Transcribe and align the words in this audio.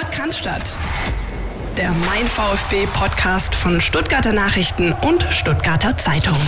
Podcast. 0.00 0.78
Der 1.76 1.90
Mein 1.90 2.26
VfB 2.26 2.86
Podcast 2.86 3.54
von 3.54 3.82
Stuttgarter 3.82 4.32
Nachrichten 4.32 4.94
und 5.06 5.22
Stuttgarter 5.24 5.94
Zeitung. 5.98 6.38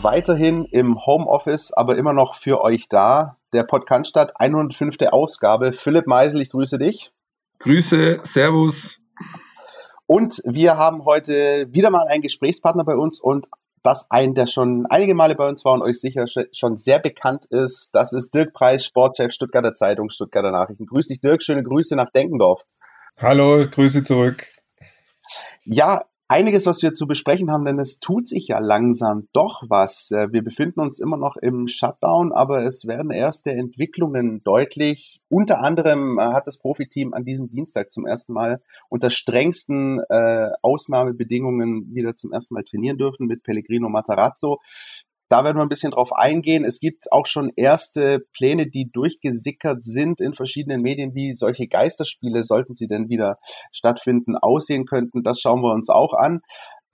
Weiterhin 0.00 0.64
im 0.64 1.04
Homeoffice, 1.04 1.74
aber 1.74 1.98
immer 1.98 2.14
noch 2.14 2.34
für 2.34 2.62
euch 2.62 2.88
da. 2.88 3.36
Der 3.52 3.64
Podcast 3.64 4.16
105. 4.16 4.96
Ausgabe. 5.10 5.74
Philipp 5.74 6.06
Meisel, 6.06 6.40
ich 6.40 6.48
grüße 6.48 6.78
dich. 6.78 7.12
Grüße, 7.58 8.20
Servus. 8.22 9.00
Und 10.06 10.40
wir 10.46 10.78
haben 10.78 11.04
heute 11.04 11.66
wieder 11.72 11.90
mal 11.90 12.08
einen 12.08 12.22
Gesprächspartner 12.22 12.84
bei 12.84 12.96
uns 12.96 13.20
und 13.20 13.48
das 13.82 14.10
ein, 14.10 14.34
der 14.34 14.46
schon 14.46 14.86
einige 14.88 15.14
Male 15.14 15.34
bei 15.34 15.48
uns 15.48 15.64
war 15.64 15.74
und 15.74 15.82
euch 15.82 16.00
sicher 16.00 16.26
schon 16.52 16.76
sehr 16.76 16.98
bekannt 16.98 17.46
ist. 17.46 17.90
Das 17.92 18.12
ist 18.12 18.34
Dirk 18.34 18.52
Preis, 18.52 18.84
Sportchef 18.84 19.32
Stuttgarter 19.32 19.74
Zeitung, 19.74 20.10
Stuttgarter 20.10 20.50
Nachrichten. 20.50 20.86
Grüß 20.86 21.08
dich, 21.08 21.20
Dirk. 21.20 21.42
Schöne 21.42 21.62
Grüße 21.62 21.96
nach 21.96 22.10
Denkendorf. 22.10 22.62
Hallo, 23.18 23.66
Grüße 23.68 24.04
zurück. 24.04 24.46
Ja, 25.64 26.04
einiges, 26.32 26.64
was 26.64 26.82
wir 26.82 26.94
zu 26.94 27.06
besprechen 27.06 27.50
haben, 27.50 27.66
denn 27.66 27.78
es 27.78 28.00
tut 28.00 28.26
sich 28.26 28.48
ja 28.48 28.58
langsam 28.58 29.28
doch 29.34 29.64
was. 29.68 30.10
Äh, 30.12 30.32
wir 30.32 30.42
befinden 30.42 30.80
uns 30.80 30.98
immer 30.98 31.18
noch 31.18 31.36
im 31.36 31.68
Shutdown, 31.68 32.32
aber 32.32 32.64
es 32.64 32.86
werden 32.86 33.10
erste 33.10 33.50
Entwicklungen 33.52 34.42
deutlich. 34.42 35.20
Unter 35.28 35.62
anderem 35.62 36.18
äh, 36.18 36.22
hat 36.22 36.46
das 36.46 36.56
Profiteam 36.56 37.12
an 37.12 37.26
diesem 37.26 37.50
Dienstag 37.50 37.92
zum 37.92 38.06
ersten 38.06 38.32
Mal 38.32 38.62
unter 38.88 39.10
strengsten 39.10 40.00
äh, 40.08 40.48
Ausnahmebedingungen 40.62 41.94
wieder 41.94 42.16
zum 42.16 42.32
ersten 42.32 42.54
Mal 42.54 42.64
trainieren 42.64 42.96
dürfen 42.96 43.26
mit 43.26 43.42
Pellegrino 43.42 43.90
Matarazzo. 43.90 44.58
Da 45.32 45.44
werden 45.44 45.56
wir 45.56 45.62
ein 45.62 45.70
bisschen 45.70 45.92
drauf 45.92 46.12
eingehen. 46.12 46.62
Es 46.62 46.78
gibt 46.78 47.10
auch 47.10 47.24
schon 47.24 47.52
erste 47.56 48.20
Pläne, 48.36 48.66
die 48.66 48.90
durchgesickert 48.92 49.82
sind 49.82 50.20
in 50.20 50.34
verschiedenen 50.34 50.82
Medien, 50.82 51.14
wie 51.14 51.32
solche 51.32 51.68
Geisterspiele, 51.68 52.44
sollten 52.44 52.74
sie 52.74 52.86
denn 52.86 53.08
wieder 53.08 53.38
stattfinden, 53.72 54.36
aussehen 54.36 54.84
könnten. 54.84 55.22
Das 55.22 55.40
schauen 55.40 55.62
wir 55.62 55.72
uns 55.72 55.88
auch 55.88 56.12
an. 56.12 56.40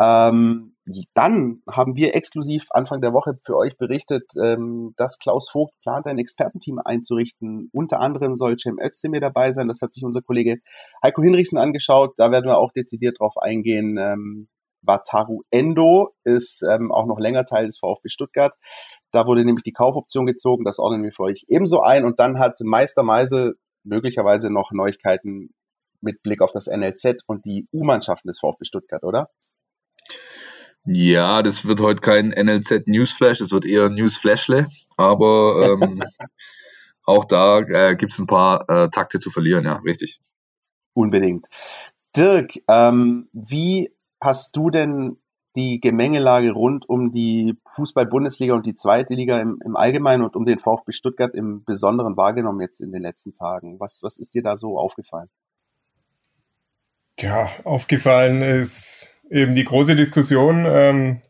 Ähm, 0.01 0.77
dann 1.15 1.63
haben 1.69 1.97
wir 1.97 2.15
exklusiv 2.15 2.67
Anfang 2.71 3.01
der 3.01 3.13
Woche 3.13 3.37
für 3.45 3.57
euch 3.57 3.77
berichtet, 3.77 4.31
ähm, 4.41 4.95
dass 4.97 5.19
Klaus 5.19 5.51
Vogt 5.51 5.75
plant, 5.83 6.07
ein 6.07 6.19
Expertenteam 6.19 6.79
einzurichten. 6.79 7.71
Unter 7.73 7.99
anderem 7.99 8.37
soll 8.37 8.57
Cem 8.57 8.79
Özdemir 8.81 9.21
dabei 9.21 9.51
sein. 9.51 9.67
Das 9.67 9.83
hat 9.83 9.93
sich 9.93 10.05
unser 10.05 10.23
Kollege 10.23 10.59
Heiko 11.03 11.23
Hinrichsen 11.23 11.59
angeschaut. 11.59 12.13
Da 12.19 12.31
werden 12.31 12.47
wir 12.47 12.59
auch 12.59 12.71
dezidiert 12.71 13.19
drauf 13.19 13.37
eingehen. 13.37 13.99
Ähm, 13.99 14.49
Wataru 14.89 15.43
Endo 15.51 16.15
ist 16.25 16.65
ähm, 16.69 16.91
auch 16.91 17.07
noch 17.07 17.21
länger 17.21 17.45
Teil 17.45 17.67
des 17.67 17.79
VfB 17.79 18.09
Stuttgart. 18.09 18.55
Da 19.13 19.27
wurde 19.27 19.45
nämlich 19.45 19.63
die 19.63 19.73
Kaufoption 19.73 20.27
gezogen, 20.27 20.65
das 20.65 20.81
ordnen 20.81 21.05
wir 21.05 21.13
für 21.13 21.23
euch 21.25 21.45
ebenso 21.49 21.83
ein. 21.83 22.05
Und 22.05 22.19
dann 22.19 22.41
hat 22.41 22.59
Meister 22.61 23.05
Meisel 23.05 23.57
möglicherweise 23.85 24.51
noch 24.51 24.73
Neuigkeiten 24.73 25.55
mit 26.01 26.23
Blick 26.23 26.43
auf 26.43 26.53
das 26.53 26.67
NLZ 26.67 27.23
und 27.27 27.45
die 27.45 27.69
U-Mannschaften 27.73 28.29
des 28.29 28.41
VfB 28.41 28.65
Stuttgart, 28.65 29.05
oder? 29.05 29.31
Ja, 30.85 31.43
das 31.43 31.67
wird 31.67 31.81
heute 31.81 32.01
kein 32.01 32.29
NLZ 32.31 32.87
Newsflash, 32.87 33.39
das 33.39 33.53
wird 33.53 33.67
eher 33.67 33.91
Newsflashle, 33.91 34.69
aber 34.97 35.77
ähm, 35.83 36.03
auch 37.05 37.25
da 37.25 37.61
äh, 37.61 37.97
gibt 37.97 38.13
es 38.13 38.19
ein 38.19 38.27
paar 38.27 38.69
äh, 38.71 38.89
Takte 38.89 39.21
zu 39.21 39.31
verlieren, 39.31 39.65
ja, 39.65 39.75
richtig. 39.85 40.21
Unbedingt. 40.95 41.47
Dirk, 42.17 42.55
ähm, 42.69 43.29
wie 43.33 43.93
hast 44.21 44.57
du 44.57 44.71
denn 44.71 45.19
die 45.57 45.81
Gemengelage 45.81 46.53
rund 46.53 46.89
um 46.89 47.11
die 47.11 47.57
Fußball-Bundesliga 47.67 48.55
und 48.55 48.67
die 48.67 48.75
zweite 48.75 49.15
Liga 49.15 49.41
im, 49.41 49.61
im 49.65 49.77
Allgemeinen 49.77 50.23
und 50.23 50.37
um 50.37 50.45
den 50.45 50.59
VfB 50.59 50.93
Stuttgart 50.93 51.35
im 51.35 51.65
Besonderen 51.65 52.17
wahrgenommen 52.17 52.61
jetzt 52.61 52.81
in 52.81 52.93
den 52.93 53.03
letzten 53.03 53.35
Tagen? 53.35 53.81
Was, 53.81 54.01
was 54.03 54.19
ist 54.19 54.35
dir 54.35 54.43
da 54.43 54.57
so 54.57 54.79
aufgefallen? 54.79 55.29
Ja, 57.19 57.49
aufgefallen 57.65 58.41
ist 58.43 59.21
eben 59.31 59.57
die 59.57 59.65
große 59.65 59.97
Diskussion, 59.97 60.65
ähm, 60.67 61.23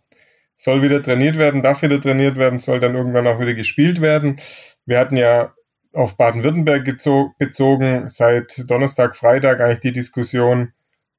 soll 0.55 0.83
wieder 0.83 1.03
trainiert 1.03 1.39
werden, 1.39 1.63
darf 1.63 1.83
wieder 1.83 2.01
trainiert 2.01 2.37
werden, 2.37 2.59
soll 2.59 2.81
dann 2.81 2.95
irgendwann 2.95 3.27
auch 3.27 3.41
wieder 3.41 3.55
gespielt 3.55 4.03
werden. 4.03 4.39
Wir 4.85 4.99
hatten 4.99 5.17
ja 5.17 5.55
auf 5.95 6.19
Baden-Württemberg 6.19 6.85
bezogen 7.39 8.09
seit 8.09 8.71
Donnerstag, 8.71 9.17
Freitag 9.17 9.61
eigentlich 9.61 9.81
die 9.81 9.93
Diskussion, 9.93 10.73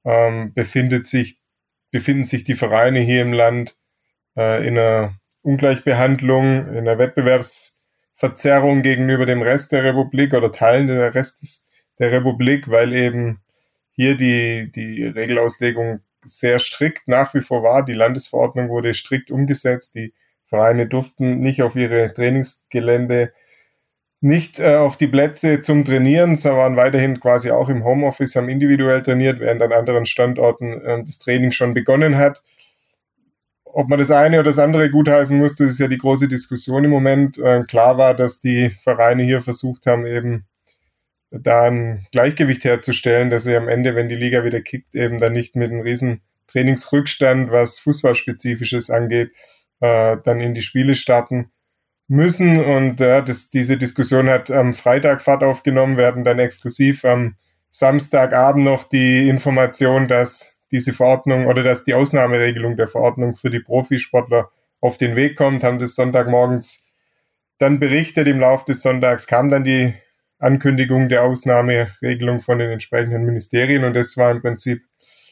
ähm, 0.06 0.54
befindet 0.54 1.08
sich 1.08 1.40
befinden 1.92 2.24
sich 2.24 2.44
die 2.44 2.56
Vereine 2.56 3.00
hier 3.00 3.22
im 3.22 3.34
Land 3.34 3.76
äh, 4.38 4.66
in 4.68 4.78
einer 4.78 5.16
Ungleichbehandlung, 5.42 6.68
in 6.68 6.78
einer 6.78 6.98
Wettbewerbsverzerrung 6.98 8.82
gegenüber 8.82 9.26
dem 9.26 9.42
Rest 9.42 9.72
der 9.72 9.84
Republik 9.84 10.34
oder 10.34 10.52
Teilen 10.52 10.88
der 10.88 11.16
Rest 11.16 11.68
der 12.00 12.12
Republik, 12.12 12.70
weil 12.70 12.94
eben 12.94 13.42
hier 13.92 14.16
die, 14.16 14.72
die 14.72 15.06
Regelauslegung 15.06 16.02
sehr 16.26 16.60
strikt 16.60 17.08
nach 17.08 17.34
wie 17.34 17.42
vor 17.42 17.64
war. 17.64 17.84
Die 17.84 17.94
Landesverordnung 17.94 18.70
wurde 18.70 18.94
strikt 18.94 19.32
umgesetzt. 19.32 19.96
Die 19.96 20.14
Vereine 20.46 20.88
durften 20.88 21.40
nicht 21.40 21.62
auf 21.62 21.76
ihre 21.76 22.14
Trainingsgelände 22.14 23.34
nicht 24.22 24.60
äh, 24.60 24.76
auf 24.76 24.98
die 24.98 25.08
Plätze 25.08 25.62
zum 25.62 25.86
Trainieren, 25.86 26.36
sondern 26.36 26.60
waren 26.60 26.76
weiterhin 26.76 27.20
quasi 27.20 27.52
auch 27.52 27.70
im 27.70 27.84
Homeoffice, 27.86 28.36
haben 28.36 28.50
individuell 28.50 29.02
trainiert, 29.02 29.40
während 29.40 29.62
an 29.62 29.72
anderen 29.72 30.06
Standorten 30.06 30.74
äh, 30.82 31.04
das 31.04 31.20
Training 31.20 31.52
schon 31.52 31.74
begonnen 31.74 32.18
hat. 32.18 32.44
Ob 33.64 33.88
man 33.88 34.00
das 34.00 34.12
eine 34.12 34.38
oder 34.38 34.50
das 34.50 34.60
andere 34.60 34.90
gutheißen 34.90 35.38
muss, 35.38 35.56
das 35.56 35.74
ist 35.74 35.80
ja 35.80 35.88
die 35.88 35.98
große 35.98 36.28
Diskussion 36.28 36.84
im 36.84 36.90
Moment. 36.90 37.38
Äh, 37.38 37.64
klar 37.64 37.98
war, 37.98 38.14
dass 38.14 38.42
die 38.42 38.72
Vereine 38.84 39.24
hier 39.24 39.42
versucht 39.42 39.86
haben, 39.86 40.06
eben 40.06 40.46
da 41.32 41.66
ein 41.66 42.06
Gleichgewicht 42.12 42.64
herzustellen, 42.64 43.30
dass 43.30 43.44
sie 43.44 43.56
am 43.56 43.70
Ende, 43.70 43.96
wenn 43.96 44.10
die 44.10 44.16
Liga 44.16 44.44
wieder 44.44 44.62
kickt, 44.62 44.96
eben 44.96 45.20
dann 45.20 45.34
nicht 45.34 45.56
mit 45.56 45.72
einem 45.72 45.82
riesen 45.82 46.22
Trainingsrückstand, 46.48 47.52
was 47.52 47.80
Fußballspezifisches 47.80 48.90
angeht, 48.90 49.32
äh, 49.80 50.18
dann 50.24 50.42
in 50.42 50.56
die 50.56 50.64
Spiele 50.64 50.96
starten 50.96 51.52
müssen. 52.10 52.64
Und 52.64 53.00
äh, 53.00 53.24
das, 53.24 53.50
diese 53.50 53.78
Diskussion 53.78 54.30
hat 54.30 54.52
am 54.52 54.74
Freitag 54.74 55.22
Fahrt 55.22 55.44
aufgenommen, 55.44 55.96
werden 55.96 56.26
dann 56.26 56.40
exklusiv 56.40 57.06
am 57.06 57.36
Samstagabend 57.70 58.66
noch 58.66 58.84
die 58.84 59.30
Information, 59.30 60.08
dass 60.08 60.60
diese 60.72 60.94
Verordnung 60.94 61.48
oder 61.48 61.64
dass 61.64 61.86
die 61.86 61.94
Ausnahmeregelung 61.94 62.76
der 62.76 62.88
Verordnung 62.88 63.36
für 63.36 63.50
die 63.50 63.60
Profisportler 63.60 64.50
auf 64.82 64.98
den 64.98 65.16
Weg 65.16 65.38
kommt, 65.38 65.64
haben 65.64 65.80
das 65.80 65.96
Sonntagmorgens 65.96 66.88
dann 67.58 67.80
berichtet. 67.80 68.28
Im 68.28 68.40
Laufe 68.40 68.66
des 68.66 68.82
Sonntags 68.82 69.28
kam 69.28 69.50
dann 69.50 69.64
die 69.64 69.94
Ankündigung 70.40 71.10
der 71.10 71.24
Ausnahmeregelung 71.24 72.40
von 72.40 72.60
den 72.60 72.72
entsprechenden 72.72 73.26
Ministerien 73.26 73.84
und 73.84 73.94
das 73.94 74.16
war 74.16 74.32
im 74.32 74.42
Prinzip 74.42 74.84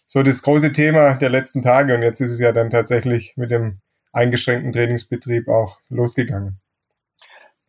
so 0.05 0.21
das 0.21 0.41
große 0.41 0.73
Thema 0.73 1.15
der 1.15 1.29
letzten 1.29 1.61
Tage 1.61 1.95
und 1.95 2.01
jetzt 2.01 2.19
ist 2.19 2.31
es 2.31 2.39
ja 2.39 2.51
dann 2.51 2.69
tatsächlich 2.69 3.33
mit 3.37 3.51
dem 3.51 3.79
eingeschränkten 4.11 4.73
Trainingsbetrieb 4.73 5.47
auch 5.47 5.79
losgegangen. 5.89 6.59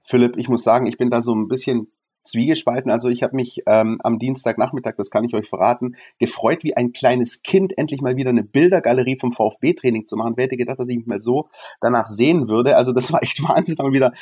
Philipp, 0.08 0.38
ich 0.38 0.48
muss 0.48 0.62
sagen, 0.62 0.86
ich 0.86 0.96
bin 0.96 1.10
da 1.10 1.20
so 1.20 1.34
ein 1.34 1.48
bisschen 1.48 1.92
zwiegespalten. 2.24 2.91
Also 2.91 3.08
ich 3.08 3.22
habe 3.22 3.36
mich 3.36 3.62
ähm, 3.66 3.98
am 4.02 4.19
Dienstagnachmittag, 4.19 4.94
das 4.96 5.10
kann 5.10 5.24
ich 5.24 5.34
euch 5.34 5.48
verraten, 5.48 5.96
gefreut 6.19 6.64
wie 6.64 6.76
ein 6.76 6.92
kleines 6.92 7.42
Kind, 7.42 7.76
endlich 7.76 8.00
mal 8.00 8.16
wieder 8.16 8.30
eine 8.30 8.42
Bildergalerie 8.42 9.19
vom 9.19 9.32
VfB-Training 9.32 10.06
zu 10.06 10.16
machen. 10.16 10.34
Wer 10.36 10.44
hätte 10.44 10.56
gedacht, 10.56 10.78
dass 10.78 10.88
ich 10.88 10.96
mich 10.96 11.06
mal 11.06 11.20
so 11.20 11.48
danach 11.80 12.06
sehen 12.06 12.48
würde? 12.48 12.76
Also 12.76 12.92
das 12.92 13.12
war 13.12 13.22
echt 13.22 13.42
Wahnsinn, 13.42 13.76
mal 13.78 13.92
wieder 13.92 14.12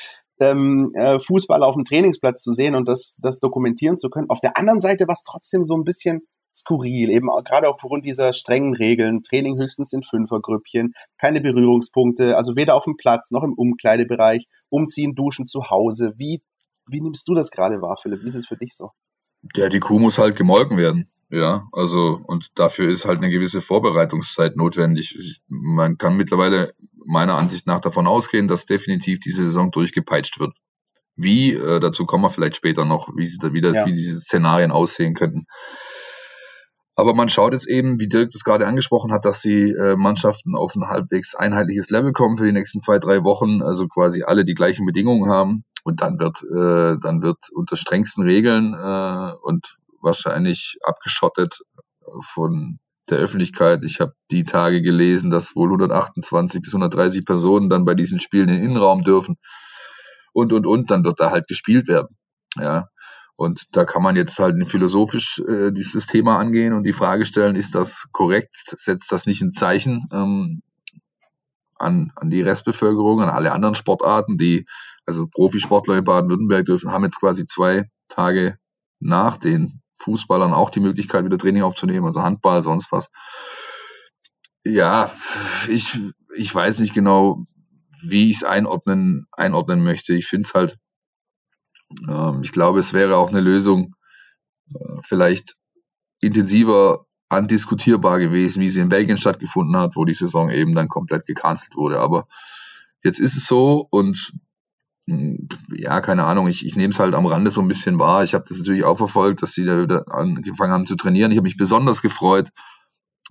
ähm, 0.41 0.93
äh, 0.95 1.19
Fußball 1.19 1.63
auf 1.63 1.75
dem 1.75 1.85
Trainingsplatz 1.85 2.43
zu 2.43 2.53
sehen 2.53 2.75
und 2.75 2.89
das, 2.89 3.15
das 3.19 3.39
dokumentieren 3.39 3.97
zu 3.97 4.11
können. 4.11 4.29
Auf 4.29 4.41
der 4.41 4.57
anderen 4.57 4.81
Seite 4.81 5.07
war 5.07 5.15
es 5.15 5.23
trotzdem 5.25 5.65
so 5.65 5.77
ein 5.77 5.85
bisschen 5.85 6.27
skurril, 6.57 7.11
eben 7.11 7.29
gerade 7.45 7.69
auch 7.69 7.75
aufgrund 7.75 8.05
dieser 8.05 8.33
strengen 8.33 8.75
Regeln. 8.75 9.23
Training 9.23 9.59
höchstens 9.59 9.93
in 9.93 10.03
Fünfergrüppchen, 10.03 10.95
keine 11.19 11.41
Berührungspunkte, 11.41 12.37
also 12.37 12.57
weder 12.57 12.75
auf 12.75 12.85
dem 12.85 12.97
Platz 12.97 13.31
noch 13.31 13.43
im 13.43 13.53
Umkleidebereich, 13.53 14.47
umziehen, 14.71 15.15
duschen 15.15 15.47
zu 15.47 15.71
Hause. 15.71 16.15
Wie, 16.17 16.43
wie 16.89 17.01
nimmst 17.01 17.29
du 17.29 17.35
das 17.35 17.51
gerade 17.51 17.83
wahr, 17.83 17.97
Philipp? 18.01 18.23
Wie 18.23 18.29
ist 18.29 18.35
es 18.35 18.47
für 18.47 18.57
dich 18.57 18.75
so? 18.75 18.91
Ja, 19.55 19.69
die 19.69 19.81
Kuh 19.81 19.99
muss 19.99 20.19
halt 20.19 20.37
gemolken 20.37 20.79
werden. 20.79 21.11
Ja, 21.29 21.69
also, 21.73 22.21
und 22.25 22.51
dafür 22.55 22.89
ist 22.89 23.05
halt 23.05 23.19
eine 23.19 23.31
gewisse 23.31 23.61
Vorbereitungszeit 23.61 24.57
notwendig. 24.57 25.41
Man 25.49 25.99
kann 25.99 26.17
mittlerweile 26.17 26.73
meiner 27.05 27.35
Ansicht 27.35 27.67
nach 27.67 27.81
davon 27.81 28.07
ausgehen, 28.07 28.47
dass 28.47 28.65
definitiv 28.65 29.19
diese 29.21 29.43
Saison 29.43 29.73
durchgepeitscht 29.73 30.39
wird. 30.39 30.53
Wie, 31.17 31.55
äh, 31.55 31.81
dazu 31.81 32.07
kommen 32.07 32.23
wir 32.23 32.31
vielleicht 32.31 32.57
später 32.57 32.85
noch, 32.85 33.09
wie, 33.17 33.27
wie, 33.53 33.61
das, 33.61 33.75
ja. 33.75 33.87
wie 33.87 33.93
diese 33.93 34.21
Szenarien 34.21 34.71
aussehen 34.71 35.15
könnten. 35.15 35.47
Aber 36.99 37.15
man 37.15 37.29
schaut 37.29 37.53
jetzt 37.53 37.69
eben, 37.69 38.01
wie 38.01 38.09
Dirk 38.09 38.31
das 38.31 38.43
gerade 38.43 38.67
angesprochen 38.67 39.13
hat, 39.13 39.27
dass 39.27 39.43
die 39.43 39.71
äh, 39.71 39.97
Mannschaften 39.97 40.57
auf 40.57 40.75
ein 40.75 40.89
halbwegs 40.89 41.35
einheitliches 41.35 41.91
Level 41.91 42.13
kommen 42.13 42.39
für 42.39 42.47
die 42.47 42.53
nächsten 42.53 42.81
zwei, 42.81 42.99
drei 42.99 43.23
Wochen, 43.23 43.63
also 43.63 43.87
quasi 43.87 44.23
alle 44.23 44.47
die 44.47 44.55
gleichen 44.55 44.87
Bedingungen 44.87 45.31
haben. 45.31 45.65
Und 45.85 46.01
dann 46.01 46.19
wird, 46.19 46.43
äh, 46.43 46.99
dann 47.01 47.21
wird 47.21 47.51
unter 47.53 47.77
strengsten 47.77 48.25
Regeln 48.25 48.73
äh, 48.73 49.33
und 49.43 49.77
wahrscheinlich 50.01 50.79
abgeschottet 50.85 51.61
von 52.23 52.79
der 53.11 53.19
Öffentlichkeit. 53.19 53.85
Ich 53.85 54.01
habe 54.01 54.15
die 54.31 54.45
Tage 54.45 54.81
gelesen, 54.81 55.31
dass 55.31 55.55
wohl 55.55 55.69
128 55.69 56.63
bis 56.63 56.73
130 56.73 57.27
Personen 57.27 57.69
dann 57.69 57.85
bei 57.85 57.95
diesen 57.95 58.21
Spielen 58.21 58.49
in 58.49 58.55
den 58.57 58.65
Innenraum 58.71 59.05
dürfen 59.05 59.37
und 60.33 60.53
und 60.53 60.67
und, 60.67 60.91
dann 60.91 61.05
wird 61.05 61.21
da 61.21 61.31
halt 61.31 61.47
gespielt 61.47 61.89
werden. 61.89 62.17
Ja, 62.57 62.89
Und 63.37 63.65
da 63.73 63.85
kann 63.85 64.03
man 64.03 64.17
jetzt 64.17 64.39
halt 64.39 64.57
philosophisch 64.69 65.41
äh, 65.47 65.71
dieses 65.71 66.07
Thema 66.07 66.39
angehen 66.39 66.73
und 66.73 66.85
die 66.85 66.95
Frage 66.95 67.27
stellen, 67.27 67.55
ist 67.55 67.75
das 67.75 68.09
korrekt? 68.11 68.55
Setzt 68.55 69.13
das 69.13 69.27
nicht 69.27 69.43
ein 69.43 69.53
Zeichen 69.53 70.09
ähm, 70.11 70.63
an, 71.75 72.13
an 72.17 72.31
die 72.31 72.41
Restbevölkerung, 72.41 73.21
an 73.21 73.29
alle 73.29 73.53
anderen 73.53 73.75
Sportarten, 73.75 74.39
die, 74.39 74.67
also 75.05 75.27
Profisportler 75.27 75.99
in 75.99 76.05
Baden-Württemberg 76.05 76.65
dürfen, 76.65 76.93
haben 76.93 77.05
jetzt 77.05 77.21
quasi 77.21 77.45
zwei 77.45 77.85
Tage 78.09 78.59
nach 79.01 79.37
den 79.37 79.83
Fußballern 79.99 80.55
auch 80.55 80.71
die 80.71 80.81
Möglichkeit, 80.81 81.25
wieder 81.25 81.39
Training 81.39 81.63
aufzunehmen, 81.63 82.07
also 82.07 82.23
Handball, 82.23 82.63
sonst 82.63 82.91
was. 82.91 83.11
Ja, 84.65 85.11
ich, 85.69 86.01
ich 86.35 86.55
weiß 86.55 86.81
nicht 86.81 86.95
genau, 86.95 87.45
wie 88.03 88.31
ich 88.31 88.37
es 88.37 88.45
einordnen, 88.45 89.27
einordnen 89.33 89.83
möchte. 89.83 90.15
Ich 90.15 90.27
finde 90.27 90.47
es 90.49 90.55
halt, 90.55 90.79
ähm, 92.09 92.41
ich 92.43 92.53
glaube, 92.53 92.81
es 92.81 92.93
wäre 92.93 93.17
auch 93.17 93.31
eine 93.31 93.41
Lösung, 93.41 93.95
äh, 94.75 95.01
vielleicht 95.03 95.57
intensiver 96.21 97.07
andiskutierbar 97.29 98.19
gewesen, 98.19 98.61
wie 98.61 98.69
sie 98.69 98.81
in 98.81 98.89
Belgien 98.89 99.19
stattgefunden 99.19 99.77
hat, 99.77 99.97
wo 99.97 100.05
die 100.05 100.15
Saison 100.15 100.51
eben 100.51 100.75
dann 100.75 100.89
komplett 100.89 101.27
gecancelt 101.27 101.77
wurde. 101.77 102.01
Aber 102.01 102.27
jetzt 103.03 103.19
ist 103.19 103.37
es 103.37 103.47
so 103.47 103.87
und 103.91 104.33
hm, 105.07 105.49
ja, 105.75 106.01
keine 106.01 106.25
Ahnung, 106.25 106.49
ich, 106.49 106.65
ich 106.65 106.77
nehme 106.77 106.93
es 106.93 106.99
halt 106.99 107.15
am 107.15 107.27
Rande 107.27 107.51
so 107.51 107.61
ein 107.61 107.69
bisschen 107.69 107.99
wahr. 107.99 108.25
Ich 108.25 108.35
habe 108.35 108.45
das 108.49 108.59
natürlich 108.59 108.85
auch 108.85 108.99
verfolgt, 108.99 109.43
dass 109.43 109.53
die 109.53 109.65
da 109.65 109.81
wieder 109.81 110.05
angefangen 110.09 110.73
haben 110.73 110.87
zu 110.87 110.97
trainieren. 110.97 111.31
Ich 111.31 111.39
habe 111.39 111.47
mich 111.47 111.57
besonders 111.57 112.03
gefreut, 112.03 112.51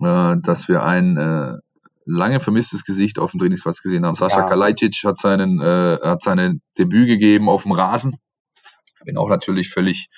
äh, 0.00 0.36
dass 0.40 0.68
wir 0.68 0.84
ein 0.84 1.16
äh, 1.16 1.58
lange 2.04 2.40
vermisstes 2.40 2.84
Gesicht 2.84 3.18
auf 3.18 3.32
dem 3.32 3.40
Trainingsplatz 3.40 3.82
gesehen 3.82 4.06
haben. 4.06 4.14
Sascha 4.14 4.42
ja. 4.42 4.48
Kalajdzic 4.48 5.02
hat 5.04 5.18
seinen 5.18 5.60
äh, 5.60 5.98
hat 6.02 6.22
seine 6.22 6.60
Debüt 6.78 7.08
gegeben 7.08 7.48
auf 7.48 7.64
dem 7.64 7.72
Rasen. 7.72 8.16
Bin 9.06 9.16
auch 9.16 9.28
natürlich 9.28 9.70
völlig 9.70 10.08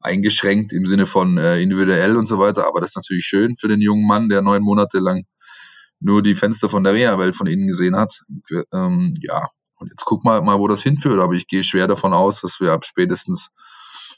eingeschränkt 0.00 0.72
im 0.72 0.86
Sinne 0.86 1.06
von 1.06 1.38
äh, 1.38 1.60
individuell 1.60 2.16
und 2.16 2.26
so 2.26 2.38
weiter, 2.38 2.66
aber 2.66 2.80
das 2.80 2.90
ist 2.90 2.96
natürlich 2.96 3.24
schön 3.24 3.56
für 3.56 3.68
den 3.68 3.80
jungen 3.80 4.06
Mann, 4.06 4.28
der 4.28 4.42
neun 4.42 4.62
Monate 4.62 4.98
lang 4.98 5.24
nur 6.00 6.22
die 6.22 6.34
Fenster 6.34 6.68
von 6.68 6.84
der 6.84 6.92
Reha-Welt 6.92 7.34
von 7.36 7.46
innen 7.46 7.66
gesehen 7.66 7.96
hat. 7.96 8.20
Ähm, 8.72 9.14
ja, 9.22 9.48
und 9.76 9.88
jetzt 9.88 10.04
guck 10.04 10.24
mal, 10.24 10.42
mal, 10.42 10.58
wo 10.58 10.68
das 10.68 10.82
hinführt, 10.82 11.20
aber 11.20 11.32
ich 11.32 11.46
gehe 11.46 11.62
schwer 11.62 11.88
davon 11.88 12.12
aus, 12.12 12.42
dass 12.42 12.60
wir 12.60 12.72
ab 12.72 12.84
spätestens 12.84 13.50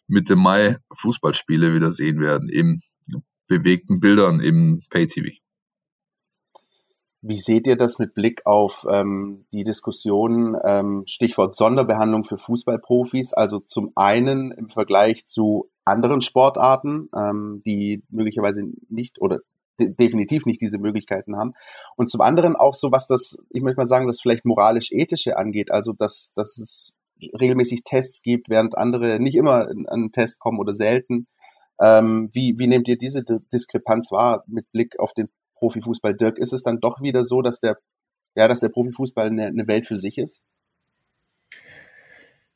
Mitte 0.09 0.35
Mai 0.35 0.79
Fußballspiele 0.97 1.75
wieder 1.75 1.93
sehen 1.93 2.21
werden, 2.21 2.49
in 2.49 2.81
bewegten 3.47 4.01
Bildern 4.01 4.41
im 4.41 4.83
Pay-TV. 4.91 5.39
Wie 7.23 7.39
seht 7.39 7.67
ihr 7.67 7.77
das 7.77 7.99
mit 7.99 8.15
Blick 8.15 8.43
auf 8.45 8.87
ähm, 8.91 9.47
die 9.53 9.65
Diskussion, 9.65 10.57
ähm, 10.65 11.05
Stichwort 11.07 11.57
Sonderbehandlung 11.57 12.25
für 12.25 12.39
Fußballprofis? 12.39 13.33
Also 13.33 13.59
zum 13.59 13.93
einen 13.97 14.53
im 14.53 14.69
Vergleich 14.69 15.27
zu 15.27 15.71
anderen 15.85 16.21
Sportarten, 16.21 17.09
ähm, 17.17 17.63
die 17.65 18.05
möglicherweise 18.11 18.65
nicht 18.89 19.21
oder 19.21 19.41
de 19.79 19.95
definitiv 19.95 20.47
nicht 20.47 20.61
diese 20.61 20.79
Möglichkeiten 20.79 21.37
haben. 21.37 21.53
Und 21.97 22.11
zum 22.11 22.21
anderen 22.21 22.57
auch 22.57 22.75
so, 22.75 22.93
was 22.93 23.07
das, 23.07 23.37
ich 23.51 23.63
möchte 23.63 23.81
mal 23.81 23.87
sagen, 23.87 24.07
das 24.07 24.21
vielleicht 24.21 24.45
moralisch-ethische 24.45 25.37
angeht, 25.37 25.71
also 25.71 25.93
dass, 25.93 26.33
dass 26.35 26.59
es 26.59 26.93
regelmäßig 27.41 27.83
Tests 27.85 28.23
gibt, 28.23 28.49
während 28.49 28.77
andere 28.77 29.21
nicht 29.21 29.37
immer 29.37 29.69
an 29.69 29.87
einen 29.87 30.13
Test 30.13 30.39
kommen 30.39 30.59
oder 30.59 30.73
selten. 30.73 31.27
Ähm, 31.81 32.31
wie, 32.33 32.59
wie 32.59 32.67
nehmt 32.67 32.89
ihr 32.89 32.97
diese 32.97 33.23
Diskrepanz 33.53 34.11
wahr 34.11 34.45
mit 34.47 34.71
Blick 34.73 34.99
auf 34.99 35.13
den 35.13 35.29
Profifußball? 35.57 36.15
Dirk, 36.15 36.39
ist 36.39 36.53
es 36.53 36.63
dann 36.63 36.81
doch 36.81 37.03
wieder 37.03 37.25
so, 37.25 37.43
dass 37.43 37.61
der, 37.61 37.79
ja, 38.35 38.49
dass 38.49 38.61
der 38.61 38.69
Profifußball 38.69 39.27
eine, 39.27 39.47
eine 39.47 39.67
Welt 39.67 39.87
für 39.87 39.97
sich 39.97 40.19
ist? 40.19 40.43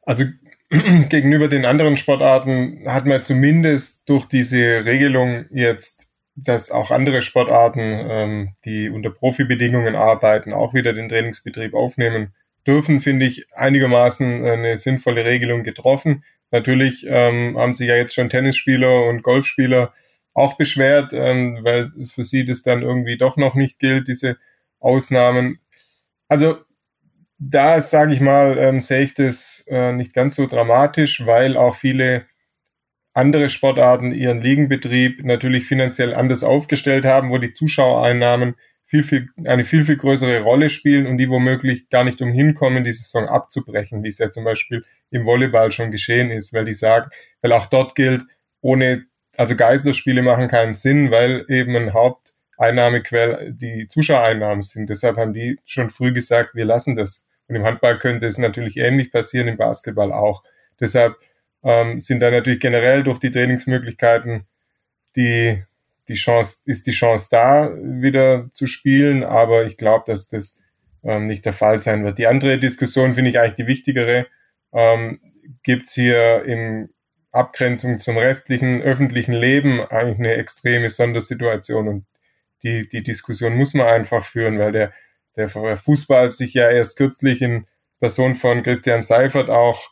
Also 0.02 0.25
gegenüber 0.70 1.49
den 1.49 1.64
anderen 1.64 1.97
Sportarten 1.97 2.85
hat 2.87 3.06
man 3.06 3.25
zumindest 3.25 4.08
durch 4.08 4.26
diese 4.26 4.85
Regelung 4.85 5.47
jetzt, 5.50 6.08
dass 6.37 6.70
auch 6.70 6.91
andere 6.91 7.23
Sportarten, 7.23 7.81
ähm, 7.81 8.55
die 8.64 8.88
unter 8.88 9.11
Profibedingungen 9.11 9.97
arbeiten, 9.97 10.52
auch 10.52 10.75
wieder 10.75 10.93
den 10.93 11.08
Trainingsbetrieb 11.08 11.75
aufnehmen 11.75 12.35
dürfen, 12.67 13.00
finde 13.00 13.26
ich 13.26 13.47
einigermaßen 13.55 14.47
eine 14.47 14.79
sinnvolle 14.79 15.25
Regelung 15.25 15.64
getroffen. 15.64 16.25
Natürlich 16.50 17.06
ähm, 17.08 17.56
haben 17.58 17.75
sich 17.75 17.88
ja 17.88 17.97
jetzt 17.97 18.14
schon 18.14 18.29
Tennisspieler 18.29 19.06
und 19.06 19.23
Golfspieler 19.23 19.93
auch 20.40 20.54
beschwert, 20.54 21.12
ähm, 21.12 21.60
weil 21.62 21.90
für 22.06 22.25
sie 22.25 22.44
das 22.44 22.62
dann 22.62 22.82
irgendwie 22.82 23.16
doch 23.19 23.37
noch 23.37 23.54
nicht 23.54 23.78
gilt, 23.78 24.08
diese 24.08 24.37
Ausnahmen. 24.81 25.60
Also 26.28 26.58
da 27.38 27.81
sage 27.81 28.12
ich 28.12 28.20
mal, 28.20 28.58
ähm, 28.58 28.81
sehe 28.81 29.02
ich 29.02 29.14
das 29.14 29.66
äh, 29.69 29.92
nicht 29.92 30.12
ganz 30.12 30.37
so 30.37 30.46
dramatisch, 30.46 31.25
weil 31.26 31.56
auch 31.56 31.75
viele 31.75 32.26
andere 33.12 33.48
Sportarten 33.48 34.12
ihren 34.12 34.40
Ligenbetrieb 34.40 35.25
natürlich 35.25 35.66
finanziell 35.66 36.14
anders 36.14 36.44
aufgestellt 36.44 37.04
haben, 37.04 37.31
wo 37.31 37.38
die 37.38 37.52
Zuschauereinnahmen 37.52 38.54
viel, 38.87 39.04
viel, 39.04 39.28
eine 39.44 39.64
viel, 39.64 39.84
viel 39.84 39.96
größere 39.96 40.40
Rolle 40.40 40.69
spielen 40.69 41.06
und 41.06 41.19
die 41.19 41.31
womöglich 41.31 41.88
gar 41.90 42.04
nicht 42.04 42.20
umhin 42.20 42.54
kommen, 42.54 42.84
die 42.84 42.92
Saison 42.92 43.26
abzubrechen, 43.26 44.02
wie 44.02 44.08
es 44.08 44.19
ja 44.19 44.32
zum 44.32 44.44
Beispiel 44.44 44.84
im 45.10 45.25
Volleyball 45.25 45.72
schon 45.72 45.92
geschehen 45.92 46.31
ist, 46.31 46.52
weil 46.52 46.64
die 46.64 46.75
sagen, 46.75 47.10
weil 47.40 47.52
auch 47.52 47.66
dort 47.66 47.94
gilt, 47.94 48.22
ohne, 48.60 49.06
also 49.36 49.56
Geisterspiele 49.56 50.22
machen 50.22 50.48
keinen 50.48 50.72
Sinn, 50.72 51.10
weil 51.10 51.44
eben 51.48 51.76
ein 51.76 51.92
Haupteinnahmequell 51.92 53.52
die 53.52 53.88
Zuschauereinnahmen 53.88 54.62
sind. 54.62 54.90
Deshalb 54.90 55.16
haben 55.16 55.32
die 55.32 55.58
schon 55.64 55.90
früh 55.90 56.12
gesagt, 56.12 56.54
wir 56.54 56.64
lassen 56.64 56.96
das. 56.96 57.28
Und 57.48 57.56
im 57.56 57.64
Handball 57.64 57.98
könnte 57.98 58.26
es 58.26 58.38
natürlich 58.38 58.76
ähnlich 58.76 59.10
passieren, 59.10 59.48
im 59.48 59.56
Basketball 59.56 60.12
auch. 60.12 60.44
Deshalb 60.78 61.16
ähm, 61.62 62.00
sind 62.00 62.20
da 62.20 62.30
natürlich 62.30 62.60
generell 62.60 63.02
durch 63.02 63.18
die 63.18 63.30
Trainingsmöglichkeiten 63.30 64.46
die, 65.16 65.62
die 66.08 66.14
Chance, 66.14 66.62
ist 66.66 66.86
die 66.86 66.92
Chance 66.92 67.28
da, 67.30 67.70
wieder 67.74 68.48
zu 68.52 68.66
spielen, 68.66 69.24
aber 69.24 69.64
ich 69.64 69.76
glaube, 69.76 70.04
dass 70.06 70.28
das 70.28 70.60
ähm, 71.02 71.26
nicht 71.26 71.44
der 71.44 71.52
Fall 71.52 71.80
sein 71.80 72.04
wird. 72.04 72.18
Die 72.18 72.26
andere 72.26 72.58
Diskussion 72.58 73.14
finde 73.14 73.30
ich 73.30 73.38
eigentlich 73.38 73.54
die 73.54 73.66
wichtigere. 73.66 74.26
Ähm, 74.72 75.20
Gibt 75.62 75.88
es 75.88 75.94
hier 75.94 76.44
in 76.44 76.90
Abgrenzung 77.32 77.98
zum 77.98 78.16
restlichen 78.18 78.82
öffentlichen 78.82 79.32
Leben 79.32 79.80
eigentlich 79.80 80.18
eine 80.18 80.34
extreme 80.34 80.88
Sondersituation 80.88 81.88
und 81.88 82.06
die, 82.62 82.88
die 82.88 83.02
Diskussion 83.02 83.56
muss 83.56 83.74
man 83.74 83.86
einfach 83.86 84.24
führen, 84.24 84.58
weil 84.58 84.72
der 84.72 84.92
der 85.36 85.76
Fußball 85.76 86.30
sich 86.30 86.54
ja 86.54 86.70
erst 86.70 86.96
kürzlich 86.96 87.42
in 87.42 87.66
Person 88.00 88.34
von 88.34 88.62
Christian 88.62 89.02
Seifert 89.02 89.50
auch 89.50 89.90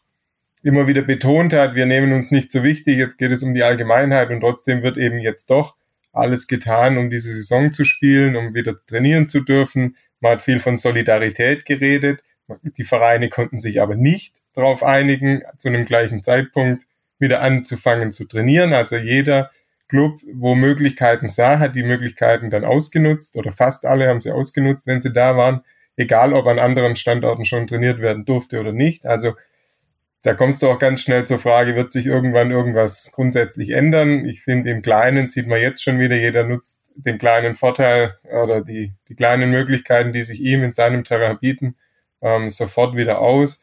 immer 0.62 0.87
wieder 0.87 1.02
betont 1.02 1.52
hat, 1.52 1.75
wir 1.75 1.87
nehmen 1.87 2.12
uns 2.12 2.31
nicht 2.31 2.50
so 2.50 2.62
wichtig, 2.62 2.99
jetzt 2.99 3.17
geht 3.17 3.31
es 3.31 3.43
um 3.43 3.55
die 3.55 3.62
Allgemeinheit 3.62 4.31
und 4.31 4.40
trotzdem 4.40 4.82
wird 4.82 4.96
eben 4.96 5.19
jetzt 5.19 5.50
doch 5.50 5.76
alles 6.12 6.49
getan, 6.49 6.99
um 6.99 7.11
diese 7.11 7.33
Saison 7.33 7.73
zu 7.73 7.85
spielen, 7.85 8.35
um 8.35 8.54
wieder 8.54 8.75
trainieren 8.87 9.28
zu 9.28 9.40
dürfen. 9.40 9.97
Man 10.21 10.33
hat 10.33 10.42
viel 10.42 10.59
von 10.59 10.76
Solidarität 10.76 11.64
geredet. 11.64 12.25
Die 12.62 12.85
Vereine 12.85 13.28
konnten 13.28 13.59
sich 13.59 13.80
aber 13.80 13.95
nicht 13.95 14.38
darauf 14.54 14.83
einigen, 14.83 15.42
zu 15.59 15.68
einem 15.68 15.85
gleichen 15.85 16.25
Zeitpunkt 16.25 16.87
wieder 17.19 17.41
anzufangen 17.43 18.13
zu 18.13 18.27
trainieren. 18.27 18.73
Also 18.73 18.97
jeder 18.97 19.51
Club, 19.89 20.21
wo 20.33 20.55
Möglichkeiten 20.55 21.29
sah, 21.29 21.59
hat 21.59 21.75
die 21.75 21.83
Möglichkeiten 21.83 22.51
dann 22.51 22.65
ausgenutzt 22.65 23.37
oder 23.37 23.53
fast 23.53 23.87
alle 23.87 24.09
haben 24.09 24.21
sie 24.21 24.31
ausgenutzt, 24.31 24.87
wenn 24.87 25.01
sie 25.01 25.13
da 25.13 25.37
waren, 25.37 25.63
egal 25.97 26.33
ob 26.33 26.47
an 26.47 26.59
anderen 26.59 26.97
Standorten 26.97 27.45
schon 27.45 27.67
trainiert 27.67 28.01
werden 28.01 28.25
durfte 28.25 28.61
oder 28.61 28.73
nicht. 28.73 29.07
Also 29.07 29.35
da 30.23 30.35
kommst 30.35 30.63
du 30.63 30.69
auch 30.69 30.79
ganz 30.79 31.01
schnell 31.01 31.25
zur 31.25 31.39
Frage, 31.39 31.75
wird 31.75 31.93
sich 31.93 32.07
irgendwann 32.07 32.51
irgendwas 32.51 33.13
grundsätzlich 33.13 33.71
ändern? 33.71 34.27
Ich 34.27 34.43
finde, 34.43 34.71
im 34.71 34.83
Kleinen 34.83 35.29
sieht 35.29 35.47
man 35.47 35.61
jetzt 35.61 35.83
schon 35.83 35.99
wieder, 36.01 36.17
jeder 36.17 36.45
nutzt 36.45 36.83
den 36.97 37.19
kleinen 37.19 37.55
Vorteil 37.55 38.17
oder 38.25 38.63
die, 38.63 38.93
die 39.09 39.15
kleinen 39.15 39.51
Möglichkeiten, 39.51 40.13
die 40.13 40.25
sich 40.25 40.41
ihm 40.41 40.65
in 40.65 40.73
seinem 40.73 41.05
Terrain 41.05 41.39
bieten, 41.39 41.77
ähm, 42.21 42.51
sofort 42.51 42.97
wieder 42.97 43.21
aus. 43.21 43.63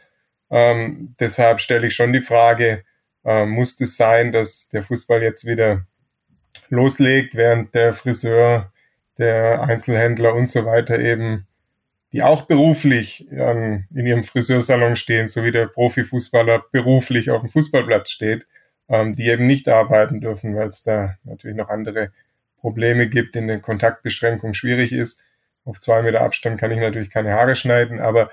Ähm, 0.49 1.15
deshalb 1.19 1.59
stelle 1.59 1.87
ich 1.87 1.95
schon 1.95 2.13
die 2.13 2.21
Frage, 2.21 2.83
äh, 3.25 3.45
muss 3.45 3.79
es 3.81 3.97
sein, 3.97 4.31
dass 4.31 4.69
der 4.69 4.83
Fußball 4.83 5.21
jetzt 5.21 5.45
wieder 5.45 5.85
loslegt, 6.69 7.35
während 7.35 7.73
der 7.73 7.93
Friseur, 7.93 8.71
der 9.17 9.61
Einzelhändler 9.63 10.35
und 10.35 10.49
so 10.49 10.65
weiter 10.65 10.99
eben, 10.99 11.47
die 12.11 12.21
auch 12.21 12.43
beruflich 12.43 13.27
ähm, 13.31 13.85
in 13.93 14.05
ihrem 14.05 14.23
Friseursalon 14.23 14.95
stehen, 14.95 15.27
so 15.27 15.43
wie 15.43 15.51
der 15.51 15.67
Profifußballer 15.67 16.65
beruflich 16.71 17.31
auf 17.31 17.41
dem 17.41 17.49
Fußballplatz 17.49 18.09
steht, 18.09 18.45
ähm, 18.89 19.15
die 19.15 19.27
eben 19.27 19.47
nicht 19.47 19.69
arbeiten 19.69 20.21
dürfen, 20.21 20.55
weil 20.55 20.67
es 20.67 20.83
da 20.83 21.15
natürlich 21.23 21.57
noch 21.57 21.69
andere 21.69 22.11
Probleme 22.57 23.07
gibt, 23.07 23.35
in 23.35 23.47
der 23.47 23.59
Kontaktbeschränkung 23.59 24.53
schwierig 24.53 24.91
ist. 24.91 25.21
Auf 25.65 25.79
zwei 25.79 26.01
Meter 26.01 26.21
Abstand 26.21 26.59
kann 26.59 26.71
ich 26.71 26.79
natürlich 26.79 27.09
keine 27.09 27.33
Haare 27.33 27.55
schneiden, 27.55 27.99
aber 27.99 28.29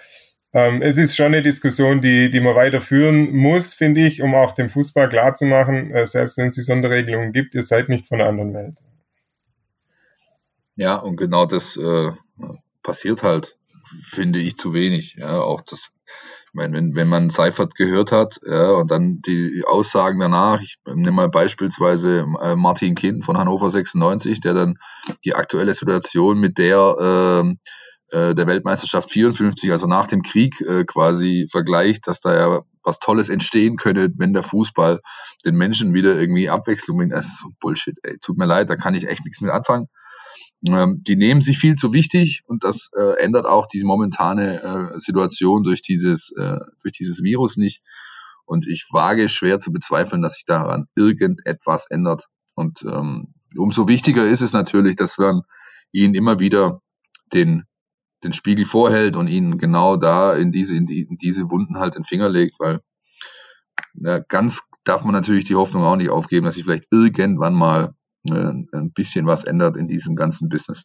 ähm, 0.52 0.82
es 0.82 0.99
ist 0.99 1.16
schon 1.16 1.26
eine 1.26 1.42
Diskussion, 1.42 2.00
die, 2.00 2.30
die 2.30 2.40
man 2.40 2.54
weiterführen 2.54 3.32
muss, 3.32 3.75
finde 3.75 4.06
ich, 4.06 4.23
um 4.23 4.35
auch 4.35 4.52
dem 4.52 4.68
Fußball 4.68 5.09
klarzumachen, 5.09 5.92
äh, 5.92 6.06
selbst 6.06 6.38
wenn 6.38 6.49
es 6.49 6.54
die 6.54 6.62
Sonderregelungen 6.62 7.32
gibt, 7.32 7.54
ihr 7.54 7.62
seid 7.62 7.88
nicht 7.88 8.06
von 8.06 8.18
der 8.18 8.28
anderen 8.28 8.54
Welt. 8.54 8.78
Ja, 10.76 10.97
und 10.97 11.16
genau 11.16 11.47
das 11.47 11.76
äh, 11.76 12.12
passiert 12.82 13.23
halt, 13.23 13.59
finde 14.02 14.38
ich, 14.38 14.56
zu 14.56 14.75
wenig. 14.75 15.16
Ja, 15.18 15.40
auch 15.40 15.61
das 15.61 15.90
meine, 16.52 16.76
wenn, 16.76 16.94
wenn 16.94 17.09
man 17.09 17.30
Seifert 17.30 17.75
gehört 17.75 18.12
hat 18.12 18.38
ja, 18.47 18.73
und 18.73 18.90
dann 18.90 19.23
die 19.23 19.64
Aussagen 19.66 20.21
danach, 20.21 20.61
ich 20.61 20.78
nehme 20.87 21.12
mal 21.12 21.28
beispielsweise 21.28 22.26
äh, 22.42 22.56
Martin 22.56 22.94
Kind 22.94 23.25
von 23.25 23.38
Hannover 23.38 23.71
96, 23.71 24.40
der 24.40 24.54
dann 24.54 24.78
die 25.25 25.35
aktuelle 25.35 25.75
Situation 25.75 26.38
mit 26.38 26.59
der 26.59 27.44
äh, 27.44 27.54
äh, 28.12 28.35
der 28.35 28.47
Weltmeisterschaft 28.47 29.11
54, 29.11 29.73
also 29.73 29.87
nach 29.87 30.07
dem 30.07 30.23
Krieg 30.23 30.61
äh, 30.61 30.85
quasi 30.85 31.49
vergleicht, 31.50 32.07
dass 32.07 32.21
da 32.21 32.35
ja 32.35 32.61
was 32.85 32.99
Tolles 32.99 33.31
entstehen 33.31 33.76
könnte, 33.76 34.11
wenn 34.16 34.35
der 34.35 34.42
Fußball 34.42 35.00
den 35.45 35.57
Menschen 35.57 35.95
wieder 35.95 36.21
irgendwie 36.21 36.50
Abwechslung 36.50 36.99
bringt. 36.99 37.12
Das 37.12 37.26
ist 37.26 37.38
so 37.38 37.49
Bullshit, 37.59 37.97
ey. 38.02 38.19
Tut 38.21 38.37
mir 38.37 38.45
leid, 38.45 38.69
da 38.69 38.76
kann 38.76 38.95
ich 38.95 39.09
echt 39.09 39.25
nichts 39.25 39.40
mit 39.40 39.50
anfangen. 39.50 39.87
Ähm, 40.69 41.02
die 41.07 41.16
nehmen 41.16 41.40
sich 41.40 41.59
viel 41.59 41.75
zu 41.75 41.92
wichtig 41.92 42.42
und 42.47 42.64
das 42.64 42.90
äh, 42.95 43.23
ändert 43.23 43.47
auch 43.47 43.66
die 43.66 43.83
momentane 43.83 44.62
äh, 44.62 44.99
Situation 45.00 45.64
durch 45.64 45.81
dieses, 45.83 46.33
äh, 46.37 46.59
durch 46.83 46.92
dieses 46.92 47.23
Virus 47.23 47.57
nicht. 47.57 47.83
Und 48.45 48.66
ich 48.66 48.87
wage 48.92 49.28
schwer 49.31 49.59
zu 49.59 49.73
bezweifeln, 49.73 50.21
dass 50.21 50.35
sich 50.35 50.45
daran 50.45 50.87
irgendetwas 50.95 51.87
ändert. 51.88 52.26
Und 52.54 52.83
ähm, 52.83 53.35
umso 53.57 53.88
wichtiger 53.88 54.26
ist 54.26 54.42
es 54.42 54.52
natürlich, 54.52 54.97
dass 54.97 55.16
man 55.16 55.42
ihnen 55.92 56.14
immer 56.14 56.38
wieder 56.38 56.83
den 57.33 57.64
den 58.25 58.33
Spiegel 58.33 58.67
vorhält 58.67 59.17
und 59.17 59.29
ihnen 59.29 59.59
genau 59.59 59.97
da 59.97 60.35
in 60.35 60.52
diese, 60.52 60.76
in, 60.76 60.87
die, 60.87 61.02
in 61.02 61.19
diese 61.19 61.50
Wunden 61.50 61.79
halt 61.79 61.97
den 61.97 62.05
Finger 62.05 62.29
legt, 62.29 62.59
weil 62.59 62.81
ja, 63.95 64.19
ganz 64.19 64.62
darf 64.85 65.05
man 65.05 65.14
natürlich 65.14 65.45
die 65.45 65.55
Hoffnung 65.55 65.85
auch 65.85 65.97
nicht 65.97 66.11
aufgeben, 66.11 66.47
dass 66.47 66.55
sich 66.55 66.64
vielleicht 66.64 66.87
irgendwann 66.91 67.55
mal 67.55 67.95
äh, 68.29 68.33
ein 68.33 68.93
bisschen 68.95 69.26
was 69.26 69.45
ändert 69.45 69.76
in 69.76 69.88
diesem 69.88 70.17
ganzen 70.17 70.49
Business. 70.49 70.85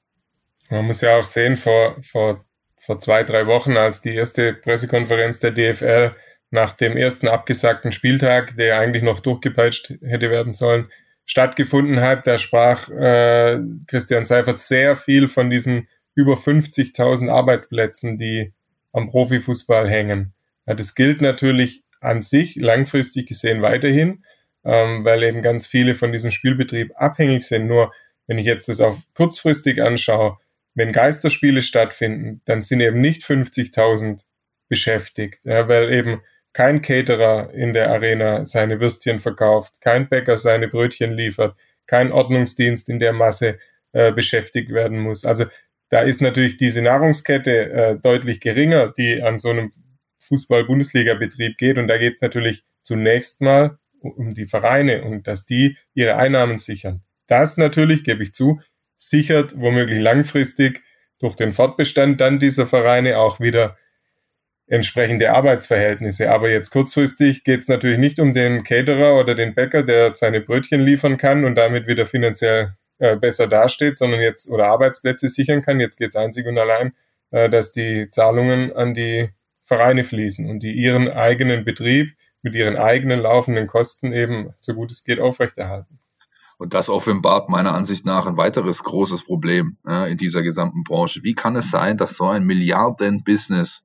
Man 0.69 0.85
muss 0.85 1.01
ja 1.01 1.17
auch 1.17 1.25
sehen, 1.25 1.57
vor, 1.57 1.97
vor, 2.03 2.45
vor 2.79 2.99
zwei, 2.99 3.23
drei 3.23 3.47
Wochen, 3.47 3.77
als 3.77 4.01
die 4.01 4.13
erste 4.13 4.53
Pressekonferenz 4.53 5.39
der 5.39 5.51
DFL 5.51 6.15
nach 6.49 6.73
dem 6.73 6.95
ersten 6.95 7.27
abgesagten 7.27 7.91
Spieltag, 7.91 8.55
der 8.55 8.79
eigentlich 8.79 9.03
noch 9.03 9.19
durchgepeitscht 9.19 9.95
hätte 10.01 10.29
werden 10.29 10.53
sollen, 10.53 10.89
stattgefunden 11.25 11.99
hat, 11.99 12.25
da 12.25 12.37
sprach 12.37 12.89
äh, 12.89 13.59
Christian 13.87 14.25
Seifert 14.25 14.59
sehr 14.59 14.95
viel 14.95 15.27
von 15.27 15.49
diesen 15.49 15.87
über 16.17 16.33
50.000 16.33 17.29
Arbeitsplätzen, 17.29 18.17
die 18.17 18.51
am 18.91 19.09
Profifußball 19.11 19.87
hängen. 19.87 20.33
Ja, 20.65 20.73
das 20.73 20.95
gilt 20.95 21.21
natürlich 21.21 21.83
an 22.01 22.23
sich 22.23 22.55
langfristig 22.55 23.27
gesehen 23.27 23.61
weiterhin, 23.61 24.25
ähm, 24.65 25.05
weil 25.05 25.21
eben 25.21 25.43
ganz 25.43 25.67
viele 25.67 25.93
von 25.93 26.11
diesem 26.11 26.31
Spielbetrieb 26.31 26.91
abhängig 26.95 27.43
sind. 27.43 27.67
Nur 27.67 27.93
wenn 28.25 28.39
ich 28.39 28.47
jetzt 28.47 28.67
das 28.67 28.81
auf 28.81 28.97
kurzfristig 29.13 29.81
anschaue, 29.81 30.37
wenn 30.73 30.91
Geisterspiele 30.91 31.61
stattfinden, 31.61 32.41
dann 32.45 32.63
sind 32.63 32.81
eben 32.81 32.99
nicht 32.99 33.21
50.000 33.21 34.21
beschäftigt, 34.69 35.45
ja, 35.45 35.67
weil 35.67 35.93
eben 35.93 36.21
kein 36.51 36.81
Caterer 36.81 37.53
in 37.53 37.73
der 37.73 37.91
Arena 37.91 38.43
seine 38.45 38.79
Würstchen 38.79 39.19
verkauft, 39.19 39.81
kein 39.81 40.09
Bäcker 40.09 40.37
seine 40.37 40.67
Brötchen 40.67 41.11
liefert, 41.11 41.55
kein 41.85 42.11
Ordnungsdienst 42.11 42.89
in 42.89 42.97
der 42.97 43.13
Masse 43.13 43.59
äh, 43.91 44.11
beschäftigt 44.11 44.71
werden 44.71 44.99
muss. 44.99 45.23
Also 45.23 45.45
da 45.89 46.01
ist 46.01 46.21
natürlich 46.21 46.57
diese 46.57 46.81
Nahrungskette 46.81 47.71
äh, 47.71 47.95
deutlich 47.97 48.41
geringer, 48.41 48.93
die 48.97 49.21
an 49.21 49.39
so 49.39 49.49
einem 49.49 49.71
Fußball-Bundesliga-Betrieb 50.19 51.57
geht. 51.57 51.77
Und 51.77 51.87
da 51.87 51.97
geht 51.97 52.15
es 52.15 52.21
natürlich 52.21 52.63
zunächst 52.81 53.41
mal 53.41 53.77
um 54.01 54.33
die 54.33 54.47
Vereine 54.47 55.03
und 55.03 55.27
dass 55.27 55.45
die 55.45 55.77
ihre 55.93 56.17
Einnahmen 56.17 56.57
sichern. 56.57 57.01
Das 57.27 57.57
natürlich, 57.57 58.03
gebe 58.03 58.23
ich 58.23 58.33
zu, 58.33 58.61
sichert 58.95 59.59
womöglich 59.59 59.99
langfristig 59.99 60.83
durch 61.19 61.35
den 61.35 61.53
Fortbestand 61.53 62.21
dann 62.21 62.39
dieser 62.39 62.67
Vereine 62.67 63.17
auch 63.17 63.39
wieder 63.39 63.77
entsprechende 64.67 65.31
Arbeitsverhältnisse. 65.31 66.29
Aber 66.29 66.49
jetzt 66.49 66.69
kurzfristig 66.69 67.43
geht 67.43 67.61
es 67.61 67.67
natürlich 67.67 67.97
nicht 67.97 68.19
um 68.19 68.33
den 68.33 68.63
Caterer 68.63 69.19
oder 69.19 69.33
den 69.33 69.55
Bäcker, 69.55 69.83
der 69.83 70.15
seine 70.15 70.41
Brötchen 70.41 70.81
liefern 70.81 71.17
kann 71.17 71.45
und 71.45 71.55
damit 71.55 71.87
wieder 71.87 72.05
finanziell 72.05 72.73
äh, 72.99 73.15
besser 73.15 73.47
dasteht, 73.47 73.97
sondern 73.97 74.21
jetzt 74.21 74.49
oder 74.49 74.67
Arbeitsplätze 74.67 75.27
sichern 75.27 75.61
kann. 75.61 75.79
Jetzt 75.79 75.97
geht 75.97 76.09
es 76.09 76.15
einzig 76.15 76.47
und 76.47 76.57
allein, 76.57 76.93
äh, 77.31 77.49
dass 77.49 77.71
die 77.73 78.09
Zahlungen 78.11 78.73
an 78.73 78.93
die 78.93 79.29
Vereine 79.65 80.03
fließen 80.03 80.49
und 80.49 80.63
die 80.63 80.71
ihren 80.71 81.09
eigenen 81.09 81.65
Betrieb 81.65 82.15
mit 82.41 82.55
ihren 82.55 82.77
eigenen 82.77 83.19
laufenden 83.19 83.67
Kosten 83.67 84.13
eben 84.13 84.53
so 84.59 84.73
gut 84.73 84.91
es 84.91 85.03
geht 85.03 85.19
aufrechterhalten. 85.19 85.99
Und 86.57 86.73
das 86.73 86.89
offenbart 86.89 87.49
meiner 87.49 87.75
Ansicht 87.75 88.05
nach 88.05 88.25
ein 88.25 88.37
weiteres 88.37 88.83
großes 88.83 89.23
Problem 89.25 89.77
äh, 89.87 90.11
in 90.11 90.17
dieser 90.17 90.41
gesamten 90.41 90.83
Branche. 90.83 91.21
Wie 91.23 91.35
kann 91.35 91.55
es 91.55 91.69
sein, 91.69 91.97
dass 91.97 92.17
so 92.17 92.27
ein 92.27 92.45
Milliarden-Business 92.45 93.83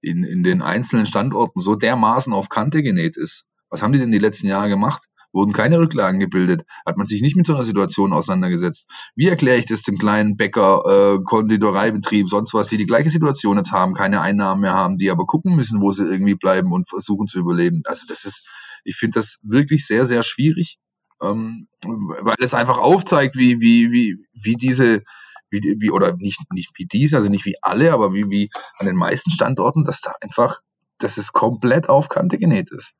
in, 0.00 0.22
in 0.22 0.44
den 0.44 0.62
einzelnen 0.62 1.06
Standorten 1.06 1.60
so 1.60 1.74
dermaßen 1.74 2.32
auf 2.32 2.48
Kante 2.48 2.82
genäht 2.82 3.16
ist? 3.16 3.46
Was 3.70 3.82
haben 3.82 3.92
die 3.92 3.98
denn 3.98 4.12
die 4.12 4.18
letzten 4.18 4.46
Jahre 4.46 4.68
gemacht? 4.68 5.08
Wurden 5.32 5.52
keine 5.52 5.78
Rücklagen 5.78 6.20
gebildet, 6.20 6.64
hat 6.86 6.96
man 6.96 7.06
sich 7.06 7.22
nicht 7.22 7.36
mit 7.36 7.46
so 7.46 7.54
einer 7.54 7.64
Situation 7.64 8.12
auseinandergesetzt. 8.12 8.86
Wie 9.14 9.28
erkläre 9.28 9.58
ich 9.58 9.66
das 9.66 9.82
dem 9.82 9.98
kleinen 9.98 10.36
Bäcker, 10.36 10.82
äh, 10.86 11.22
Konditoreibetrieb, 11.24 12.28
sonst 12.28 12.54
was, 12.54 12.68
die 12.68 12.76
die 12.76 12.86
gleiche 12.86 13.10
Situation 13.10 13.56
jetzt 13.56 13.72
haben, 13.72 13.94
keine 13.94 14.20
Einnahmen 14.20 14.60
mehr 14.60 14.74
haben, 14.74 14.98
die 14.98 15.10
aber 15.10 15.26
gucken 15.26 15.56
müssen, 15.56 15.80
wo 15.80 15.90
sie 15.92 16.04
irgendwie 16.04 16.34
bleiben 16.34 16.72
und 16.72 16.88
versuchen 16.88 17.28
zu 17.28 17.38
überleben. 17.38 17.82
Also 17.86 18.06
das 18.06 18.24
ist, 18.24 18.46
ich 18.84 18.96
finde 18.96 19.18
das 19.18 19.38
wirklich 19.42 19.86
sehr, 19.86 20.06
sehr 20.06 20.22
schwierig, 20.22 20.78
ähm, 21.22 21.68
weil 21.82 22.36
es 22.40 22.54
einfach 22.54 22.78
aufzeigt, 22.78 23.36
wie, 23.36 23.60
wie, 23.60 23.90
wie, 23.90 24.16
wie 24.32 24.56
diese, 24.56 25.02
wie, 25.50 25.76
wie, 25.78 25.90
oder 25.90 26.16
nicht, 26.16 26.40
nicht 26.52 26.70
wie 26.76 26.86
diese, 26.86 27.16
also 27.16 27.28
nicht 27.28 27.44
wie 27.44 27.56
alle, 27.62 27.92
aber 27.92 28.12
wie, 28.12 28.28
wie 28.28 28.50
an 28.78 28.86
den 28.86 28.96
meisten 28.96 29.30
Standorten, 29.30 29.84
dass 29.84 30.00
da 30.00 30.12
einfach, 30.20 30.60
dass 30.98 31.18
es 31.18 31.32
komplett 31.32 31.88
auf 31.88 32.08
Kante 32.08 32.38
genäht 32.38 32.70
ist. 32.70 32.94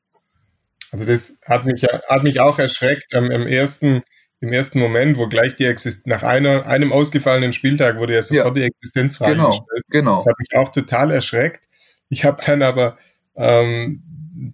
Also 0.92 1.06
das 1.06 1.40
hat 1.44 1.64
mich, 1.64 1.82
hat 1.84 2.22
mich 2.22 2.38
auch 2.38 2.58
erschreckt 2.58 3.06
ähm, 3.14 3.30
im, 3.30 3.46
ersten, 3.46 4.02
im 4.40 4.52
ersten 4.52 4.78
Moment, 4.78 5.16
wo 5.16 5.26
gleich 5.26 5.56
die 5.56 5.64
Exist 5.64 6.06
nach 6.06 6.22
einer, 6.22 6.66
einem 6.66 6.92
ausgefallenen 6.92 7.54
Spieltag 7.54 7.96
wurde 7.96 8.14
ja 8.14 8.22
sofort 8.22 8.56
ja. 8.56 8.62
die 8.62 8.62
Existenzfrage 8.64 9.32
genau, 9.32 9.48
gestellt. 9.48 9.84
Genau. 9.88 10.16
Das 10.16 10.26
hat 10.26 10.38
mich 10.38 10.54
auch 10.54 10.70
total 10.70 11.10
erschreckt. 11.10 11.64
Ich 12.10 12.26
habe 12.26 12.42
dann 12.44 12.62
aber 12.62 12.98
ähm, 13.36 14.02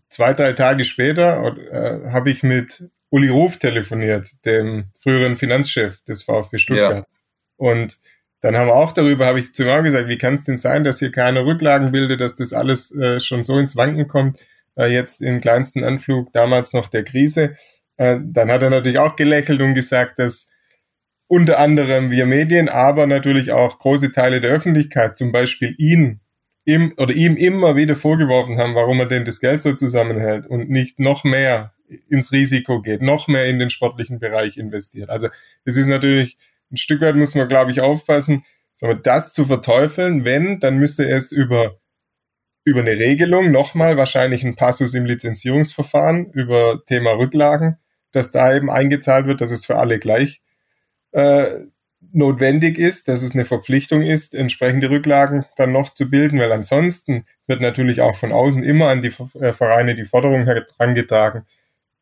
zwei, 0.08 0.32
drei 0.32 0.52
Tage 0.52 0.84
später 0.84 1.56
äh, 1.72 2.10
habe 2.10 2.30
ich 2.30 2.44
mit 2.44 2.88
Uli 3.10 3.28
Ruf 3.28 3.58
telefoniert, 3.58 4.30
dem 4.44 4.92
früheren 4.96 5.34
Finanzchef 5.34 6.00
des 6.04 6.22
VfB 6.22 6.58
Stuttgart. 6.58 6.98
Ja. 6.98 7.20
Und 7.56 7.98
dann 8.40 8.56
haben 8.56 8.68
wir 8.68 8.76
auch 8.76 8.92
darüber, 8.92 9.26
habe 9.26 9.40
ich 9.40 9.52
zu 9.52 9.64
ihm 9.64 9.82
gesagt, 9.82 10.06
wie 10.06 10.18
kann 10.18 10.36
es 10.36 10.44
denn 10.44 10.58
sein, 10.58 10.84
dass 10.84 11.00
hier 11.00 11.10
keine 11.10 11.44
Rücklagen 11.44 11.90
bildet, 11.90 12.20
dass 12.20 12.36
das 12.36 12.52
alles 12.52 12.94
äh, 12.94 13.18
schon 13.18 13.42
so 13.42 13.58
ins 13.58 13.74
Wanken 13.74 14.06
kommt 14.06 14.38
jetzt 14.86 15.20
im 15.20 15.40
kleinsten 15.40 15.84
Anflug 15.84 16.32
damals 16.32 16.72
noch 16.72 16.88
der 16.88 17.04
Krise. 17.04 17.56
Äh, 17.96 18.18
dann 18.22 18.50
hat 18.50 18.62
er 18.62 18.70
natürlich 18.70 18.98
auch 18.98 19.16
gelächelt 19.16 19.60
und 19.60 19.74
gesagt, 19.74 20.18
dass 20.18 20.50
unter 21.26 21.58
anderem 21.58 22.10
wir 22.10 22.24
Medien, 22.26 22.68
aber 22.68 23.06
natürlich 23.06 23.52
auch 23.52 23.78
große 23.78 24.12
Teile 24.12 24.40
der 24.40 24.50
Öffentlichkeit 24.50 25.18
zum 25.18 25.32
Beispiel 25.32 25.74
ihn 25.78 26.20
ihm 26.68 26.92
oder 26.98 27.14
ihm 27.14 27.36
immer 27.36 27.76
wieder 27.76 27.96
vorgeworfen 27.96 28.58
haben, 28.58 28.74
warum 28.74 29.00
er 29.00 29.06
denn 29.06 29.24
das 29.24 29.40
Geld 29.40 29.62
so 29.62 29.72
zusammenhält 29.72 30.46
und 30.46 30.68
nicht 30.68 31.00
noch 31.00 31.24
mehr 31.24 31.72
ins 32.10 32.30
Risiko 32.30 32.82
geht, 32.82 33.00
noch 33.00 33.26
mehr 33.26 33.46
in 33.46 33.58
den 33.58 33.70
sportlichen 33.70 34.18
Bereich 34.18 34.58
investiert. 34.58 35.08
Also 35.08 35.28
es 35.64 35.78
ist 35.78 35.86
natürlich 35.86 36.36
ein 36.70 36.76
Stück 36.76 37.00
weit 37.00 37.16
muss 37.16 37.34
man, 37.34 37.48
glaube 37.48 37.70
ich, 37.70 37.80
aufpassen, 37.80 38.44
das 39.02 39.32
zu 39.32 39.46
verteufeln. 39.46 40.26
Wenn, 40.26 40.60
dann 40.60 40.76
müsste 40.76 41.08
es 41.08 41.32
über 41.32 41.80
über 42.68 42.80
eine 42.80 42.98
Regelung, 42.98 43.50
nochmal 43.50 43.96
wahrscheinlich 43.96 44.44
ein 44.44 44.54
Passus 44.54 44.92
im 44.94 45.06
Lizenzierungsverfahren 45.06 46.30
über 46.32 46.82
Thema 46.84 47.12
Rücklagen, 47.12 47.78
dass 48.12 48.30
da 48.30 48.54
eben 48.54 48.70
eingezahlt 48.70 49.26
wird, 49.26 49.40
dass 49.40 49.50
es 49.50 49.64
für 49.64 49.76
alle 49.76 49.98
gleich 49.98 50.42
äh, 51.12 51.60
notwendig 52.12 52.78
ist, 52.78 53.08
dass 53.08 53.22
es 53.22 53.34
eine 53.34 53.46
Verpflichtung 53.46 54.02
ist, 54.02 54.34
entsprechende 54.34 54.90
Rücklagen 54.90 55.46
dann 55.56 55.72
noch 55.72 55.94
zu 55.94 56.10
bilden, 56.10 56.38
weil 56.38 56.52
ansonsten 56.52 57.24
wird 57.46 57.60
natürlich 57.62 58.02
auch 58.02 58.16
von 58.16 58.32
außen 58.32 58.62
immer 58.62 58.88
an 58.88 59.00
die 59.00 59.12
äh, 59.40 59.52
Vereine 59.54 59.94
die 59.94 60.04
Forderung 60.04 60.44
herangetragen, 60.44 61.46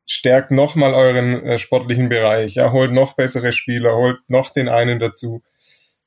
stärkt 0.04 0.50
nochmal 0.50 0.94
euren 0.94 1.44
äh, 1.46 1.58
sportlichen 1.58 2.08
Bereich, 2.08 2.56
ja, 2.56 2.73
holt 2.73 2.92
noch 2.92 3.14
bessere 3.14 3.52
Spieler, 3.52 3.94
holt 3.96 4.18
noch 4.28 4.50
den 4.50 4.68
einen 4.68 4.99
dazu. 4.99 5.42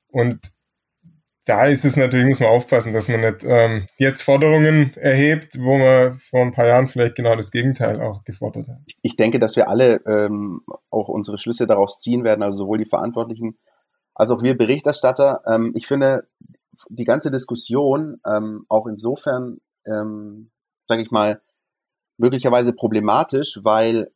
Und 0.09 0.51
da 1.49 1.65
ist 1.65 1.83
es 1.83 1.97
natürlich, 1.97 2.27
muss 2.27 2.39
man 2.39 2.49
aufpassen, 2.49 2.93
dass 2.93 3.09
man 3.09 3.21
nicht 3.21 3.43
ähm, 3.43 3.87
jetzt 3.97 4.21
Forderungen 4.21 4.93
erhebt, 4.95 5.57
wo 5.59 5.79
man 5.79 6.19
vor 6.19 6.41
ein 6.41 6.53
paar 6.53 6.67
Jahren 6.67 6.87
vielleicht 6.87 7.15
genau 7.15 7.35
das 7.35 7.49
Gegenteil 7.49 7.99
auch 8.01 8.23
gefordert 8.23 8.67
hat. 8.67 8.77
Ich 9.01 9.15
denke, 9.15 9.39
dass 9.39 9.55
wir 9.55 9.67
alle 9.67 10.01
ähm, 10.05 10.61
auch 10.91 11.07
unsere 11.09 11.39
Schlüsse 11.39 11.65
daraus 11.65 11.99
ziehen 11.99 12.23
werden, 12.23 12.43
also 12.43 12.65
sowohl 12.65 12.77
die 12.77 12.85
Verantwortlichen 12.85 13.57
als 14.13 14.29
auch 14.29 14.43
wir 14.43 14.55
Berichterstatter. 14.55 15.41
Ähm, 15.47 15.71
ich 15.75 15.87
finde 15.87 16.27
die 16.89 17.05
ganze 17.05 17.31
Diskussion 17.31 18.17
ähm, 18.27 18.65
auch 18.69 18.85
insofern, 18.85 19.57
ähm, 19.87 20.51
sage 20.87 21.01
ich 21.01 21.09
mal, 21.09 21.41
möglicherweise 22.17 22.73
problematisch, 22.73 23.59
weil 23.63 24.11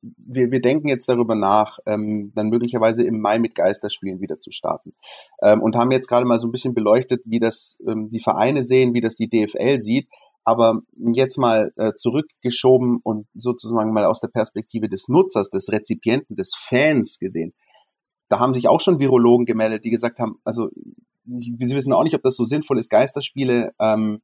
wir, 0.00 0.50
wir 0.50 0.60
denken 0.60 0.88
jetzt 0.88 1.08
darüber 1.08 1.34
nach, 1.34 1.78
ähm, 1.86 2.32
dann 2.34 2.48
möglicherweise 2.48 3.04
im 3.04 3.20
Mai 3.20 3.38
mit 3.38 3.54
Geisterspielen 3.54 4.20
wieder 4.20 4.40
zu 4.40 4.50
starten. 4.50 4.94
Ähm, 5.42 5.60
und 5.62 5.76
haben 5.76 5.90
jetzt 5.90 6.08
gerade 6.08 6.26
mal 6.26 6.38
so 6.38 6.48
ein 6.48 6.52
bisschen 6.52 6.74
beleuchtet, 6.74 7.22
wie 7.24 7.40
das 7.40 7.76
ähm, 7.86 8.08
die 8.10 8.20
Vereine 8.20 8.62
sehen, 8.62 8.94
wie 8.94 9.00
das 9.00 9.16
die 9.16 9.28
DFL 9.28 9.80
sieht. 9.80 10.08
Aber 10.44 10.80
jetzt 10.96 11.38
mal 11.38 11.72
äh, 11.76 11.92
zurückgeschoben 11.94 12.98
und 13.02 13.26
sozusagen 13.34 13.92
mal 13.92 14.06
aus 14.06 14.20
der 14.20 14.28
Perspektive 14.28 14.88
des 14.88 15.06
Nutzers, 15.08 15.50
des 15.50 15.70
Rezipienten, 15.70 16.34
des 16.34 16.52
Fans 16.56 17.18
gesehen. 17.18 17.54
Da 18.28 18.40
haben 18.40 18.54
sich 18.54 18.66
auch 18.66 18.80
schon 18.80 18.98
Virologen 18.98 19.46
gemeldet, 19.46 19.84
die 19.84 19.90
gesagt 19.90 20.18
haben, 20.18 20.40
also 20.42 20.68
sie 21.24 21.54
wissen 21.58 21.92
auch 21.92 22.02
nicht, 22.02 22.14
ob 22.16 22.22
das 22.22 22.34
so 22.34 22.44
sinnvoll 22.44 22.78
ist, 22.78 22.90
Geisterspiele 22.90 23.72
ähm, 23.78 24.22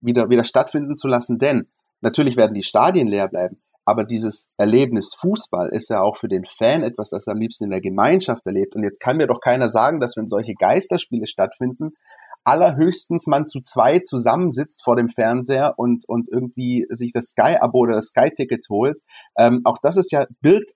wieder, 0.00 0.28
wieder 0.28 0.44
stattfinden 0.44 0.96
zu 0.96 1.06
lassen, 1.06 1.38
denn 1.38 1.68
natürlich 2.00 2.36
werden 2.36 2.54
die 2.54 2.62
Stadien 2.62 3.06
leer 3.06 3.28
bleiben. 3.28 3.60
Aber 3.90 4.04
dieses 4.04 4.46
Erlebnis 4.56 5.16
Fußball 5.18 5.70
ist 5.70 5.90
ja 5.90 6.00
auch 6.00 6.16
für 6.16 6.28
den 6.28 6.44
Fan 6.44 6.84
etwas, 6.84 7.10
das 7.10 7.26
er 7.26 7.32
am 7.32 7.40
liebsten 7.40 7.64
in 7.64 7.70
der 7.70 7.80
Gemeinschaft 7.80 8.46
erlebt. 8.46 8.76
Und 8.76 8.84
jetzt 8.84 9.00
kann 9.00 9.16
mir 9.16 9.26
doch 9.26 9.40
keiner 9.40 9.66
sagen, 9.66 9.98
dass 9.98 10.16
wenn 10.16 10.28
solche 10.28 10.54
Geisterspiele 10.54 11.26
stattfinden, 11.26 11.90
allerhöchstens 12.44 13.26
man 13.26 13.48
zu 13.48 13.60
zwei 13.62 13.98
zusammensitzt 13.98 14.84
vor 14.84 14.94
dem 14.94 15.08
Fernseher 15.08 15.74
und, 15.76 16.08
und 16.08 16.28
irgendwie 16.28 16.86
sich 16.90 17.12
das 17.12 17.30
Sky-Abo 17.30 17.80
oder 17.80 17.96
das 17.96 18.06
Sky-Ticket 18.06 18.64
holt. 18.70 19.00
Ähm, 19.36 19.62
auch 19.64 19.78
das 19.82 19.96
ist 19.96 20.12
ja 20.12 20.26
Bild, 20.40 20.70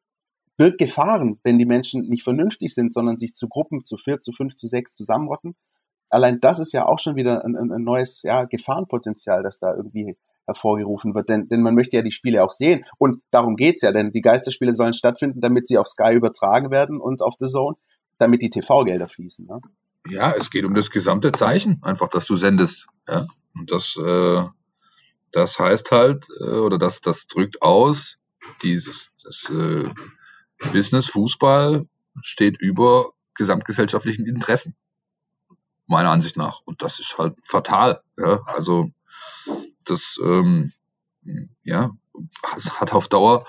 Bildgefahren, 0.57 1.39
wenn 1.45 1.57
die 1.61 1.67
Menschen 1.67 2.09
nicht 2.09 2.25
vernünftig 2.25 2.75
sind, 2.75 2.93
sondern 2.93 3.17
sich 3.17 3.35
zu 3.35 3.49
Gruppen, 3.49 3.85
zu 3.85 3.97
vier, 3.97 4.19
zu 4.19 4.33
fünf, 4.33 4.57
zu 4.57 4.67
sechs 4.67 4.93
zusammenrotten. 4.93 5.55
Allein 6.11 6.41
das 6.41 6.59
ist 6.59 6.73
ja 6.73 6.85
auch 6.85 6.99
schon 6.99 7.15
wieder 7.15 7.45
ein, 7.45 7.55
ein 7.57 7.85
neues 7.85 8.23
ja, 8.23 8.43
Gefahrenpotenzial, 8.43 9.45
das 9.45 9.61
da 9.61 9.73
irgendwie 9.73 10.17
hervorgerufen 10.47 11.15
wird. 11.15 11.29
Denn, 11.29 11.49
denn 11.49 11.63
man 11.63 11.75
möchte 11.75 11.97
ja 11.97 12.03
die 12.03 12.13
Spiele 12.13 12.43
auch 12.43 12.51
sehen. 12.51 12.85
Und 12.99 13.23
darum 13.31 13.57
geht's 13.57 13.83
ja, 13.83 13.93
denn 13.93 14.13
die 14.13 14.21
Geisterspiele 14.21 14.75
sollen 14.75 14.95
stattfinden, 14.95 15.41
damit 15.41 15.67
sie 15.67 15.79
auf 15.79 15.87
Sky 15.87 16.15
übertragen 16.15 16.71
werden 16.71 17.01
und 17.01 17.23
auf 17.23 17.35
The 17.39 17.47
Zone, 17.47 17.77
damit 18.19 18.43
die 18.43 18.51
TV-Gelder 18.51 19.09
fließen. 19.09 19.47
Ne? 19.47 19.61
Ja, 20.09 20.33
es 20.33 20.51
geht 20.51 20.65
um 20.65 20.75
das 20.75 20.91
gesamte 20.91 21.33
Zeichen, 21.33 21.81
einfach, 21.83 22.09
dass 22.09 22.27
du 22.27 22.37
sendest. 22.37 22.89
Ja? 23.09 23.27
Und 23.55 23.71
das, 23.71 23.97
äh, 23.97 24.45
das 25.33 25.59
heißt 25.59 25.91
halt, 25.91 26.27
äh, 26.41 26.59
oder 26.59 26.79
das, 26.79 27.01
das 27.01 27.27
drückt 27.27 27.63
aus, 27.63 28.19
dieses 28.63 29.11
das, 29.25 29.51
äh, 29.51 29.89
Business 30.73 31.07
Fußball 31.07 31.87
steht 32.21 32.61
über 32.61 33.11
gesamtgesellschaftlichen 33.35 34.27
Interessen. 34.27 34.77
Meiner 35.87 36.11
Ansicht 36.11 36.37
nach. 36.37 36.61
Und 36.65 36.83
das 36.83 37.01
ist 37.01 37.19
halt 37.19 37.35
fatal. 37.45 38.03
Ja? 38.17 38.41
Also 38.47 38.91
das 39.91 40.19
ähm, 40.25 40.73
ja, 41.63 41.91
hat 42.79 42.93
auf 42.93 43.09
Dauer 43.09 43.47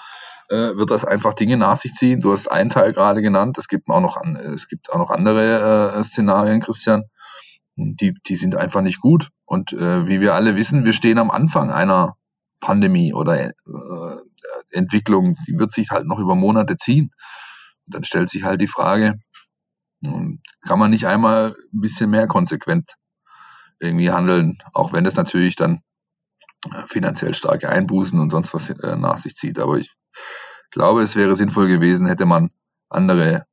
äh, 0.50 0.76
wird 0.76 0.92
das 0.92 1.06
einfach 1.06 1.34
Dinge 1.34 1.58
nach 1.58 1.78
sich 1.78 1.94
ziehen. 1.94 2.22
Du 2.22 2.32
hast 2.32 2.48
einen 2.48 2.70
Teil 2.70 2.94
gerade 2.94 3.22
genannt. 3.22 3.58
Es 3.58 3.68
gibt 3.68 3.90
auch 3.90 4.02
noch, 4.02 4.18
an, 4.18 4.36
es 4.36 4.68
gibt 4.68 4.92
auch 4.92 4.98
noch 4.98 5.10
andere 5.10 5.94
äh, 5.96 6.04
Szenarien, 6.04 6.62
Christian. 6.62 7.04
Die, 7.76 8.14
die 8.14 8.36
sind 8.36 8.56
einfach 8.56 8.82
nicht 8.82 9.02
gut. 9.02 9.30
Und 9.46 9.74
äh, 9.74 10.08
wie 10.08 10.22
wir 10.22 10.34
alle 10.34 10.56
wissen, 10.56 10.86
wir 10.86 10.94
stehen 10.94 11.18
am 11.18 11.32
Anfang 11.32 11.72
einer 11.72 12.16
Pandemie 12.60 13.14
oder 13.14 13.48
äh, 13.48 13.54
Entwicklung. 14.72 15.36
Die 15.48 15.58
wird 15.58 15.74
sich 15.74 15.90
halt 15.90 16.06
noch 16.06 16.20
über 16.20 16.36
Monate 16.36 16.78
ziehen. 16.78 17.12
Und 17.86 17.96
dann 17.96 18.04
stellt 18.04 18.30
sich 18.30 18.44
halt 18.44 18.62
die 18.62 18.68
Frage, 18.68 19.20
hm, 20.04 20.42
kann 20.62 20.80
man 20.80 20.92
nicht 20.92 21.08
einmal 21.08 21.56
ein 21.74 21.82
bisschen 21.82 22.10
mehr 22.10 22.28
konsequent 22.28 22.96
irgendwie 23.80 24.12
handeln, 24.12 24.60
auch 24.74 24.94
wenn 24.94 25.06
es 25.06 25.16
natürlich 25.16 25.58
dann 25.58 25.82
finanziell 26.88 27.34
starke 27.34 27.70
Einbußen 27.70 28.20
und 28.20 28.30
sonst 28.30 28.54
was 28.54 28.70
äh, 28.70 28.96
nach 28.96 29.18
sich 29.18 29.36
zieht. 29.36 29.60
Aber 29.60 29.78
ich 29.78 29.92
glaube, 30.72 31.02
es 31.02 31.16
wäre 31.16 31.36
sinnvoll 31.36 31.68
gewesen, 31.68 32.08
hätte 32.08 32.26
man 32.26 32.50
andere 32.90 33.46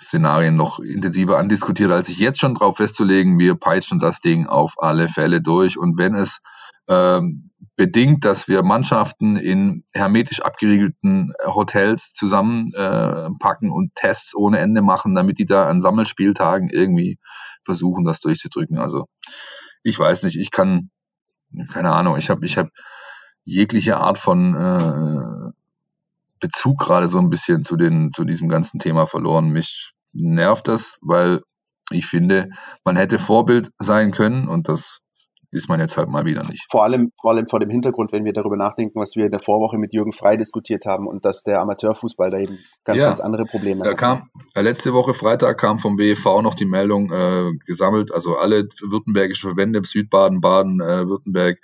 Szenarien 0.00 0.56
noch 0.56 0.78
intensiver 0.78 1.38
andiskutiert, 1.38 1.90
als 1.90 2.06
sich 2.06 2.18
jetzt 2.18 2.40
schon 2.40 2.54
darauf 2.54 2.76
festzulegen, 2.76 3.38
wir 3.38 3.56
peitschen 3.56 3.98
das 3.98 4.20
Ding 4.20 4.46
auf 4.46 4.74
alle 4.76 5.08
Fälle 5.08 5.42
durch. 5.42 5.76
Und 5.76 5.98
wenn 5.98 6.14
es 6.14 6.40
ähm, 6.88 7.50
bedingt, 7.76 8.24
dass 8.24 8.48
wir 8.48 8.62
Mannschaften 8.62 9.36
in 9.36 9.84
hermetisch 9.92 10.40
abgeriegelten 10.40 11.32
Hotels 11.44 12.12
zusammenpacken 12.12 13.68
äh, 13.68 13.72
und 13.72 13.94
Tests 13.94 14.34
ohne 14.34 14.58
Ende 14.58 14.82
machen, 14.82 15.14
damit 15.14 15.38
die 15.38 15.46
da 15.46 15.66
an 15.66 15.80
Sammelspieltagen 15.80 16.70
irgendwie 16.70 17.18
versuchen, 17.64 18.04
das 18.04 18.20
durchzudrücken. 18.20 18.78
Also 18.78 19.06
ich 19.82 19.98
weiß 19.98 20.22
nicht, 20.24 20.38
ich 20.38 20.50
kann 20.50 20.90
keine 21.72 21.92
Ahnung, 21.92 22.16
ich 22.16 22.30
habe 22.30 22.44
ich 22.44 22.58
hab 22.58 22.68
jegliche 23.44 23.96
Art 23.98 24.18
von 24.18 24.54
äh, 24.54 25.52
Bezug 26.40 26.78
gerade 26.78 27.08
so 27.08 27.18
ein 27.18 27.30
bisschen 27.30 27.64
zu, 27.64 27.76
den, 27.76 28.12
zu 28.12 28.24
diesem 28.24 28.48
ganzen 28.48 28.78
Thema 28.78 29.06
verloren. 29.06 29.50
Mich 29.50 29.92
nervt 30.12 30.68
das, 30.68 30.98
weil 31.00 31.42
ich 31.90 32.06
finde, 32.06 32.50
man 32.84 32.96
hätte 32.96 33.18
Vorbild 33.18 33.70
sein 33.78 34.12
können 34.12 34.48
und 34.48 34.68
das 34.68 35.00
ist 35.50 35.68
man 35.68 35.80
jetzt 35.80 35.96
halt 35.96 36.08
mal 36.08 36.24
wieder 36.24 36.44
nicht. 36.44 36.66
Vor 36.70 36.84
allem, 36.84 37.12
vor 37.20 37.30
allem 37.30 37.46
vor 37.46 37.60
dem 37.60 37.70
Hintergrund, 37.70 38.12
wenn 38.12 38.24
wir 38.24 38.32
darüber 38.32 38.56
nachdenken, 38.56 39.00
was 39.00 39.16
wir 39.16 39.26
in 39.26 39.30
der 39.30 39.40
Vorwoche 39.40 39.78
mit 39.78 39.94
Jürgen 39.94 40.12
Frei 40.12 40.36
diskutiert 40.36 40.84
haben 40.86 41.06
und 41.06 41.24
dass 41.24 41.42
der 41.42 41.60
Amateurfußball 41.60 42.30
da 42.30 42.38
eben 42.38 42.58
ganz, 42.84 43.00
ja, 43.00 43.08
ganz 43.08 43.20
andere 43.20 43.44
Probleme 43.44 43.82
da 43.82 43.90
hat. 43.90 43.98
Kam, 43.98 44.30
äh, 44.54 44.62
letzte 44.62 44.92
Woche 44.92 45.14
Freitag 45.14 45.58
kam 45.58 45.78
vom 45.78 45.96
BEV 45.96 46.42
noch 46.42 46.54
die 46.54 46.66
Meldung 46.66 47.10
äh, 47.10 47.52
gesammelt, 47.64 48.12
also 48.12 48.36
alle 48.36 48.68
württembergische 48.82 49.48
Verbände, 49.48 49.80
Südbaden, 49.84 50.40
Baden, 50.40 50.80
äh, 50.80 51.06
Württemberg, 51.06 51.58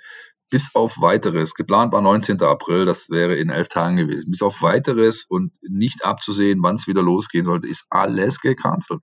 bis 0.49 0.73
auf 0.75 1.01
weiteres, 1.01 1.53
geplant 1.53 1.91
war 1.91 2.01
19. 2.01 2.41
April, 2.41 2.85
das 2.85 3.09
wäre 3.09 3.35
in 3.35 3.49
elf 3.49 3.67
Tagen 3.67 3.97
gewesen, 3.97 4.31
bis 4.31 4.41
auf 4.41 4.61
weiteres 4.61 5.25
und 5.27 5.53
nicht 5.61 6.05
abzusehen, 6.05 6.59
wann 6.61 6.75
es 6.75 6.87
wieder 6.87 7.01
losgehen 7.01 7.45
sollte, 7.45 7.67
ist 7.67 7.85
alles 7.89 8.39
gecancelt. 8.39 9.01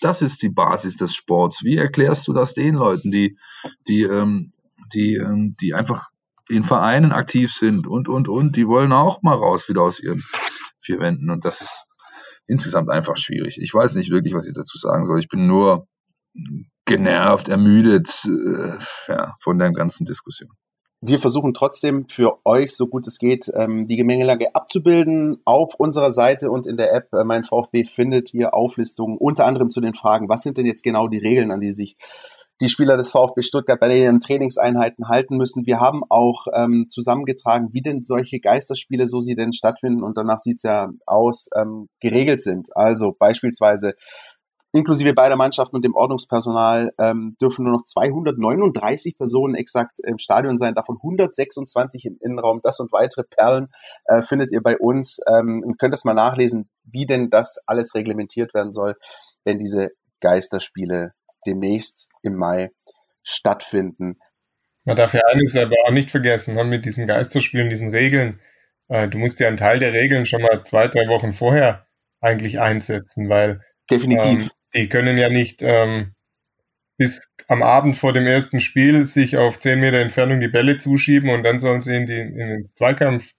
Das 0.00 0.22
ist 0.22 0.42
die 0.42 0.48
Basis 0.50 0.96
des 0.96 1.14
Sports. 1.14 1.64
Wie 1.64 1.76
erklärst 1.76 2.26
du 2.28 2.32
das 2.32 2.54
den 2.54 2.74
Leuten, 2.74 3.10
die, 3.10 3.38
die, 3.88 4.02
ähm, 4.02 4.52
die, 4.94 5.16
ähm, 5.16 5.56
die 5.60 5.74
einfach 5.74 6.08
in 6.48 6.64
Vereinen 6.64 7.12
aktiv 7.12 7.52
sind 7.52 7.86
und, 7.86 8.08
und, 8.08 8.28
und, 8.28 8.56
die 8.56 8.66
wollen 8.66 8.92
auch 8.92 9.22
mal 9.22 9.36
raus 9.36 9.68
wieder 9.68 9.82
aus 9.82 10.00
ihren 10.00 10.22
vier 10.80 10.98
Wänden. 10.98 11.30
Und 11.30 11.44
das 11.44 11.60
ist 11.60 11.84
insgesamt 12.46 12.90
einfach 12.90 13.16
schwierig. 13.16 13.58
Ich 13.60 13.72
weiß 13.72 13.94
nicht 13.94 14.10
wirklich, 14.10 14.34
was 14.34 14.46
ich 14.46 14.54
dazu 14.54 14.76
sagen 14.78 15.06
soll. 15.06 15.20
Ich 15.20 15.28
bin 15.28 15.46
nur 15.46 15.86
genervt, 16.84 17.48
ermüdet 17.48 18.08
äh, 18.24 18.78
ja, 19.08 19.36
von 19.40 19.58
der 19.58 19.72
ganzen 19.72 20.04
Diskussion 20.06 20.50
wir 21.02 21.18
versuchen 21.18 21.54
trotzdem 21.54 22.06
für 22.08 22.38
euch, 22.44 22.76
so 22.76 22.86
gut 22.86 23.06
es 23.06 23.18
geht, 23.18 23.50
ähm, 23.54 23.86
die 23.86 23.96
Gemengelage 23.96 24.54
abzubilden. 24.54 25.38
Auf 25.44 25.74
unserer 25.76 26.12
Seite 26.12 26.50
und 26.50 26.66
in 26.66 26.76
der 26.76 26.92
App 26.92 27.08
äh, 27.14 27.24
Mein 27.24 27.44
VfB 27.44 27.84
findet 27.84 28.34
ihr 28.34 28.52
Auflistungen 28.52 29.16
unter 29.16 29.46
anderem 29.46 29.70
zu 29.70 29.80
den 29.80 29.94
Fragen, 29.94 30.28
was 30.28 30.42
sind 30.42 30.58
denn 30.58 30.66
jetzt 30.66 30.82
genau 30.82 31.08
die 31.08 31.18
Regeln, 31.18 31.50
an 31.50 31.60
die 31.60 31.72
sich 31.72 31.96
die 32.60 32.68
Spieler 32.68 32.98
des 32.98 33.10
VfB 33.10 33.40
Stuttgart 33.40 33.80
bei 33.80 33.96
ihren 33.96 34.20
Trainingseinheiten 34.20 35.08
halten 35.08 35.38
müssen. 35.38 35.64
Wir 35.64 35.80
haben 35.80 36.02
auch 36.10 36.46
ähm, 36.52 36.86
zusammengetragen, 36.90 37.70
wie 37.72 37.80
denn 37.80 38.02
solche 38.02 38.38
Geisterspiele, 38.38 39.08
so 39.08 39.20
sie 39.20 39.34
denn 39.34 39.54
stattfinden 39.54 40.02
und 40.02 40.18
danach 40.18 40.40
sieht's 40.40 40.62
ja 40.62 40.90
aus, 41.06 41.48
ähm, 41.56 41.88
geregelt 42.00 42.42
sind. 42.42 42.68
Also 42.76 43.16
beispielsweise 43.18 43.94
inklusive 44.72 45.14
beider 45.14 45.36
Mannschaften 45.36 45.76
und 45.76 45.84
dem 45.84 45.94
Ordnungspersonal 45.94 46.92
ähm, 46.98 47.36
dürfen 47.40 47.64
nur 47.64 47.74
noch 47.74 47.84
239 47.84 49.16
Personen 49.16 49.54
exakt 49.54 49.98
im 50.04 50.18
Stadion 50.18 50.58
sein, 50.58 50.74
davon 50.74 50.96
126 50.96 52.06
im 52.06 52.18
Innenraum. 52.20 52.60
Das 52.62 52.78
und 52.80 52.92
weitere 52.92 53.24
Perlen 53.24 53.68
äh, 54.04 54.22
findet 54.22 54.52
ihr 54.52 54.62
bei 54.62 54.78
uns 54.78 55.18
ähm, 55.28 55.62
und 55.64 55.78
könnt 55.78 55.92
das 55.92 56.04
mal 56.04 56.14
nachlesen, 56.14 56.68
wie 56.84 57.06
denn 57.06 57.30
das 57.30 57.58
alles 57.66 57.94
reglementiert 57.94 58.54
werden 58.54 58.72
soll, 58.72 58.96
wenn 59.44 59.58
diese 59.58 59.90
Geisterspiele 60.20 61.14
demnächst 61.46 62.08
im 62.22 62.36
Mai 62.36 62.70
stattfinden. 63.22 64.18
Man 64.84 64.96
darf 64.96 65.14
ja 65.14 65.22
eines 65.26 65.56
aber 65.56 65.76
auch 65.86 65.92
nicht 65.92 66.10
vergessen, 66.10 66.54
ne, 66.54 66.64
mit 66.64 66.84
diesen 66.84 67.06
Geisterspielen, 67.06 67.70
diesen 67.70 67.90
Regeln. 67.90 68.40
Äh, 68.88 69.08
du 69.08 69.18
musst 69.18 69.40
ja 69.40 69.48
einen 69.48 69.56
Teil 69.56 69.78
der 69.78 69.92
Regeln 69.92 70.26
schon 70.26 70.42
mal 70.42 70.62
zwei, 70.64 70.88
drei 70.88 71.08
Wochen 71.08 71.32
vorher 71.32 71.86
eigentlich 72.20 72.60
einsetzen, 72.60 73.28
weil 73.28 73.62
Definitiv. 73.90 74.42
Ähm, 74.42 74.50
die 74.74 74.88
können 74.88 75.18
ja 75.18 75.28
nicht 75.28 75.62
ähm, 75.62 76.14
bis 76.96 77.30
am 77.48 77.62
Abend 77.62 77.96
vor 77.96 78.12
dem 78.12 78.26
ersten 78.26 78.60
Spiel 78.60 79.04
sich 79.04 79.36
auf 79.36 79.58
10 79.58 79.80
Meter 79.80 79.98
Entfernung 79.98 80.40
die 80.40 80.48
Bälle 80.48 80.76
zuschieben 80.76 81.30
und 81.30 81.42
dann 81.42 81.58
sollen 81.58 81.80
sie 81.80 81.96
in, 81.96 82.06
die, 82.06 82.20
in 82.20 82.36
den 82.36 82.66
Zweikampf, 82.66 83.32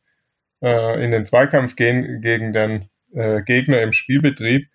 äh, 0.62 1.04
in 1.04 1.12
den 1.12 1.26
Zweikampf 1.26 1.76
gehen 1.76 2.22
gegen 2.22 2.54
den 2.54 2.89
äh, 3.13 3.41
Gegner 3.44 3.82
im 3.82 3.91
Spielbetrieb. 3.91 4.67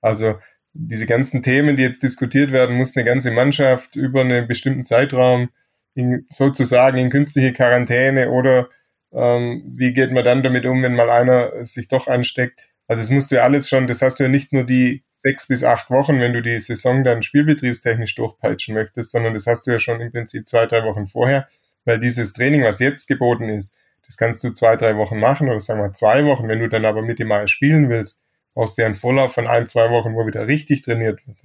Also 0.00 0.38
diese 0.74 1.06
ganzen 1.06 1.42
Themen, 1.42 1.76
die 1.76 1.82
jetzt 1.82 2.02
diskutiert 2.02 2.52
werden, 2.52 2.76
muss 2.76 2.96
eine 2.96 3.04
ganze 3.04 3.30
Mannschaft 3.30 3.96
über 3.96 4.20
einen 4.20 4.46
bestimmten 4.46 4.84
Zeitraum 4.84 5.48
in, 5.94 6.26
sozusagen 6.28 6.98
in 6.98 7.10
künstliche 7.10 7.52
Quarantäne 7.52 8.30
oder 8.30 8.68
ähm, 9.12 9.62
wie 9.74 9.92
geht 9.92 10.12
man 10.12 10.24
dann 10.24 10.42
damit 10.42 10.66
um, 10.66 10.82
wenn 10.82 10.94
mal 10.94 11.10
einer 11.10 11.64
sich 11.64 11.88
doch 11.88 12.08
ansteckt. 12.08 12.66
Also 12.88 13.00
das 13.00 13.10
musst 13.10 13.30
du 13.30 13.36
ja 13.36 13.44
alles 13.44 13.68
schon, 13.68 13.86
das 13.86 14.02
hast 14.02 14.18
du 14.18 14.24
ja 14.24 14.28
nicht 14.28 14.52
nur 14.52 14.64
die 14.64 15.04
sechs 15.24 15.48
bis 15.48 15.64
acht 15.64 15.88
Wochen, 15.88 16.20
wenn 16.20 16.34
du 16.34 16.42
die 16.42 16.60
Saison 16.60 17.02
dann 17.02 17.22
spielbetriebstechnisch 17.22 18.14
durchpeitschen 18.14 18.74
möchtest, 18.74 19.10
sondern 19.10 19.32
das 19.32 19.46
hast 19.46 19.66
du 19.66 19.70
ja 19.70 19.78
schon 19.78 20.02
im 20.02 20.12
Prinzip 20.12 20.46
zwei, 20.46 20.66
drei 20.66 20.84
Wochen 20.84 21.06
vorher, 21.06 21.48
weil 21.86 21.98
dieses 21.98 22.34
Training, 22.34 22.62
was 22.62 22.78
jetzt 22.78 23.08
geboten 23.08 23.48
ist, 23.48 23.74
das 24.04 24.18
kannst 24.18 24.44
du 24.44 24.50
zwei, 24.50 24.76
drei 24.76 24.98
Wochen 24.98 25.18
machen 25.18 25.48
oder 25.48 25.60
sagen 25.60 25.80
wir 25.80 25.94
zwei 25.94 26.26
Wochen. 26.26 26.46
Wenn 26.46 26.58
du 26.58 26.68
dann 26.68 26.84
aber 26.84 27.00
mit 27.00 27.18
dem 27.18 27.28
Mal 27.28 27.48
spielen 27.48 27.88
willst, 27.88 28.20
brauchst 28.52 28.76
du 28.76 28.84
einen 28.84 28.94
Vorlauf 28.94 29.32
von 29.32 29.46
ein, 29.46 29.66
zwei 29.66 29.88
Wochen, 29.90 30.14
wo 30.14 30.26
wieder 30.26 30.46
richtig 30.46 30.82
trainiert 30.82 31.26
wird. 31.26 31.38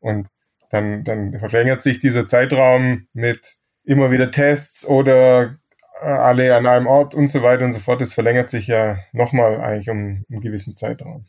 Und 0.00 0.28
dann, 0.68 1.02
dann 1.02 1.38
verlängert 1.38 1.80
sich 1.80 2.00
dieser 2.00 2.28
Zeitraum 2.28 3.06
mit 3.14 3.56
immer 3.84 4.10
wieder 4.10 4.30
Tests 4.30 4.86
oder 4.86 5.56
äh, 6.02 6.04
alle 6.04 6.54
an 6.54 6.66
einem 6.66 6.86
Ort 6.86 7.14
und 7.14 7.28
so 7.28 7.42
weiter 7.42 7.64
und 7.64 7.72
so 7.72 7.80
fort. 7.80 8.02
Das 8.02 8.12
verlängert 8.12 8.50
sich 8.50 8.66
ja 8.66 8.98
nochmal 9.12 9.62
eigentlich 9.62 9.88
um 9.88 10.26
einen 10.28 10.40
gewissen 10.42 10.76
Zeitraum. 10.76 11.24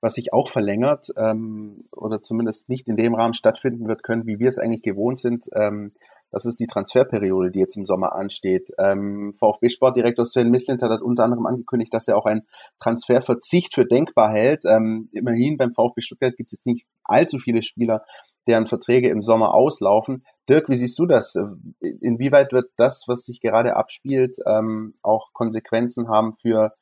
Was 0.00 0.14
sich 0.14 0.32
auch 0.32 0.48
verlängert 0.48 1.08
ähm, 1.16 1.88
oder 1.92 2.20
zumindest 2.20 2.68
nicht 2.68 2.88
in 2.88 2.96
dem 2.96 3.14
Rahmen 3.14 3.34
stattfinden 3.34 3.88
wird 3.88 4.02
können, 4.02 4.26
wie 4.26 4.38
wir 4.38 4.48
es 4.48 4.58
eigentlich 4.58 4.82
gewohnt 4.82 5.18
sind, 5.18 5.46
ähm, 5.54 5.92
das 6.30 6.44
ist 6.44 6.60
die 6.60 6.66
Transferperiode, 6.66 7.50
die 7.50 7.58
jetzt 7.58 7.76
im 7.76 7.86
Sommer 7.86 8.14
ansteht. 8.14 8.70
Ähm, 8.78 9.32
VfB-Sportdirektor 9.38 10.26
Sven 10.26 10.50
Mislint 10.50 10.82
hat 10.82 11.00
unter 11.00 11.24
anderem 11.24 11.46
angekündigt, 11.46 11.92
dass 11.94 12.06
er 12.06 12.18
auch 12.18 12.26
einen 12.26 12.42
Transferverzicht 12.80 13.74
für 13.74 13.86
denkbar 13.86 14.30
hält. 14.30 14.64
Ähm, 14.66 15.08
immerhin 15.12 15.56
beim 15.56 15.72
VfB 15.72 16.02
Stuttgart 16.02 16.36
gibt 16.36 16.48
es 16.48 16.58
jetzt 16.58 16.66
nicht 16.66 16.86
allzu 17.04 17.38
viele 17.38 17.62
Spieler, 17.62 18.04
deren 18.46 18.66
Verträge 18.66 19.08
im 19.08 19.22
Sommer 19.22 19.54
auslaufen. 19.54 20.24
Dirk, 20.48 20.68
wie 20.68 20.76
siehst 20.76 20.98
du 20.98 21.06
das? 21.06 21.34
Inwieweit 21.80 22.52
wird 22.52 22.70
das, 22.76 23.04
was 23.06 23.24
sich 23.24 23.40
gerade 23.40 23.76
abspielt, 23.76 24.36
ähm, 24.46 24.94
auch 25.02 25.32
Konsequenzen 25.32 26.08
haben 26.08 26.34
für, 26.34 26.72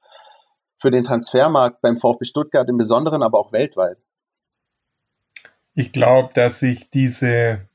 für 0.86 0.92
den 0.92 1.02
Transfermarkt 1.02 1.80
beim 1.80 1.96
VfB 1.96 2.26
Stuttgart 2.26 2.68
im 2.68 2.78
Besonderen, 2.78 3.24
aber 3.24 3.40
auch 3.40 3.52
weltweit? 3.52 3.96
Ich 5.74 5.90
glaube, 5.90 6.32
dass 6.32 6.60
sich 6.60 6.90
diese 6.90 7.68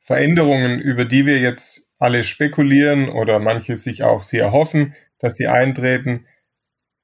Veränderungen, 0.00 0.80
über 0.80 1.04
die 1.04 1.26
wir 1.26 1.38
jetzt 1.38 1.92
alle 2.00 2.24
spekulieren 2.24 3.08
oder 3.08 3.38
manche 3.38 3.76
sich 3.76 4.02
auch 4.02 4.24
sehr 4.24 4.46
erhoffen, 4.46 4.96
dass 5.20 5.36
sie 5.36 5.46
eintreten, 5.46 6.26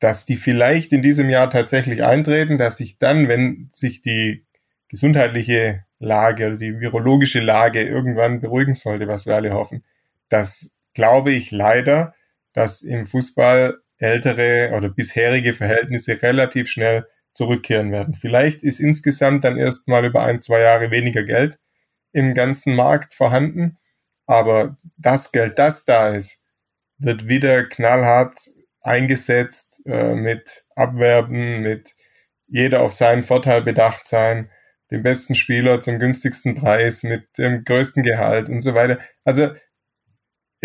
dass 0.01 0.27
die 0.27 0.35
vielleicht 0.35 0.93
in 0.93 1.01
diesem 1.01 1.31
Jahr 1.31 1.49
tatsächlich 1.49 2.03
eintreten, 2.03 2.59
dass 2.59 2.79
sich 2.79 2.99
dann, 2.99 3.29
wenn 3.29 3.69
sich 3.71 4.03
die 4.03 4.45
gesundheitliche 4.89 5.85
Lage 6.01 6.49
oder 6.49 6.57
die 6.57 6.81
virologische 6.81 7.41
Lage 7.41 7.85
irgendwann 7.85 8.41
beruhigen 8.41 8.75
sollte, 8.75 9.07
was 9.07 9.27
wir 9.27 9.37
alle 9.37 9.53
hoffen, 9.53 9.85
das 10.29 10.75
glaube 10.93 11.31
ich 11.31 11.53
leider, 11.53 12.17
dass 12.53 12.83
im 12.83 13.05
Fußball 13.05 13.77
ältere 13.99 14.73
oder 14.77 14.89
bisherige 14.89 15.55
Verhältnisse 15.55 16.21
relativ 16.23 16.69
schnell 16.69 17.07
zurückkehren 17.33 17.93
werden. 17.93 18.15
Vielleicht 18.15 18.63
ist 18.63 18.81
insgesamt 18.81 19.45
dann 19.45 19.59
erst 19.59 19.89
mal 19.89 20.05
über 20.05 20.23
ein, 20.23 20.41
zwei 20.41 20.61
Jahre 20.61 20.91
weniger 20.91 21.23
Geld 21.23 21.59
im 22.13 22.35
ganzen 22.35 22.75
Markt 22.75 23.15
vorhanden, 23.15 23.79
aber 24.27 24.77
das 24.97 25.33
Geld, 25.33 25.59
das 25.59 25.85
da 25.85 26.15
ist, 26.15 26.45
wird 26.99 27.29
wieder 27.29 27.65
knallhart 27.65 28.39
eingesetzt 28.81 29.83
äh, 29.85 30.15
mit 30.15 30.65
Abwerben, 30.75 31.61
mit 31.61 31.95
jeder 32.47 32.81
auf 32.83 32.93
seinen 32.93 33.23
Vorteil 33.23 33.63
bedacht 33.63 34.07
sein 34.07 34.51
den 34.91 35.03
besten 35.03 35.35
Spieler 35.35 35.81
zum 35.81 35.99
günstigsten 35.99 36.55
Preis 36.55 37.03
mit 37.03 37.39
dem 37.39 37.65
größten 37.65 38.03
Gehalt 38.03 38.49
und 38.49 38.61
so 38.61 38.75
weiter. 38.75 39.01
Also 39.25 39.51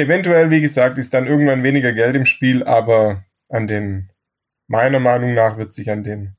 eventuell, 0.02 0.50
wie 0.50 0.62
gesagt, 0.62 0.98
ist 0.98 1.14
dann 1.14 1.28
irgendwann 1.28 1.64
weniger 1.64 1.94
Geld 1.94 2.16
im 2.16 2.26
Spiel, 2.26 2.64
aber 2.64 3.26
an 3.50 3.68
den, 3.68 4.12
meiner 4.68 5.00
Meinung 5.00 5.34
nach, 5.34 5.58
wird 5.58 5.74
sich 5.74 5.90
an 5.90 6.04
den 6.04 6.36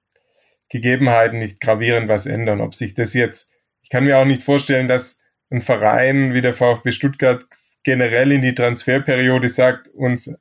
Gegebenheiten 0.69 1.39
nicht 1.39 1.61
gravierend 1.61 2.09
was 2.09 2.27
ändern. 2.27 2.61
Ob 2.61 2.75
sich 2.75 2.95
das 2.95 3.15
jetzt, 3.15 3.53
ich 3.83 3.91
kann 3.91 4.05
mir 4.05 4.19
auch 4.19 4.25
nicht 4.25 4.43
vorstellen, 4.43 4.89
dass 4.89 5.23
ein 5.51 5.63
Verein 5.63 6.35
wie 6.35 6.41
der 6.41 6.55
VfB 6.55 6.91
Stuttgart 6.91 7.45
generell 7.85 8.33
in 8.33 8.43
die 8.43 8.55
Transferperiode 8.55 9.49
sagt, 9.49 9.89
uns 9.89 10.35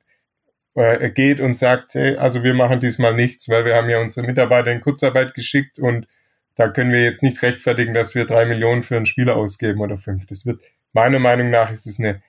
äh, 0.74 1.10
geht 1.10 1.40
und 1.40 1.54
sagt, 1.54 1.94
hey, 1.94 2.16
also 2.16 2.42
wir 2.42 2.54
machen 2.54 2.80
diesmal 2.80 3.14
nichts, 3.14 3.48
weil 3.48 3.64
wir 3.64 3.76
haben 3.76 3.90
ja 3.90 4.00
unsere 4.00 4.26
Mitarbeiter 4.26 4.72
in 4.72 4.80
Kurzarbeit 4.80 5.34
geschickt 5.34 5.78
und 5.78 6.06
da 6.54 6.68
können 6.68 6.92
wir 6.92 7.02
jetzt 7.02 7.22
nicht 7.22 7.42
rechtfertigen, 7.42 7.94
dass 7.94 8.14
wir 8.14 8.24
drei 8.24 8.44
Millionen 8.44 8.82
für 8.82 8.96
einen 8.96 9.06
Spieler 9.06 9.36
ausgeben 9.36 9.80
oder 9.80 9.96
fünf. 9.96 10.26
Das 10.26 10.46
wird, 10.46 10.62
meiner 10.92 11.18
Meinung 11.18 11.50
nach, 11.50 11.70
ist 11.70 11.86
es 11.86 11.98
eine, 11.98 12.22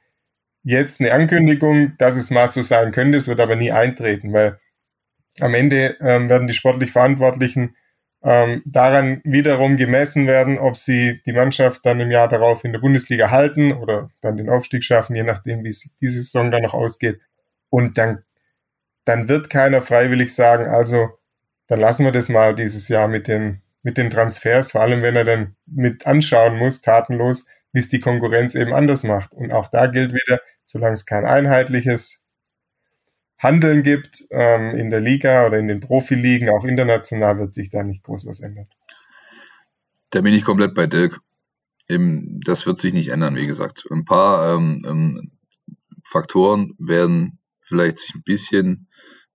jetzt 0.64 1.02
eine 1.02 1.12
Ankündigung, 1.14 1.98
dass 1.98 2.16
es 2.16 2.30
mal 2.30 2.48
so 2.48 2.62
sein 2.62 2.92
könnte. 2.92 3.18
Es 3.18 3.28
wird 3.28 3.40
aber 3.40 3.56
nie 3.56 3.72
eintreten, 3.72 4.34
weil 4.34 4.60
am 5.40 5.54
Ende 5.54 5.98
ähm, 6.00 6.30
werden 6.30 6.48
die 6.48 6.54
sportlich 6.54 6.92
Verantwortlichen 6.92 7.76
ähm, 8.24 8.62
daran 8.66 9.22
wiederum 9.24 9.78
gemessen 9.78 10.28
werden, 10.28 10.58
ob 10.58 10.78
sie 10.78 11.22
die 11.26 11.34
Mannschaft 11.34 11.86
dann 11.86 12.00
im 12.00 12.12
Jahr 12.12 12.30
darauf 12.30 12.64
in 12.64 12.72
der 12.72 12.80
Bundesliga 12.80 13.32
halten 13.32 13.74
oder 13.74 14.10
dann 14.22 14.38
den 14.38 14.50
Aufstieg 14.50 14.84
schaffen, 14.84 15.16
je 15.16 15.24
nachdem, 15.24 15.64
wie 15.64 15.70
es 15.70 15.94
diese 16.00 16.22
Saison 16.22 16.52
dann 16.52 16.64
noch 16.64 16.74
ausgeht. 16.74 17.20
Und 17.70 17.98
dann, 17.98 18.24
dann 19.06 19.28
wird 19.28 19.50
keiner 19.50 19.82
freiwillig 19.82 20.34
sagen, 20.34 20.68
also 20.68 21.10
dann 21.68 21.80
lassen 21.80 22.06
wir 22.06 22.12
das 22.12 22.30
mal 22.30 22.56
dieses 22.56 22.88
Jahr 22.88 23.08
mit 23.08 23.28
den 23.28 23.64
mit 23.84 23.98
den 23.98 24.10
Transfers, 24.10 24.72
vor 24.72 24.82
allem 24.82 25.02
wenn 25.02 25.16
er 25.16 25.26
dann 25.26 25.56
mit 25.66 26.08
anschauen 26.08 26.58
muss, 26.58 26.82
tatenlos, 26.82 27.46
wie 27.74 27.80
es 27.80 27.90
die 27.90 28.00
Konkurrenz 28.00 28.56
eben 28.56 28.74
anders 28.74 29.04
macht. 29.04 29.34
Und 29.34 29.52
auch 29.52 29.68
da 29.68 29.88
gilt 29.88 30.14
wieder, 30.14 30.40
solange 30.74 30.96
es 30.96 31.06
kein 31.06 31.24
einheitliches 31.26 32.24
Handeln 33.38 33.84
gibt 33.84 34.24
ähm, 34.32 34.76
in 34.76 34.90
der 34.90 35.02
Liga 35.02 35.46
oder 35.46 35.60
in 35.60 35.68
den 35.68 35.80
Profiligen, 35.80 36.50
auch 36.50 36.64
international, 36.64 37.38
wird 37.38 37.54
sich 37.54 37.70
da 37.70 37.84
nicht 37.84 38.04
groß 38.04 38.26
was 38.26 38.40
ändern. 38.40 38.68
Da 40.10 40.22
bin 40.22 40.34
ich 40.34 40.44
komplett 40.44 40.74
bei 40.74 40.88
Dirk. 40.88 41.20
Eben, 41.88 42.40
das 42.44 42.66
wird 42.66 42.80
sich 42.80 42.94
nicht 42.94 43.10
ändern, 43.10 43.36
wie 43.36 43.46
gesagt. 43.46 43.86
Ein 43.92 44.06
paar 44.06 44.56
ähm, 44.56 44.84
ähm, 44.88 45.32
Faktoren 46.04 46.74
werden 46.80 47.40
vielleicht 47.62 48.00
sich 48.00 48.16
ein 48.16 48.24
bisschen 48.24 48.88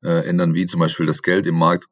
äh, 0.03 0.27
ändern, 0.29 0.55
wie 0.55 0.67
zum 0.67 0.81
Beispiel 0.81 1.07
das 1.07 1.23
Geld 1.23 1.47
im 1.47 1.57
Markt. 1.57 1.87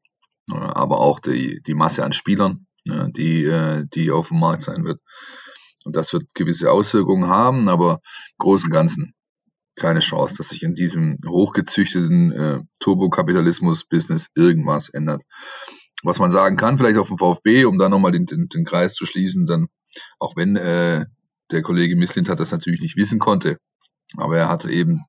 Äh, 0.50 0.56
aber 0.56 0.98
auch 0.98 1.20
die, 1.20 1.60
die 1.62 1.74
Masse 1.74 2.04
an 2.04 2.12
Spielern, 2.12 2.66
die, 2.84 3.44
äh, 3.44 3.84
die 3.94 4.10
auf 4.10 4.28
dem 4.28 4.40
Markt 4.40 4.62
sein 4.62 4.84
wird. 4.84 5.00
Und 5.84 5.94
das 5.94 6.12
wird 6.12 6.34
gewisse 6.34 6.72
Auswirkungen 6.72 7.28
haben, 7.28 7.68
aber 7.68 8.00
im 8.30 8.38
Großen 8.38 8.66
und 8.66 8.72
Ganzen 8.72 9.15
keine 9.76 10.00
Chance, 10.00 10.36
dass 10.38 10.48
sich 10.48 10.62
in 10.62 10.74
diesem 10.74 11.18
hochgezüchteten 11.26 12.32
äh, 12.32 12.60
Turbokapitalismus-Business 12.80 14.30
irgendwas 14.34 14.88
ändert. 14.88 15.22
Was 16.02 16.18
man 16.18 16.30
sagen 16.30 16.56
kann, 16.56 16.78
vielleicht 16.78 16.98
auf 16.98 17.08
dem 17.08 17.18
VfB, 17.18 17.64
um 17.64 17.78
da 17.78 17.88
nochmal 17.88 18.12
den, 18.12 18.26
den, 18.26 18.48
den 18.48 18.64
Kreis 18.64 18.94
zu 18.94 19.06
schließen, 19.06 19.46
dann, 19.46 19.68
auch 20.18 20.36
wenn 20.36 20.56
äh, 20.56 21.06
der 21.50 21.62
Kollege 21.62 21.96
Misslint 21.96 22.28
hat 22.28 22.40
das 22.40 22.50
natürlich 22.50 22.80
nicht 22.80 22.96
wissen 22.96 23.18
konnte, 23.18 23.58
aber 24.16 24.36
er 24.36 24.48
hatte 24.48 24.70
eben 24.70 25.04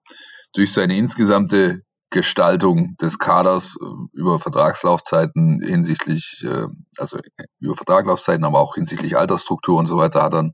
durch 0.54 0.72
seine 0.72 0.98
insgesamte 0.98 1.82
Gestaltung 2.10 2.96
des 3.02 3.20
Kaders 3.20 3.78
äh, 3.82 4.18
über 4.18 4.40
Vertragslaufzeiten 4.40 5.62
hinsichtlich, 5.64 6.44
äh, 6.44 6.68
also 6.98 7.20
über 7.60 7.76
Vertragslaufzeiten, 7.76 8.46
aber 8.46 8.60
auch 8.60 8.76
hinsichtlich 8.76 9.18
Altersstruktur 9.18 9.78
und 9.78 9.88
so 9.88 9.98
weiter, 9.98 10.24
hat 10.24 10.34
er 10.34 10.40
einen 10.40 10.54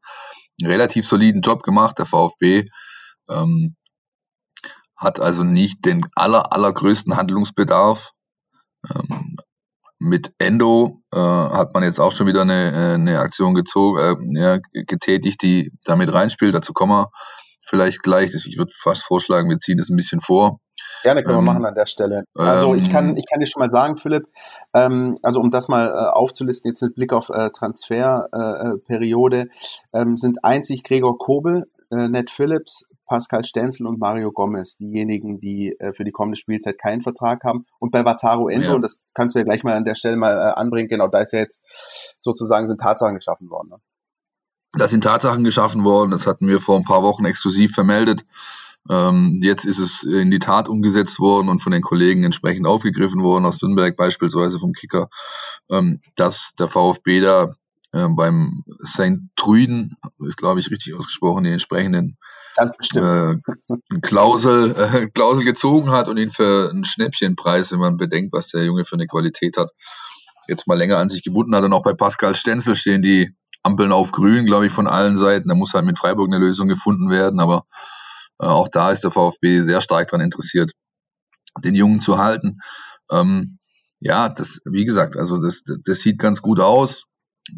relativ 0.64 1.08
soliden 1.08 1.42
Job 1.42 1.64
gemacht. 1.64 2.00
Der 2.00 2.06
VfB 2.06 2.66
ähm, 3.30 3.76
hat 4.96 5.20
also 5.20 5.44
nicht 5.44 5.86
den 5.86 6.06
aller, 6.16 6.54
allergrößten 6.54 7.16
Handlungsbedarf. 7.18 8.12
Ähm, 8.94 9.38
mit 10.00 10.34
Endo 10.38 11.02
äh, 11.14 11.18
hat 11.18 11.74
man 11.74 11.84
jetzt 11.84 12.00
auch 12.00 12.12
schon 12.12 12.28
wieder 12.28 12.42
eine, 12.42 12.96
eine 12.96 13.20
Aktion 13.20 13.54
gezogen, 13.54 14.00
äh, 14.36 14.40
ja, 14.40 14.60
getätigt, 14.74 15.42
die 15.42 15.72
damit 15.86 16.14
reinspielt. 16.14 16.54
Dazu 16.54 16.74
kommen 16.74 16.92
wir 16.92 17.10
vielleicht 17.66 18.04
gleich. 18.04 18.34
Ich 18.34 18.58
würde 18.58 18.74
fast 18.76 19.04
vorschlagen, 19.04 19.50
wir 19.50 19.58
ziehen 19.58 19.78
das 19.78 19.90
ein 19.90 19.96
bisschen 19.96 20.22
vor. 20.22 20.60
Gerne 21.04 21.24
können 21.24 21.40
ähm, 21.40 21.46
wir 21.46 21.54
machen 21.54 21.66
an 21.66 21.76
der 21.76 21.86
Stelle. 21.86 22.24
Also 22.36 22.76
ich 22.76 22.90
kann, 22.90 23.10
ähm, 23.10 23.18
ich 23.18 23.26
kann 23.30 23.40
dir 23.40 23.48
schon 23.48 23.62
mal 23.62 23.70
sagen, 23.70 23.98
Philipp, 23.98 24.28
ähm, 24.74 25.16
also 25.22 25.40
um 25.40 25.52
das 25.52 25.68
mal 25.68 25.88
äh, 25.88 26.12
aufzulisten, 26.12 26.70
jetzt 26.70 26.82
mit 26.82 26.96
Blick 26.96 27.14
auf 27.14 27.30
äh, 27.30 27.50
Transferperiode, 27.52 29.48
äh, 29.92 30.06
sind 30.16 30.44
einzig 30.44 30.84
Gregor 30.84 31.18
Kobel, 31.18 31.66
äh, 31.92 32.08
Ned 32.08 32.32
Phillips, 32.32 32.86
Pascal 33.06 33.44
Stenzel 33.44 33.88
und 33.88 34.00
Mario 34.00 34.32
Gomez 34.32 34.76
diejenigen, 34.78 35.40
die 35.40 35.76
äh, 35.80 35.94
für 35.94 36.04
die 36.04 36.12
kommende 36.12 36.38
Spielzeit 36.38 36.80
keinen 36.80 37.02
Vertrag 37.02 37.44
haben. 37.44 37.66
Und 37.80 37.92
bei 37.92 38.04
Vataro 38.06 38.50
Endo, 38.50 38.68
ja. 38.68 38.74
und 38.74 38.82
das 38.82 39.00
kannst 39.14 39.36
du 39.36 39.40
ja 39.40 39.46
gleich 39.46 39.64
mal 39.64 39.74
an 39.74 39.86
der 39.86 39.96
Stelle 39.96 40.16
mal 40.16 40.34
äh, 40.34 40.60
anbringen, 40.60 40.90
genau, 40.90 41.08
da 41.08 41.20
ist 41.20 41.34
ja 41.34 41.40
jetzt 41.40 41.64
sozusagen 42.20 42.68
sind 42.68 42.80
Tatsachen 42.80 43.16
geschaffen 43.16 43.50
worden. 43.50 43.70
Ne? 43.70 43.78
Da 44.78 44.88
sind 44.88 45.04
Tatsachen 45.04 45.44
geschaffen 45.44 45.84
worden, 45.84 46.12
das 46.12 46.26
hatten 46.26 46.48
wir 46.48 46.60
vor 46.60 46.78
ein 46.78 46.84
paar 46.84 47.04
Wochen 47.04 47.26
exklusiv 47.26 47.74
vermeldet. 47.74 48.26
Ähm, 48.90 49.40
jetzt 49.42 49.66
ist 49.66 49.80
es 49.80 50.04
in 50.04 50.30
die 50.30 50.40
Tat 50.40 50.68
umgesetzt 50.68 51.20
worden 51.20 51.48
und 51.48 51.60
von 51.60 51.72
den 51.72 51.82
Kollegen 51.82 52.24
entsprechend 52.24 52.68
aufgegriffen 52.68 53.24
worden, 53.24 53.46
aus 53.46 53.62
Nürnberg 53.62 53.96
beispielsweise 53.96 54.60
vom 54.60 54.74
Kicker, 54.74 55.10
ähm, 55.70 56.02
dass 56.16 56.54
der 56.60 56.68
VfB 56.68 57.22
da 57.22 57.56
äh, 57.94 58.08
beim 58.10 58.64
St. 58.84 59.22
Trüden, 59.36 59.96
ist 60.28 60.38
glaube 60.38 60.60
ich 60.60 60.70
richtig 60.70 60.96
ausgesprochen, 60.96 61.46
die 61.46 61.52
entsprechenden 61.52 62.18
äh, 62.58 63.36
Klausel, 64.02 64.76
äh, 64.78 65.10
Klausel 65.10 65.44
gezogen 65.44 65.92
hat 65.92 66.08
und 66.08 66.18
ihn 66.18 66.32
für 66.32 66.70
einen 66.72 66.86
Schnäppchenpreis, 66.86 67.72
wenn 67.72 67.80
man 67.80 67.98
bedenkt, 67.98 68.34
was 68.34 68.48
der 68.50 68.64
Junge 68.64 68.86
für 68.86 68.96
eine 68.96 69.08
Qualität 69.08 69.58
hat, 69.58 69.72
jetzt 70.48 70.68
mal 70.68 70.78
länger 70.78 70.98
an 70.98 71.10
sich 71.10 71.24
gebunden 71.24 71.56
hat. 71.56 71.64
Und 71.64 71.74
auch 71.74 71.84
bei 71.84 71.94
Pascal 71.94 72.36
Stenzel 72.36 72.76
stehen 72.76 73.02
die 73.02 73.36
Ampeln 73.64 73.92
auf 73.92 74.12
grün, 74.12 74.46
glaube 74.46 74.68
ich, 74.68 74.74
von 74.74 74.88
allen 74.88 75.18
Seiten. 75.18 75.50
Da 75.50 75.56
muss 75.56 75.74
halt 75.74 75.86
mit 75.86 75.98
Freiburg 75.98 76.28
eine 76.28 76.44
Lösung 76.44 76.68
gefunden 76.68 77.10
werden, 77.10 77.40
aber 77.40 77.66
äh, 78.40 78.46
auch 78.46 78.68
da 78.68 78.92
ist 78.92 79.04
der 79.04 79.12
VfB 79.12 79.62
sehr 79.62 79.82
stark 79.82 80.10
daran 80.10 80.26
interessiert, 80.26 80.72
den 81.64 81.76
Jungen 81.76 82.02
zu 82.02 82.18
halten. 82.18 82.60
Ähm, 83.12 83.60
ja, 84.00 84.28
das, 84.28 84.60
wie 84.66 84.84
gesagt, 84.84 85.16
also 85.16 85.42
das, 85.42 85.64
das 85.86 86.02
sieht 86.02 86.20
ganz 86.20 86.42
gut 86.42 86.60
aus, 86.60 87.06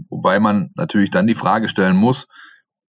wobei 0.09 0.39
man 0.39 0.71
natürlich 0.75 1.09
dann 1.09 1.27
die 1.27 1.35
Frage 1.35 1.69
stellen 1.69 1.95
muss, 1.95 2.27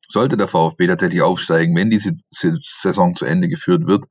sollte 0.08 0.36
der 0.36 0.48
VfB 0.48 0.86
tatsächlich 0.86 1.22
aufsteigen, 1.22 1.76
wenn 1.76 1.90
diese 1.90 2.12
Saison 2.30 3.14
zu 3.14 3.24
Ende 3.24 3.48
geführt 3.48 3.86
wird, 3.86 4.04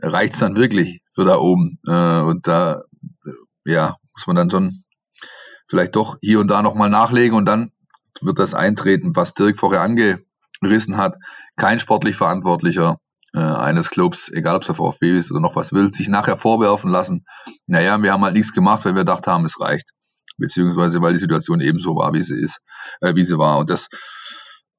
reicht 0.00 0.34
es 0.34 0.40
dann 0.40 0.56
wirklich 0.56 1.00
für 1.14 1.24
da 1.24 1.38
oben. 1.38 1.78
Äh, 1.86 2.20
und 2.20 2.46
da 2.46 2.82
äh, 3.24 3.72
ja, 3.72 3.96
muss 4.14 4.26
man 4.26 4.36
dann 4.36 4.50
schon 4.50 4.82
vielleicht 5.68 5.96
doch 5.96 6.18
hier 6.20 6.40
und 6.40 6.48
da 6.48 6.62
nochmal 6.62 6.90
nachlegen 6.90 7.36
und 7.36 7.46
dann 7.46 7.70
wird 8.20 8.38
das 8.38 8.54
eintreten, 8.54 9.12
was 9.14 9.34
Dirk 9.34 9.58
vorher 9.58 9.82
angerissen 9.82 10.96
hat. 10.96 11.16
Kein 11.56 11.80
sportlich 11.80 12.16
Verantwortlicher 12.16 12.98
äh, 13.34 13.38
eines 13.38 13.90
Clubs, 13.90 14.30
egal 14.30 14.56
ob 14.56 14.62
es 14.62 14.66
der 14.66 14.76
VfB 14.76 15.18
ist 15.18 15.30
oder 15.30 15.40
noch 15.40 15.56
was 15.56 15.72
will, 15.72 15.92
sich 15.92 16.08
nachher 16.08 16.36
vorwerfen 16.36 16.90
lassen. 16.90 17.26
Naja, 17.66 18.02
wir 18.02 18.12
haben 18.12 18.24
halt 18.24 18.34
nichts 18.34 18.52
gemacht, 18.52 18.84
weil 18.84 18.94
wir 18.94 19.02
gedacht 19.02 19.26
haben, 19.26 19.44
es 19.44 19.60
reicht. 19.60 19.90
Beziehungsweise 20.38 21.00
weil 21.00 21.14
die 21.14 21.18
Situation 21.18 21.60
ebenso 21.60 21.96
war, 21.96 22.12
wie 22.12 22.22
sie 22.22 22.38
ist, 22.38 22.60
äh, 23.00 23.14
wie 23.14 23.24
sie 23.24 23.38
war. 23.38 23.58
Und 23.58 23.70
das 23.70 23.88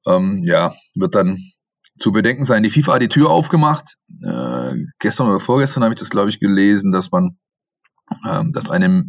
ähm, 0.08 0.42
ja, 0.44 0.72
wird 0.94 1.14
dann 1.14 1.38
zu 1.98 2.12
bedenken 2.12 2.44
sein. 2.44 2.62
Die 2.62 2.70
FIFA 2.70 2.94
hat 2.94 3.02
die 3.02 3.08
Tür 3.08 3.30
aufgemacht. 3.30 3.96
Äh, 4.22 4.74
gestern 4.98 5.28
oder 5.28 5.40
vorgestern 5.40 5.84
habe 5.84 5.94
ich 5.94 6.00
das, 6.00 6.10
glaube 6.10 6.30
ich, 6.30 6.40
gelesen, 6.40 6.92
dass 6.92 7.10
man, 7.10 7.38
ähm, 8.26 8.52
dass 8.52 8.70
eine 8.70 9.04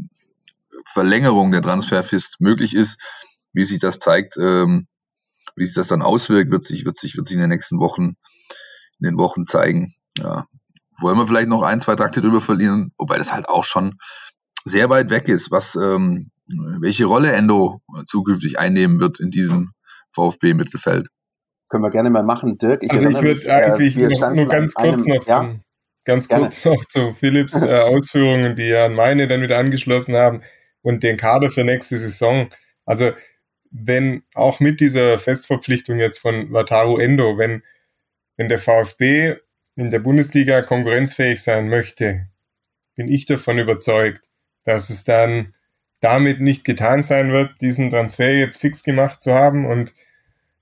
Verlängerung 0.85 1.51
der 1.51 1.61
Transferfrist 1.61 2.37
möglich 2.39 2.75
ist. 2.75 2.97
Wie 3.53 3.65
sich 3.65 3.79
das 3.79 3.99
zeigt, 3.99 4.37
ähm, 4.37 4.87
wie 5.55 5.65
sich 5.65 5.75
das 5.75 5.87
dann 5.87 6.01
auswirkt, 6.01 6.51
wird 6.51 6.63
sich, 6.63 6.85
wird 6.85 6.97
sich, 6.97 7.15
wird 7.17 7.27
sich 7.27 7.35
in 7.35 7.41
den 7.41 7.49
nächsten 7.49 7.79
Wochen, 7.79 8.15
in 8.99 9.05
den 9.05 9.17
Wochen 9.17 9.47
zeigen. 9.47 9.93
Ja. 10.17 10.47
Wollen 10.99 11.17
wir 11.17 11.27
vielleicht 11.27 11.49
noch 11.49 11.63
ein, 11.63 11.81
zwei 11.81 11.95
Takte 11.95 12.21
drüber 12.21 12.41
verlieren, 12.41 12.91
wobei 12.97 13.17
das 13.17 13.33
halt 13.33 13.47
auch 13.47 13.63
schon 13.63 13.97
sehr 14.65 14.89
weit 14.89 15.09
weg 15.09 15.27
ist, 15.27 15.51
was, 15.51 15.75
ähm, 15.75 16.31
welche 16.47 17.05
Rolle 17.05 17.31
Endo 17.31 17.81
zukünftig 18.05 18.59
einnehmen 18.59 18.99
wird 18.99 19.19
in 19.19 19.31
diesem 19.31 19.71
VfB-Mittelfeld. 20.13 21.07
Können 21.69 21.83
wir 21.83 21.91
gerne 21.91 22.09
mal 22.09 22.23
machen, 22.23 22.57
Dirk. 22.57 22.83
Ich 22.83 22.91
also 22.91 23.09
ich 23.09 23.21
würde 23.21 23.45
äh, 23.45 23.51
eigentlich 23.51 23.95
noch, 23.97 24.33
nur 24.33 24.47
ganz 24.47 24.73
kurz 24.73 25.03
einem, 25.03 25.15
noch 25.15 25.27
ja? 25.27 25.37
zum, 25.37 25.61
ganz 26.03 26.27
kurz 26.27 26.65
noch 26.65 26.83
zu 26.85 27.13
Philips 27.13 27.61
äh, 27.61 27.79
Ausführungen, 27.79 28.55
die 28.55 28.67
ja 28.67 28.85
an 28.85 28.95
meine 28.95 29.27
dann 29.27 29.41
wieder 29.41 29.57
angeschlossen 29.57 30.15
haben 30.15 30.41
und 30.81 31.03
den 31.03 31.17
Kader 31.17 31.51
für 31.51 31.63
nächste 31.63 31.97
Saison. 31.97 32.49
Also 32.85 33.11
wenn 33.71 34.23
auch 34.33 34.59
mit 34.59 34.79
dieser 34.79 35.19
Festverpflichtung 35.19 35.99
jetzt 35.99 36.17
von 36.17 36.51
Wataru 36.51 36.97
Endo, 36.97 37.37
wenn, 37.37 37.61
wenn 38.35 38.49
der 38.49 38.59
VfB 38.59 39.35
in 39.75 39.91
der 39.91 39.99
Bundesliga 39.99 40.61
konkurrenzfähig 40.61 41.41
sein 41.41 41.69
möchte, 41.69 42.27
bin 42.95 43.07
ich 43.07 43.27
davon 43.27 43.59
überzeugt, 43.59 44.25
dass 44.65 44.89
es 44.89 45.03
dann 45.03 45.53
damit 46.01 46.39
nicht 46.39 46.63
getan 46.65 47.03
sein 47.03 47.31
wird, 47.31 47.61
diesen 47.61 47.89
Transfer 47.89 48.31
jetzt 48.31 48.57
fix 48.57 48.83
gemacht 48.83 49.21
zu 49.21 49.33
haben. 49.33 49.65
Und 49.65 49.93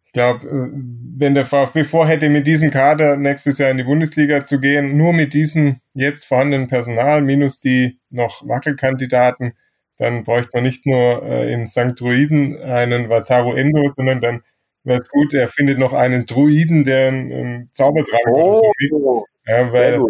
ich 0.05 0.11
glaube, 0.11 0.47
äh, 0.47 0.69
wenn 1.17 1.35
der 1.35 1.45
VfB 1.45 1.83
vorhätte, 1.83 2.29
mit 2.29 2.47
diesem 2.47 2.71
Kader 2.71 3.17
nächstes 3.17 3.57
Jahr 3.57 3.71
in 3.71 3.77
die 3.77 3.83
Bundesliga 3.83 4.43
zu 4.45 4.59
gehen, 4.59 4.97
nur 4.97 5.13
mit 5.13 5.33
diesem 5.33 5.79
jetzt 5.93 6.25
vorhandenen 6.25 6.67
Personal 6.67 7.21
minus 7.21 7.59
die 7.59 7.99
noch 8.09 8.47
Wackelkandidaten, 8.47 9.53
dann 9.97 10.23
bräuchte 10.23 10.51
man 10.53 10.63
nicht 10.63 10.85
nur 10.85 11.23
äh, 11.23 11.51
in 11.51 11.65
St. 11.65 11.99
Druiden 11.99 12.61
einen 12.61 13.09
Wataru 13.09 13.53
Endo, 13.53 13.91
sondern 13.95 14.21
dann 14.21 14.43
wäre 14.83 14.99
es 14.99 15.09
gut, 15.09 15.33
er 15.33 15.47
findet 15.47 15.79
noch 15.79 15.93
einen 15.93 16.25
Druiden, 16.25 16.85
der 16.85 17.09
einen, 17.09 17.31
einen 17.31 17.69
Zaubertrank 17.73 18.21
oh, 18.27 19.25
ja, 19.45 19.71
weil 19.73 20.01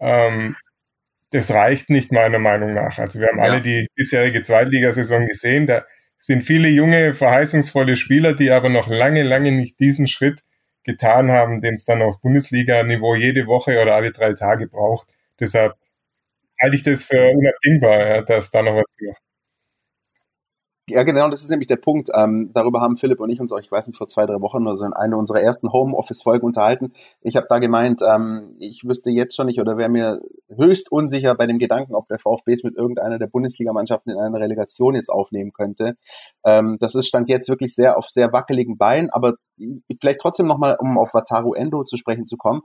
ähm, 0.00 0.56
das 1.36 1.50
reicht 1.50 1.90
nicht 1.90 2.12
meiner 2.12 2.38
Meinung 2.38 2.72
nach. 2.72 2.98
Also 2.98 3.20
wir 3.20 3.28
haben 3.28 3.38
ja. 3.38 3.44
alle 3.44 3.60
die 3.60 3.88
bisherige 3.94 4.40
Zweitligasaison 4.40 5.26
gesehen. 5.26 5.66
Da 5.66 5.84
sind 6.16 6.44
viele 6.44 6.68
junge, 6.68 7.12
verheißungsvolle 7.12 7.94
Spieler, 7.94 8.34
die 8.34 8.50
aber 8.50 8.70
noch 8.70 8.88
lange, 8.88 9.22
lange 9.22 9.52
nicht 9.52 9.78
diesen 9.78 10.06
Schritt 10.06 10.42
getan 10.84 11.30
haben, 11.30 11.60
den 11.60 11.74
es 11.74 11.84
dann 11.84 12.00
auf 12.00 12.22
Bundesliga-Niveau 12.22 13.16
jede 13.16 13.46
Woche 13.46 13.82
oder 13.82 13.94
alle 13.96 14.12
drei 14.12 14.32
Tage 14.32 14.66
braucht. 14.66 15.08
Deshalb 15.38 15.74
halte 16.62 16.76
ich 16.76 16.82
das 16.82 17.02
für 17.02 17.30
unabdingbar, 17.32 18.06
ja, 18.08 18.22
dass 18.22 18.50
da 18.50 18.62
noch 18.62 18.76
was 18.76 18.96
gemacht 18.96 19.25
ja, 20.88 21.02
genau, 21.02 21.28
das 21.28 21.42
ist 21.42 21.50
nämlich 21.50 21.66
der 21.66 21.76
Punkt. 21.76 22.10
Ähm, 22.14 22.50
darüber 22.54 22.80
haben 22.80 22.96
Philipp 22.96 23.18
und 23.18 23.28
ich 23.28 23.40
uns 23.40 23.50
auch, 23.52 23.58
ich 23.58 23.72
weiß 23.72 23.88
nicht, 23.88 23.96
vor 23.96 24.06
zwei, 24.06 24.24
drei 24.24 24.40
Wochen 24.40 24.62
oder 24.62 24.76
so 24.76 24.84
in 24.84 24.92
einer 24.92 25.18
unserer 25.18 25.40
ersten 25.40 25.72
Homeoffice-Folgen 25.72 26.46
unterhalten. 26.46 26.92
Ich 27.22 27.36
habe 27.36 27.46
da 27.48 27.58
gemeint, 27.58 28.02
ähm, 28.02 28.54
ich 28.60 28.84
wüsste 28.84 29.10
jetzt 29.10 29.34
schon 29.34 29.46
nicht 29.46 29.60
oder 29.60 29.76
wäre 29.76 29.88
mir 29.88 30.20
höchst 30.48 30.92
unsicher 30.92 31.34
bei 31.34 31.48
dem 31.48 31.58
Gedanken, 31.58 31.96
ob 31.96 32.06
der 32.06 32.20
VfB 32.20 32.52
es 32.52 32.62
mit 32.62 32.76
irgendeiner 32.76 33.18
der 33.18 33.26
Bundesligamannschaften 33.26 34.12
in 34.12 34.18
einer 34.18 34.38
Relegation 34.38 34.94
jetzt 34.94 35.08
aufnehmen 35.08 35.52
könnte. 35.52 35.96
Ähm, 36.44 36.76
das 36.78 36.94
ist 36.94 37.08
stand 37.08 37.28
jetzt 37.28 37.48
wirklich 37.48 37.74
sehr 37.74 37.98
auf 37.98 38.08
sehr 38.08 38.32
wackeligen 38.32 38.78
Beinen, 38.78 39.10
aber 39.10 39.34
vielleicht 40.00 40.20
trotzdem 40.20 40.46
nochmal, 40.46 40.76
um 40.78 40.98
auf 40.98 41.14
Wataru 41.14 41.54
Endo 41.54 41.82
zu 41.82 41.96
sprechen 41.96 42.26
zu 42.26 42.36
kommen. 42.36 42.62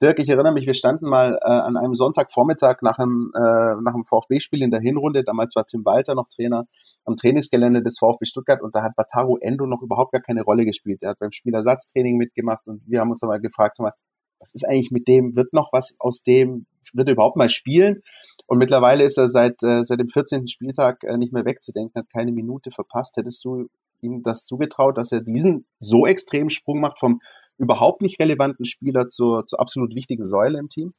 Dirk, 0.00 0.20
ich 0.20 0.28
erinnere 0.28 0.52
mich, 0.52 0.66
wir 0.66 0.74
standen 0.74 1.08
mal 1.08 1.38
äh, 1.42 1.48
an 1.48 1.76
einem 1.76 1.96
Sonntagvormittag 1.96 2.82
nach 2.82 2.98
einem, 2.98 3.32
äh, 3.34 3.40
nach 3.82 3.94
einem 3.94 4.04
VfB-Spiel 4.04 4.62
in 4.62 4.70
der 4.70 4.80
Hinrunde, 4.80 5.24
damals 5.24 5.56
war 5.56 5.66
Tim 5.66 5.84
Walter 5.84 6.14
noch 6.14 6.28
Trainer, 6.28 6.66
am 7.04 7.16
Trainingsgelände 7.16 7.82
des 7.82 7.98
VfB 7.98 8.26
Stuttgart 8.26 8.62
und 8.62 8.76
da 8.76 8.82
hat 8.82 8.94
Bataru 8.94 9.38
Endo 9.40 9.66
noch 9.66 9.82
überhaupt 9.82 10.12
gar 10.12 10.22
keine 10.22 10.42
Rolle 10.42 10.64
gespielt. 10.64 11.02
Er 11.02 11.10
hat 11.10 11.18
beim 11.18 11.32
Spielersatztraining 11.32 12.16
mitgemacht 12.16 12.66
und 12.66 12.82
wir 12.86 13.00
haben 13.00 13.10
uns 13.10 13.20
dann 13.20 13.28
mal 13.28 13.40
gefragt, 13.40 13.80
mal, 13.80 13.92
was 14.38 14.54
ist 14.54 14.64
eigentlich 14.64 14.92
mit 14.92 15.08
dem, 15.08 15.34
wird 15.34 15.52
noch 15.52 15.70
was 15.72 15.96
aus 15.98 16.22
dem, 16.22 16.66
wird 16.94 17.08
er 17.08 17.14
überhaupt 17.14 17.36
mal 17.36 17.50
spielen? 17.50 18.02
Und 18.46 18.58
mittlerweile 18.58 19.02
ist 19.02 19.18
er 19.18 19.28
seit, 19.28 19.62
äh, 19.64 19.82
seit 19.82 19.98
dem 19.98 20.08
14. 20.08 20.46
Spieltag 20.46 21.02
äh, 21.02 21.16
nicht 21.16 21.32
mehr 21.32 21.44
wegzudenken, 21.44 22.00
hat 22.00 22.10
keine 22.14 22.30
Minute 22.30 22.70
verpasst. 22.70 23.16
Hättest 23.16 23.44
du 23.44 23.66
ihm 24.00 24.22
das 24.22 24.44
zugetraut, 24.44 24.96
dass 24.96 25.10
er 25.10 25.22
diesen 25.22 25.66
so 25.80 26.06
extremen 26.06 26.50
Sprung 26.50 26.80
macht 26.80 27.00
vom 27.00 27.20
überhaupt 27.58 28.02
nicht 28.02 28.20
relevanten 28.20 28.64
Spieler 28.64 29.08
zur, 29.08 29.46
zur 29.46 29.60
absolut 29.60 29.94
wichtigen 29.94 30.24
Säule 30.24 30.58
im 30.58 30.68
Team? 30.68 30.94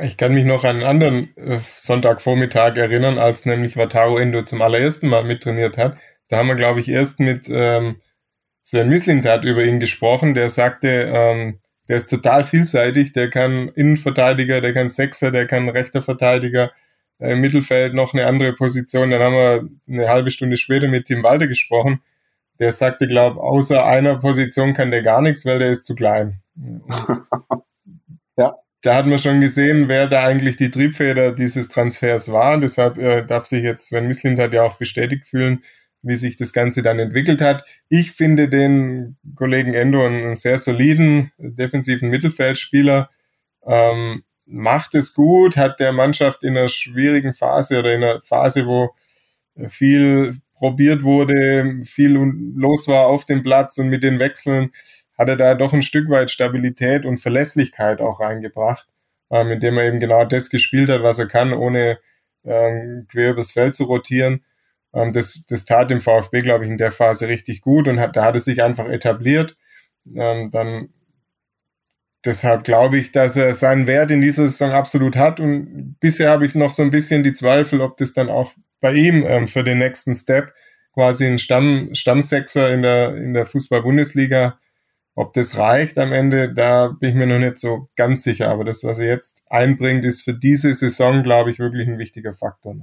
Ich 0.00 0.16
kann 0.16 0.32
mich 0.32 0.44
noch 0.44 0.64
an 0.64 0.76
einen 0.76 0.84
anderen 0.84 1.36
äh, 1.36 1.58
Sonntagvormittag 1.76 2.76
erinnern, 2.76 3.18
als 3.18 3.44
nämlich 3.44 3.76
Wataru 3.76 4.16
Endo 4.16 4.42
zum 4.42 4.62
allerersten 4.62 5.08
Mal 5.08 5.24
mittrainiert 5.24 5.76
hat. 5.76 5.98
Da 6.28 6.38
haben 6.38 6.48
wir, 6.48 6.54
glaube 6.54 6.80
ich, 6.80 6.88
erst 6.88 7.20
mit 7.20 7.48
ähm, 7.50 7.96
Sven 8.62 8.88
Mislintat 8.88 9.44
über 9.44 9.64
ihn 9.64 9.80
gesprochen. 9.80 10.32
Der 10.32 10.48
sagte, 10.48 10.88
ähm, 10.88 11.60
der 11.88 11.96
ist 11.96 12.08
total 12.08 12.44
vielseitig. 12.44 13.12
Der 13.12 13.28
kann 13.28 13.68
Innenverteidiger, 13.68 14.62
der 14.62 14.72
kann 14.72 14.88
Sechser, 14.88 15.30
der 15.30 15.46
kann 15.46 15.68
rechter 15.68 16.00
Verteidiger, 16.00 16.72
äh, 17.18 17.32
im 17.32 17.42
Mittelfeld 17.42 17.92
noch 17.92 18.14
eine 18.14 18.26
andere 18.26 18.54
Position. 18.54 19.10
Dann 19.10 19.20
haben 19.20 19.34
wir 19.34 19.68
eine 19.88 20.08
halbe 20.08 20.30
Stunde 20.30 20.56
später 20.56 20.88
mit 20.88 21.06
Tim 21.06 21.22
Walter 21.22 21.48
gesprochen 21.48 22.00
der 22.62 22.72
sagte, 22.72 23.08
glaube 23.08 23.40
außer 23.40 23.84
einer 23.84 24.18
Position 24.18 24.72
kann 24.72 24.92
der 24.92 25.02
gar 25.02 25.20
nichts, 25.20 25.44
weil 25.44 25.58
der 25.58 25.70
ist 25.70 25.84
zu 25.84 25.96
klein. 25.96 26.40
ja. 28.38 28.54
Da 28.82 28.94
hat 28.94 29.06
man 29.06 29.18
schon 29.18 29.40
gesehen, 29.40 29.88
wer 29.88 30.06
da 30.06 30.24
eigentlich 30.24 30.56
die 30.56 30.70
Triebfeder 30.70 31.32
dieses 31.32 31.68
Transfers 31.68 32.30
war. 32.30 32.58
Deshalb 32.58 32.98
äh, 32.98 33.22
darf 33.24 33.46
sich 33.46 33.64
jetzt 33.64 33.88
Sven 33.88 34.06
Mislint 34.06 34.38
hat 34.38 34.54
ja 34.54 34.62
auch 34.62 34.76
bestätigt 34.76 35.26
fühlen, 35.26 35.64
wie 36.02 36.16
sich 36.16 36.36
das 36.36 36.52
Ganze 36.52 36.82
dann 36.82 37.00
entwickelt 37.00 37.40
hat. 37.40 37.64
Ich 37.88 38.12
finde 38.12 38.48
den 38.48 39.16
Kollegen 39.34 39.74
Endo 39.74 40.04
einen 40.04 40.36
sehr 40.36 40.58
soliden 40.58 41.32
defensiven 41.38 42.10
Mittelfeldspieler. 42.10 43.10
Ähm, 43.66 44.22
macht 44.46 44.94
es 44.94 45.14
gut, 45.14 45.56
hat 45.56 45.80
der 45.80 45.92
Mannschaft 45.92 46.44
in 46.44 46.56
einer 46.56 46.68
schwierigen 46.68 47.34
Phase 47.34 47.80
oder 47.80 47.92
in 47.92 48.04
einer 48.04 48.22
Phase, 48.22 48.66
wo 48.66 48.90
viel 49.68 50.36
probiert 50.62 51.02
wurde, 51.02 51.80
viel 51.82 52.12
los 52.54 52.86
war 52.86 53.06
auf 53.06 53.24
dem 53.24 53.42
Platz 53.42 53.78
und 53.78 53.88
mit 53.88 54.04
den 54.04 54.20
Wechseln 54.20 54.70
hat 55.18 55.28
er 55.28 55.34
da 55.34 55.56
doch 55.56 55.72
ein 55.72 55.82
Stück 55.82 56.08
weit 56.08 56.30
Stabilität 56.30 57.04
und 57.04 57.18
Verlässlichkeit 57.18 58.00
auch 58.00 58.20
reingebracht, 58.20 58.86
ähm, 59.32 59.50
indem 59.50 59.76
er 59.76 59.86
eben 59.86 59.98
genau 59.98 60.24
das 60.24 60.50
gespielt 60.50 60.88
hat, 60.88 61.02
was 61.02 61.18
er 61.18 61.26
kann, 61.26 61.52
ohne 61.52 61.98
ähm, 62.44 63.08
quer 63.10 63.32
übers 63.32 63.50
Feld 63.50 63.74
zu 63.74 63.86
rotieren. 63.86 64.44
Ähm, 64.94 65.12
das, 65.12 65.44
das 65.48 65.64
tat 65.64 65.90
dem 65.90 66.00
VfB, 66.00 66.42
glaube 66.42 66.64
ich, 66.64 66.70
in 66.70 66.78
der 66.78 66.92
Phase 66.92 67.26
richtig 67.26 67.60
gut 67.60 67.88
und 67.88 67.98
hat, 67.98 68.14
da 68.14 68.26
hat 68.26 68.34
er 68.34 68.40
sich 68.40 68.62
einfach 68.62 68.88
etabliert. 68.88 69.56
Ähm, 70.14 70.52
dann 70.52 70.90
deshalb 72.24 72.62
glaube 72.62 72.98
ich, 72.98 73.10
dass 73.10 73.36
er 73.36 73.52
seinen 73.54 73.88
Wert 73.88 74.12
in 74.12 74.20
dieser 74.20 74.46
Saison 74.46 74.70
absolut 74.70 75.16
hat 75.16 75.40
und 75.40 75.96
bisher 75.98 76.30
habe 76.30 76.46
ich 76.46 76.54
noch 76.54 76.70
so 76.70 76.82
ein 76.82 76.90
bisschen 76.90 77.24
die 77.24 77.32
Zweifel, 77.32 77.80
ob 77.80 77.96
das 77.96 78.12
dann 78.12 78.28
auch 78.28 78.52
bei 78.82 78.92
ihm 78.92 79.24
ähm, 79.26 79.48
für 79.48 79.64
den 79.64 79.78
nächsten 79.78 80.14
Step 80.14 80.52
quasi 80.92 81.26
ein 81.26 81.38
Stamm, 81.38 81.94
Stammsechser 81.94 82.72
in 82.72 82.82
der, 82.82 83.16
in 83.16 83.32
der 83.32 83.46
Fußball-Bundesliga. 83.46 84.58
Ob 85.14 85.32
das 85.34 85.58
reicht 85.58 85.98
am 85.98 86.12
Ende, 86.12 86.52
da 86.52 86.88
bin 86.88 87.10
ich 87.10 87.14
mir 87.16 87.26
noch 87.26 87.38
nicht 87.38 87.58
so 87.58 87.88
ganz 87.96 88.22
sicher. 88.22 88.50
Aber 88.50 88.64
das, 88.64 88.84
was 88.84 88.98
er 88.98 89.08
jetzt 89.08 89.42
einbringt, 89.46 90.04
ist 90.04 90.22
für 90.22 90.34
diese 90.34 90.72
Saison, 90.72 91.22
glaube 91.22 91.50
ich, 91.50 91.58
wirklich 91.58 91.88
ein 91.88 91.98
wichtiger 91.98 92.34
Faktor. 92.34 92.76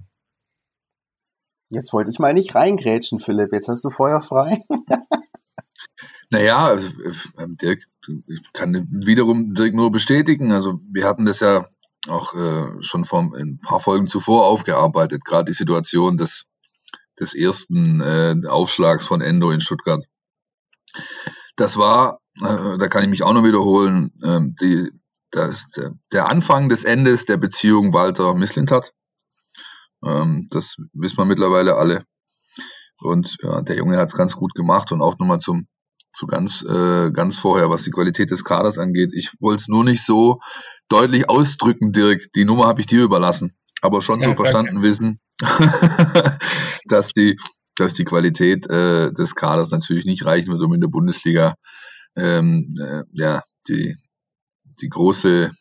Jetzt 1.69 1.93
wollte 1.93 2.11
ich 2.11 2.19
mal 2.19 2.33
nicht 2.33 2.55
reingrätschen, 2.55 3.19
Philipp. 3.19 3.53
Jetzt 3.53 3.67
hast 3.67 3.83
du 3.83 3.89
Feuer 3.89 4.21
frei. 4.21 4.63
naja, 6.29 6.67
also, 6.67 6.87
äh, 6.87 7.47
Dirk, 7.61 7.83
ich 8.27 8.53
kann 8.53 8.87
wiederum 8.91 9.53
Dirk 9.53 9.73
nur 9.73 9.91
bestätigen. 9.91 10.51
Also 10.51 10.79
wir 10.91 11.05
hatten 11.05 11.25
das 11.25 11.41
ja 11.41 11.67
auch 12.07 12.33
äh, 12.33 12.81
schon 12.81 13.05
vor 13.05 13.31
ein 13.35 13.59
paar 13.59 13.79
Folgen 13.79 14.07
zuvor 14.07 14.45
aufgearbeitet, 14.45 15.25
gerade 15.25 15.51
die 15.51 15.57
Situation 15.57 16.17
des, 16.17 16.45
des 17.19 17.35
ersten 17.35 18.01
äh, 18.01 18.47
Aufschlags 18.47 19.05
von 19.05 19.21
Endo 19.21 19.51
in 19.51 19.61
Stuttgart. 19.61 20.03
Das 21.55 21.77
war 21.77 22.19
äh, 22.41 22.77
da 22.77 22.87
kann 22.87 23.03
ich 23.03 23.09
mich 23.09 23.23
auch 23.23 23.33
noch 23.33 23.43
wiederholen, 23.43 24.11
ähm, 24.23 24.55
die, 24.61 24.89
das, 25.31 25.65
der, 25.71 25.93
der 26.11 26.29
Anfang 26.29 26.69
des 26.69 26.85
Endes 26.85 27.25
der 27.25 27.37
Beziehung 27.37 27.93
Walter 27.93 28.33
Misslintat. 28.33 28.93
Ähm, 30.03 30.47
das 30.49 30.77
wissen 30.93 31.17
wir 31.17 31.25
mittlerweile 31.25 31.75
alle. 31.75 32.05
Und 33.01 33.37
ja, 33.41 33.61
der 33.61 33.75
Junge 33.75 33.97
hat 33.97 34.09
es 34.09 34.15
ganz 34.15 34.35
gut 34.35 34.53
gemacht 34.53 34.91
und 34.91 35.01
auch 35.01 35.17
nochmal 35.19 35.39
zum 35.39 35.67
zu 36.11 36.25
ganz, 36.25 36.63
äh, 36.63 37.11
ganz 37.11 37.37
vorher, 37.37 37.69
was 37.69 37.83
die 37.83 37.91
Qualität 37.91 38.31
des 38.31 38.43
Kaders 38.43 38.79
angeht. 38.79 39.11
Ich 39.13 39.29
wollte 39.39 39.61
es 39.61 39.67
nur 39.67 39.83
nicht 39.83 40.03
so 40.03 40.39
deutlich 40.89 41.29
ausdrücken, 41.29 41.93
Dirk. 41.93 42.31
Die 42.35 42.45
Nummer 42.45 42.67
habe 42.67 42.81
ich 42.81 42.87
dir 42.87 43.03
überlassen. 43.03 43.53
Aber 43.81 44.01
schon 44.01 44.21
ja, 44.21 44.29
so 44.29 44.35
verstanden 44.35 44.81
danke. 44.81 44.87
wissen, 44.89 45.19
dass 46.85 47.13
die, 47.13 47.37
dass 47.77 47.93
die 47.93 48.03
Qualität 48.03 48.69
äh, 48.69 49.13
des 49.13 49.35
Kaders 49.35 49.71
natürlich 49.71 50.05
nicht 50.05 50.25
reichen 50.25 50.51
wird, 50.51 50.61
um 50.61 50.73
in 50.73 50.81
der 50.81 50.89
Bundesliga 50.89 51.55
ähm, 52.17 52.73
äh, 52.77 53.03
ja, 53.13 53.43
die, 53.69 53.95
die 54.81 54.89
große 54.89 55.51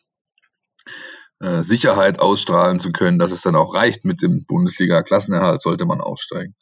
äh, 1.39 1.63
Sicherheit 1.63 2.19
ausstrahlen 2.19 2.81
zu 2.81 2.91
können, 2.91 3.19
dass 3.19 3.31
es 3.31 3.41
dann 3.41 3.55
auch 3.55 3.73
reicht 3.73 4.03
mit 4.03 4.21
dem 4.21 4.43
Bundesliga-Klassenerhalt, 4.47 5.61
sollte 5.61 5.85
man 5.85 6.01
aufsteigen. 6.01 6.55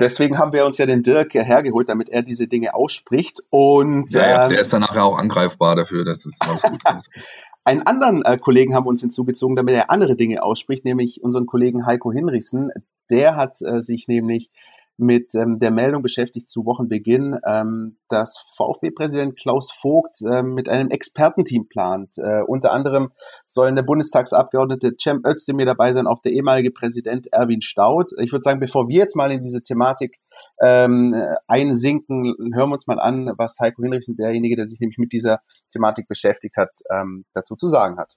Deswegen 0.00 0.38
haben 0.38 0.52
wir 0.54 0.64
uns 0.64 0.78
ja 0.78 0.86
den 0.86 1.02
Dirk 1.02 1.34
hergeholt, 1.34 1.90
damit 1.90 2.08
er 2.08 2.22
diese 2.22 2.48
Dinge 2.48 2.74
ausspricht. 2.74 3.42
Und 3.50 4.10
ja, 4.12 4.28
ja, 4.28 4.44
ähm, 4.44 4.50
der 4.50 4.60
ist 4.60 4.72
dann 4.72 4.80
nachher 4.80 5.04
auch 5.04 5.18
angreifbar 5.18 5.76
dafür, 5.76 6.06
dass 6.06 6.24
es 6.24 6.40
alles 6.40 6.62
gut 6.62 6.80
ist. 6.96 7.10
Einen 7.64 7.82
anderen 7.82 8.24
äh, 8.24 8.38
Kollegen 8.38 8.74
haben 8.74 8.86
wir 8.86 8.90
uns 8.90 9.02
hinzugezogen, 9.02 9.56
damit 9.56 9.74
er 9.74 9.90
andere 9.90 10.16
Dinge 10.16 10.42
ausspricht, 10.42 10.84
nämlich 10.84 11.22
unseren 11.22 11.46
Kollegen 11.46 11.86
Heiko 11.86 12.12
Hinrichsen. 12.12 12.70
Der 13.10 13.36
hat 13.36 13.60
äh, 13.62 13.80
sich 13.80 14.08
nämlich 14.08 14.50
mit 15.00 15.34
ähm, 15.34 15.58
der 15.58 15.70
Meldung 15.70 16.02
beschäftigt 16.02 16.48
zu 16.48 16.64
Wochenbeginn, 16.64 17.38
ähm, 17.46 17.98
dass 18.08 18.44
VfB-Präsident 18.56 19.38
Klaus 19.38 19.72
Vogt 19.72 20.18
ähm, 20.30 20.54
mit 20.54 20.68
einem 20.68 20.90
Expertenteam 20.90 21.68
plant. 21.68 22.18
Äh, 22.18 22.42
unter 22.46 22.72
anderem 22.72 23.10
sollen 23.46 23.76
der 23.76 23.82
Bundestagsabgeordnete 23.82 24.92
Cem 25.00 25.22
Özdemir 25.26 25.66
dabei 25.66 25.92
sein, 25.92 26.06
auch 26.06 26.22
der 26.22 26.32
ehemalige 26.32 26.70
Präsident 26.70 27.28
Erwin 27.32 27.62
Staud. 27.62 28.12
Ich 28.18 28.32
würde 28.32 28.42
sagen, 28.42 28.60
bevor 28.60 28.88
wir 28.88 28.98
jetzt 28.98 29.16
mal 29.16 29.30
in 29.30 29.42
diese 29.42 29.62
Thematik 29.62 30.18
ähm, 30.62 31.14
einsinken, 31.46 32.34
hören 32.54 32.70
wir 32.70 32.74
uns 32.74 32.86
mal 32.86 33.00
an, 33.00 33.32
was 33.36 33.58
Heiko 33.60 33.82
Hinrichsen, 33.82 34.16
derjenige, 34.16 34.56
der 34.56 34.66
sich 34.66 34.80
nämlich 34.80 34.98
mit 34.98 35.12
dieser 35.12 35.40
Thematik 35.72 36.08
beschäftigt 36.08 36.56
hat, 36.56 36.70
ähm, 36.90 37.24
dazu 37.34 37.56
zu 37.56 37.68
sagen 37.68 37.98
hat. 37.98 38.14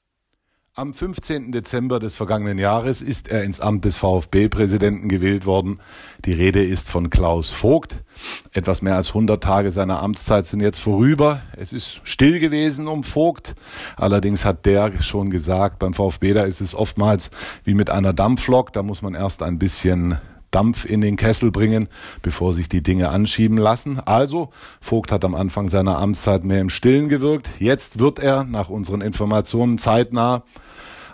Am 0.75 0.91
15. 0.91 1.51
Dezember 1.51 1.99
des 1.99 2.15
vergangenen 2.15 2.57
Jahres 2.57 3.03
ist 3.03 3.27
er 3.27 3.43
ins 3.43 3.59
Amt 3.59 3.85
des 3.85 3.97
VfB-Präsidenten 3.97 5.07
gewählt 5.07 5.45
worden. 5.45 5.79
Die 6.25 6.33
Rede 6.33 6.63
ist 6.63 6.89
von 6.89 7.11
Klaus 7.11 7.51
Vogt. 7.51 8.03
Etwas 8.53 8.81
mehr 8.81 8.95
als 8.95 9.09
100 9.09 9.43
Tage 9.43 9.71
seiner 9.71 10.01
Amtszeit 10.01 10.47
sind 10.47 10.61
jetzt 10.61 10.79
vorüber. 10.79 11.43
Es 11.55 11.73
ist 11.73 12.01
still 12.03 12.39
gewesen 12.39 12.87
um 12.87 13.03
Vogt. 13.03 13.53
Allerdings 13.97 14.45
hat 14.45 14.65
der 14.65 14.99
schon 15.03 15.29
gesagt, 15.29 15.77
beim 15.77 15.93
VfB, 15.93 16.33
da 16.33 16.41
ist 16.41 16.59
es 16.59 16.73
oftmals 16.73 17.29
wie 17.63 17.75
mit 17.75 17.91
einer 17.91 18.11
Dampflok. 18.11 18.73
Da 18.73 18.81
muss 18.81 19.03
man 19.03 19.13
erst 19.13 19.43
ein 19.43 19.59
bisschen 19.59 20.17
Dampf 20.53 20.85
in 20.85 21.01
den 21.01 21.15
Kessel 21.17 21.51
bringen, 21.51 21.87
bevor 22.21 22.53
sich 22.53 22.69
die 22.69 22.83
Dinge 22.83 23.09
anschieben 23.09 23.57
lassen. 23.57 23.99
Also, 23.99 24.49
Vogt 24.79 25.11
hat 25.11 25.25
am 25.25 25.35
Anfang 25.35 25.67
seiner 25.67 25.99
Amtszeit 25.99 26.43
mehr 26.43 26.61
im 26.61 26.69
Stillen 26.69 27.09
gewirkt. 27.09 27.49
Jetzt 27.59 27.99
wird 27.99 28.19
er 28.19 28.43
nach 28.43 28.69
unseren 28.69 29.01
Informationen 29.01 29.77
zeitnah 29.77 30.43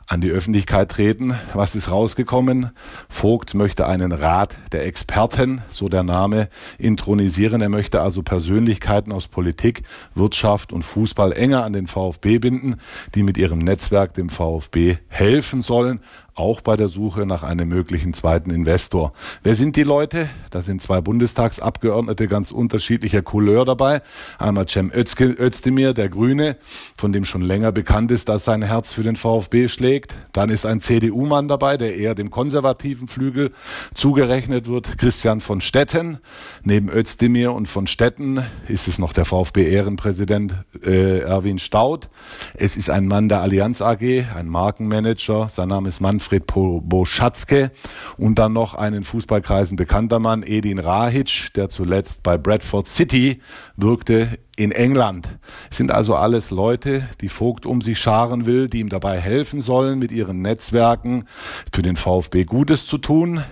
an 0.10 0.21
die 0.21 0.32
Öffentlichkeit 0.32 0.89
treten. 0.89 1.36
Was 1.54 1.75
ist 1.75 1.91
rausgekommen? 1.91 2.71
Vogt 3.10 3.54
möchte 3.54 3.86
einen 3.86 4.12
Rat 4.12 4.58
der 4.71 4.86
Experten, 4.86 5.62
so 5.69 5.88
der 5.88 6.02
Name, 6.02 6.49
intronisieren. 6.80 7.62
Er 7.62 7.69
möchte 7.69 8.02
also 8.02 8.23
Persönlichkeiten 8.23 9.12
aus 9.12 9.28
Politik, 9.28 9.84
Wirtschaft 10.15 10.73
und 10.73 10.82
Fußball 10.82 11.32
enger 11.32 11.63
an 11.63 11.73
den 11.73 11.86
VfB 11.86 12.39
binden, 12.39 12.78
die 13.13 13.21
mit 13.21 13.38
ihrem 13.38 13.60
Netzwerk 13.60 14.15
dem 14.15 14.30
VfB 14.30 14.97
helfen 15.10 15.62
sollen, 15.62 15.99
auch 16.39 16.62
bei 16.62 16.78
der 16.78 16.88
Suche 16.88 17.25
nach 17.25 17.43
einem 17.43 17.67
möglichen 17.67 18.13
zweiten 18.13 18.49
Investor. 18.49 19.12
Wer 19.43 19.56
sind 19.56 19.75
die 19.75 19.84
Leute? 19.84 20.30
Da 20.52 20.62
sind 20.62 20.82
zwei 20.82 21.02
Bundestagsabgeordnete 21.02 22.28
ganz 22.28 22.52
unterschiedlicher 22.52 23.21
Couleur 23.21 23.65
dabei. 23.65 24.02
Einmal 24.38 24.67
Cem 24.67 24.89
Özdemir, 24.91 25.93
der 25.93 26.08
Grüne, 26.08 26.56
von 26.97 27.12
dem 27.12 27.25
schon 27.25 27.41
länger 27.41 27.71
bekannt 27.73 28.12
ist, 28.12 28.30
dass 28.30 28.45
sein 28.45 28.62
Herz 28.62 28.93
für 28.93 29.04
den 29.04 29.17
VfB 29.17 29.67
schlägt. 29.67 30.15
Dann 30.32 30.49
ist 30.49 30.65
ein 30.65 30.80
CDU-Mann 30.80 31.49
dabei, 31.49 31.75
der 31.75 31.95
eher 31.95 32.15
dem 32.15 32.32
konservativen 32.32 33.10
Flügel 33.10 33.52
zugerechnet 33.93 34.67
wird, 34.67 34.97
Christian 34.97 35.41
von 35.41 35.60
Stetten. 35.60 36.19
Neben 36.63 36.89
Özdemir 36.89 37.52
und 37.52 37.67
von 37.67 37.86
Stetten 37.86 38.41
ist 38.69 38.88
es 38.88 38.97
noch 38.97 39.12
der 39.12 39.25
VfB-Ehrenpräsident 39.25 40.56
äh, 40.86 41.19
Erwin 41.19 41.60
Staud. 41.60 42.10
Es 42.54 42.78
ist 42.78 42.89
ein 42.89 43.08
Mann 43.08 43.28
der 43.28 43.41
Allianz 43.41 43.82
AG, 43.82 44.23
ein 44.36 44.47
Markenmanager. 44.47 45.49
Sein 45.49 45.67
Name 45.67 45.89
ist 45.89 45.99
Manfred 45.99 46.29
Manfred 46.30 46.46
Boschatzke 46.46 47.72
und 48.18 48.36
dann 48.36 48.54
noch 48.54 48.76
einen 48.76 49.04
Fußballkreisen 49.04 49.76
bekannter 49.76 50.20
Mann, 50.20 50.44
Edin 50.44 50.78
Rahic, 50.78 51.52
der 51.56 51.70
zuletzt 51.70 52.22
bei 52.22 52.38
Bradford 52.38 52.88
City 52.88 53.42
wirkte 53.76 54.38
in 54.56 54.72
England. 54.72 55.39
Es 55.72 55.78
sind 55.78 55.89
also 55.92 56.15
alles 56.15 56.52
Leute, 56.52 57.08
die 57.22 57.30
Vogt 57.30 57.65
um 57.65 57.82
sich 57.82 57.98
scharen 57.98 58.46
will, 58.46 58.68
die 58.68 58.80
ihm 58.80 58.89
dabei 58.89 59.20
helfen 59.20 59.62
sollen, 59.62 59.98
mit 59.98 60.12
ihren 60.12 60.42
Netzwerken 60.42 61.26
für 61.74 61.82
den 61.82 61.96
VfB 61.96 62.44
Gutes 62.44 62.86
zu 62.86 62.98
tun. 63.00 63.44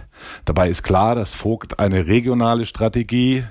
Dabei 0.45 0.69
ist 0.69 0.83
klar, 0.83 1.15
dass 1.15 1.33
Vogt 1.33 1.79
eine 1.79 2.05
regionale 2.05 2.65
Strategie 2.65 3.43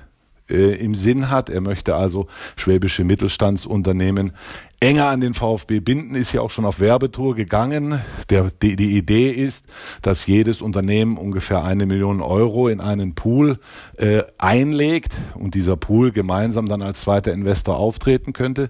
äh, 0.49 0.75
im 0.75 0.95
Sinn 0.95 1.29
hat. 1.29 1.49
Er 1.49 1.61
möchte 1.61 1.95
also 1.95 2.27
schwäbische 2.55 3.03
Mittelstandsunternehmen 3.03 4.33
enger 4.79 5.07
an 5.07 5.21
den 5.21 5.33
VfB 5.33 5.79
binden, 5.79 6.13
ist 6.13 6.33
ja 6.33 6.41
auch 6.41 6.51
schon 6.51 6.65
auf 6.65 6.79
Werbetour 6.79 7.35
gegangen. 7.35 7.99
Der, 8.29 8.47
die, 8.61 8.75
die 8.75 8.95
Idee 8.95 9.31
ist, 9.31 9.65
dass 10.03 10.27
jedes 10.27 10.61
Unternehmen 10.61 11.17
ungefähr 11.17 11.63
eine 11.63 11.87
Million 11.87 12.21
Euro 12.21 12.67
in 12.67 12.79
einen 12.79 13.15
Pool 13.15 13.57
äh, 13.97 14.21
einlegt 14.37 15.13
und 15.33 15.55
dieser 15.55 15.77
Pool 15.77 16.11
gemeinsam 16.11 16.67
dann 16.67 16.83
als 16.83 17.01
zweiter 17.01 17.33
Investor 17.33 17.77
auftreten 17.77 18.33
könnte. 18.33 18.69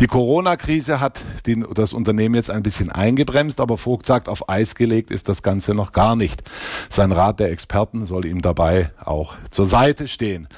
Die 0.00 0.08
Corona-Krise 0.08 0.98
hat 0.98 1.24
den, 1.46 1.64
das 1.72 1.92
Unternehmen 1.92 2.34
jetzt 2.34 2.50
ein 2.50 2.64
bisschen 2.64 2.90
eingebremst, 2.90 3.60
aber 3.60 3.78
Vogt 3.78 4.06
sagt, 4.06 4.28
auf 4.28 4.48
Eis 4.48 4.74
gelegt 4.74 5.12
ist 5.12 5.28
das 5.28 5.42
Ganze 5.42 5.74
noch 5.74 5.92
gar 5.92 6.16
nicht. 6.16 6.42
Sein 6.88 7.12
Rat 7.12 7.38
der 7.38 7.52
Experten 7.52 8.06
soll 8.06 8.24
ihm 8.24 8.42
dabei 8.42 8.90
auch 9.04 9.36
zur 9.50 9.66
Seite 9.66 10.08
stehen. 10.08 10.48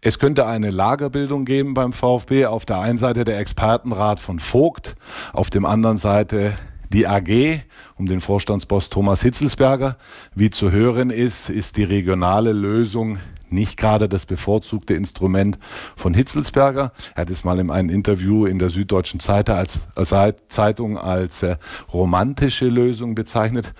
Es 0.00 0.20
könnte 0.20 0.46
eine 0.46 0.70
Lagerbildung 0.70 1.44
geben 1.44 1.74
beim 1.74 1.92
VfB. 1.92 2.46
Auf 2.46 2.64
der 2.64 2.78
einen 2.78 2.98
Seite 2.98 3.24
der 3.24 3.38
Expertenrat 3.38 4.20
von 4.20 4.38
Vogt, 4.38 4.94
auf 5.32 5.50
dem 5.50 5.66
anderen 5.66 5.96
Seite 5.96 6.52
die 6.92 7.08
AG 7.08 7.62
um 7.96 8.06
den 8.06 8.20
Vorstandsboss 8.20 8.90
Thomas 8.90 9.22
Hitzelsberger. 9.22 9.96
Wie 10.36 10.50
zu 10.50 10.70
hören 10.70 11.10
ist, 11.10 11.50
ist 11.50 11.76
die 11.76 11.82
regionale 11.82 12.52
Lösung 12.52 13.18
nicht 13.50 13.76
gerade 13.76 14.08
das 14.08 14.24
bevorzugte 14.24 14.94
Instrument 14.94 15.58
von 15.96 16.14
Hitzelsberger. 16.14 16.92
Er 17.16 17.22
hat 17.22 17.30
es 17.30 17.42
mal 17.42 17.58
in 17.58 17.70
einem 17.70 17.88
Interview 17.88 18.46
in 18.46 18.60
der 18.60 18.70
Süddeutschen 18.70 19.18
Zeitung 19.18 19.56
als, 19.56 19.80
als 19.96 20.14
Zeitung 20.48 20.96
als 20.96 21.42
äh, 21.42 21.56
romantische 21.92 22.66
Lösung 22.66 23.16
bezeichnet. 23.16 23.74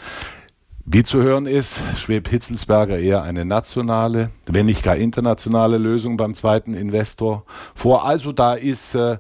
Wie 0.91 1.03
zu 1.03 1.21
hören 1.21 1.45
ist, 1.45 1.83
schwebt 1.99 2.29
Hitzelsberger 2.29 2.99
eher 2.99 3.23
eine 3.23 3.45
nationale, 3.45 4.31
wenn 4.47 4.65
nicht 4.65 4.83
gar 4.83 4.97
internationale 4.97 5.77
Lösung 5.77 6.17
beim 6.17 6.33
zweiten 6.33 6.73
Investor 6.73 7.45
vor. 7.75 8.07
Also 8.07 8.33
da 8.33 8.55
ist, 8.55 8.95
äh, 8.95 9.19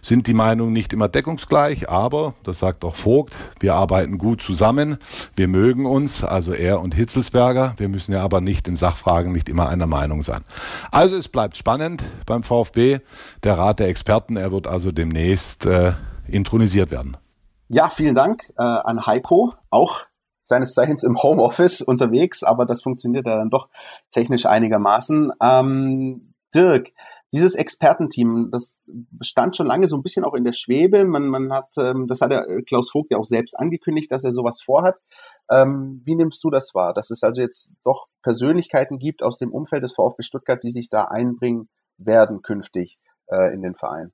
sind 0.00 0.28
die 0.28 0.32
Meinungen 0.32 0.72
nicht 0.72 0.94
immer 0.94 1.08
deckungsgleich, 1.08 1.90
aber, 1.90 2.32
das 2.42 2.60
sagt 2.60 2.86
auch 2.86 2.94
Vogt, 2.94 3.36
wir 3.60 3.74
arbeiten 3.74 4.16
gut 4.16 4.40
zusammen, 4.40 4.96
wir 5.36 5.46
mögen 5.46 5.84
uns, 5.84 6.24
also 6.24 6.54
er 6.54 6.80
und 6.80 6.94
Hitzelsberger, 6.94 7.74
wir 7.76 7.90
müssen 7.90 8.12
ja 8.12 8.22
aber 8.22 8.40
nicht 8.40 8.66
in 8.66 8.74
Sachfragen 8.74 9.30
nicht 9.30 9.50
immer 9.50 9.68
einer 9.68 9.86
Meinung 9.86 10.22
sein. 10.22 10.42
Also 10.90 11.16
es 11.16 11.28
bleibt 11.28 11.58
spannend 11.58 12.02
beim 12.24 12.42
VfB, 12.42 13.00
der 13.42 13.58
Rat 13.58 13.78
der 13.78 13.88
Experten, 13.88 14.38
er 14.38 14.52
wird 14.52 14.66
also 14.66 14.90
demnächst 14.90 15.66
äh, 15.66 15.92
intronisiert 16.28 16.90
werden. 16.90 17.18
Ja, 17.68 17.90
vielen 17.90 18.14
Dank 18.14 18.50
äh, 18.56 18.62
an 18.62 19.04
Heiko, 19.04 19.52
auch 19.68 20.06
seines 20.50 20.74
Zeichens 20.74 21.02
im 21.02 21.16
Homeoffice 21.16 21.80
unterwegs, 21.86 22.42
aber 22.42 22.66
das 22.66 22.82
funktioniert 22.82 23.26
ja 23.26 23.36
dann 23.36 23.50
doch 23.50 23.68
technisch 24.10 24.44
einigermaßen. 24.44 25.32
Ähm, 25.42 26.34
Dirk, 26.54 26.92
dieses 27.32 27.54
Expertenteam, 27.54 28.50
das 28.50 28.76
stand 29.22 29.56
schon 29.56 29.68
lange 29.68 29.86
so 29.86 29.96
ein 29.96 30.02
bisschen 30.02 30.24
auch 30.24 30.34
in 30.34 30.44
der 30.44 30.52
Schwebe. 30.52 31.04
Man, 31.04 31.28
man 31.28 31.52
hat, 31.52 31.68
ähm, 31.78 32.06
das 32.08 32.20
hat 32.20 32.32
ja 32.32 32.42
Klaus 32.66 32.90
Vogt 32.90 33.12
ja 33.12 33.18
auch 33.18 33.24
selbst 33.24 33.58
angekündigt, 33.58 34.10
dass 34.10 34.24
er 34.24 34.32
sowas 34.32 34.60
vorhat. 34.60 34.96
Ähm, 35.48 36.02
wie 36.04 36.16
nimmst 36.16 36.42
du 36.42 36.50
das 36.50 36.74
wahr, 36.74 36.92
dass 36.92 37.10
es 37.10 37.22
also 37.22 37.40
jetzt 37.40 37.72
doch 37.84 38.06
Persönlichkeiten 38.22 38.98
gibt 38.98 39.22
aus 39.22 39.38
dem 39.38 39.52
Umfeld 39.52 39.84
des 39.84 39.94
VfB 39.94 40.22
Stuttgart, 40.22 40.62
die 40.62 40.70
sich 40.70 40.88
da 40.88 41.04
einbringen 41.04 41.68
werden 41.98 42.42
künftig 42.42 42.98
äh, 43.28 43.54
in 43.54 43.62
den 43.62 43.74
Verein? 43.74 44.12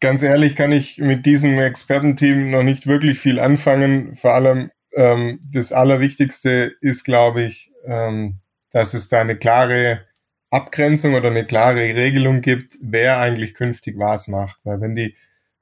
Ganz 0.00 0.22
ehrlich 0.22 0.56
kann 0.56 0.72
ich 0.72 0.98
mit 0.98 1.26
diesem 1.26 1.58
Expertenteam 1.58 2.50
noch 2.50 2.62
nicht 2.62 2.86
wirklich 2.86 3.18
viel 3.18 3.38
anfangen. 3.38 4.14
Vor 4.14 4.32
allem 4.32 4.70
ähm, 4.94 5.40
das 5.52 5.72
Allerwichtigste 5.72 6.74
ist, 6.80 7.04
glaube 7.04 7.42
ich, 7.42 7.72
ähm, 7.86 8.40
dass 8.72 8.94
es 8.94 9.08
da 9.08 9.20
eine 9.20 9.36
klare 9.36 10.06
Abgrenzung 10.50 11.14
oder 11.14 11.28
eine 11.28 11.46
klare 11.46 11.80
Regelung 11.80 12.40
gibt, 12.40 12.78
wer 12.80 13.18
eigentlich 13.18 13.54
künftig 13.54 13.98
was 13.98 14.28
macht. 14.28 14.58
Weil 14.64 14.80
wenn 14.80 14.94
die, 14.94 15.16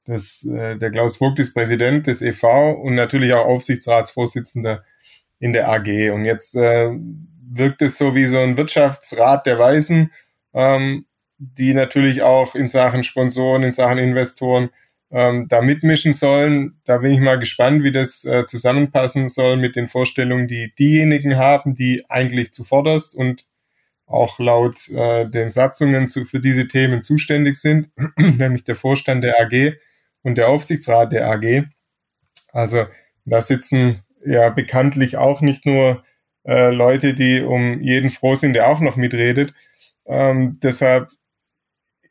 das, 0.05 0.43
äh, 0.45 0.77
der 0.77 0.91
Klaus 0.91 1.17
Vogt 1.17 1.39
ist 1.39 1.53
Präsident 1.53 2.07
des 2.07 2.21
EV 2.21 2.71
und 2.81 2.95
natürlich 2.95 3.33
auch 3.33 3.45
Aufsichtsratsvorsitzender 3.45 4.83
in 5.39 5.53
der 5.53 5.69
AG. 5.69 6.11
Und 6.13 6.25
jetzt 6.25 6.55
äh, 6.55 6.91
wirkt 7.51 7.81
es 7.81 7.97
so 7.97 8.15
wie 8.15 8.25
so 8.25 8.39
ein 8.39 8.57
Wirtschaftsrat 8.57 9.45
der 9.45 9.59
Weisen, 9.59 10.11
ähm, 10.53 11.05
die 11.57 11.73
natürlich 11.73 12.21
auch 12.23 12.55
in 12.55 12.67
Sachen 12.69 13.03
Sponsoren, 13.03 13.63
in 13.63 13.71
Sachen 13.71 13.97
Investoren 13.97 14.69
ähm, 15.11 15.47
da 15.47 15.61
mitmischen 15.61 16.13
sollen. 16.13 16.79
Da 16.85 16.97
bin 16.97 17.13
ich 17.13 17.19
mal 17.19 17.39
gespannt, 17.39 17.83
wie 17.83 17.91
das 17.91 18.25
äh, 18.25 18.45
zusammenpassen 18.45 19.29
soll 19.29 19.57
mit 19.57 19.75
den 19.75 19.87
Vorstellungen, 19.87 20.47
die 20.47 20.73
diejenigen 20.77 21.37
haben, 21.37 21.75
die 21.75 22.03
eigentlich 22.09 22.53
zuvorderst 22.53 23.15
und 23.15 23.45
auch 24.07 24.39
laut 24.39 24.89
äh, 24.89 25.27
den 25.27 25.49
Satzungen 25.49 26.09
zu, 26.09 26.25
für 26.25 26.39
diese 26.39 26.67
Themen 26.67 27.01
zuständig 27.01 27.55
sind, 27.55 27.89
nämlich 28.17 28.63
der 28.63 28.75
Vorstand 28.75 29.23
der 29.23 29.39
AG 29.39 29.77
und 30.21 30.37
der 30.37 30.49
Aufsichtsrat 30.49 31.11
der 31.11 31.29
AG. 31.29 31.65
Also 32.51 32.85
da 33.25 33.41
sitzen 33.41 34.01
ja 34.25 34.49
bekanntlich 34.49 35.17
auch 35.17 35.41
nicht 35.41 35.65
nur 35.65 36.03
äh, 36.45 36.69
Leute, 36.69 37.13
die 37.13 37.41
um 37.41 37.81
jeden 37.81 38.11
froh 38.11 38.35
sind, 38.35 38.53
der 38.53 38.67
auch 38.67 38.79
noch 38.79 38.95
mitredet. 38.95 39.53
Ähm, 40.05 40.59
deshalb 40.61 41.09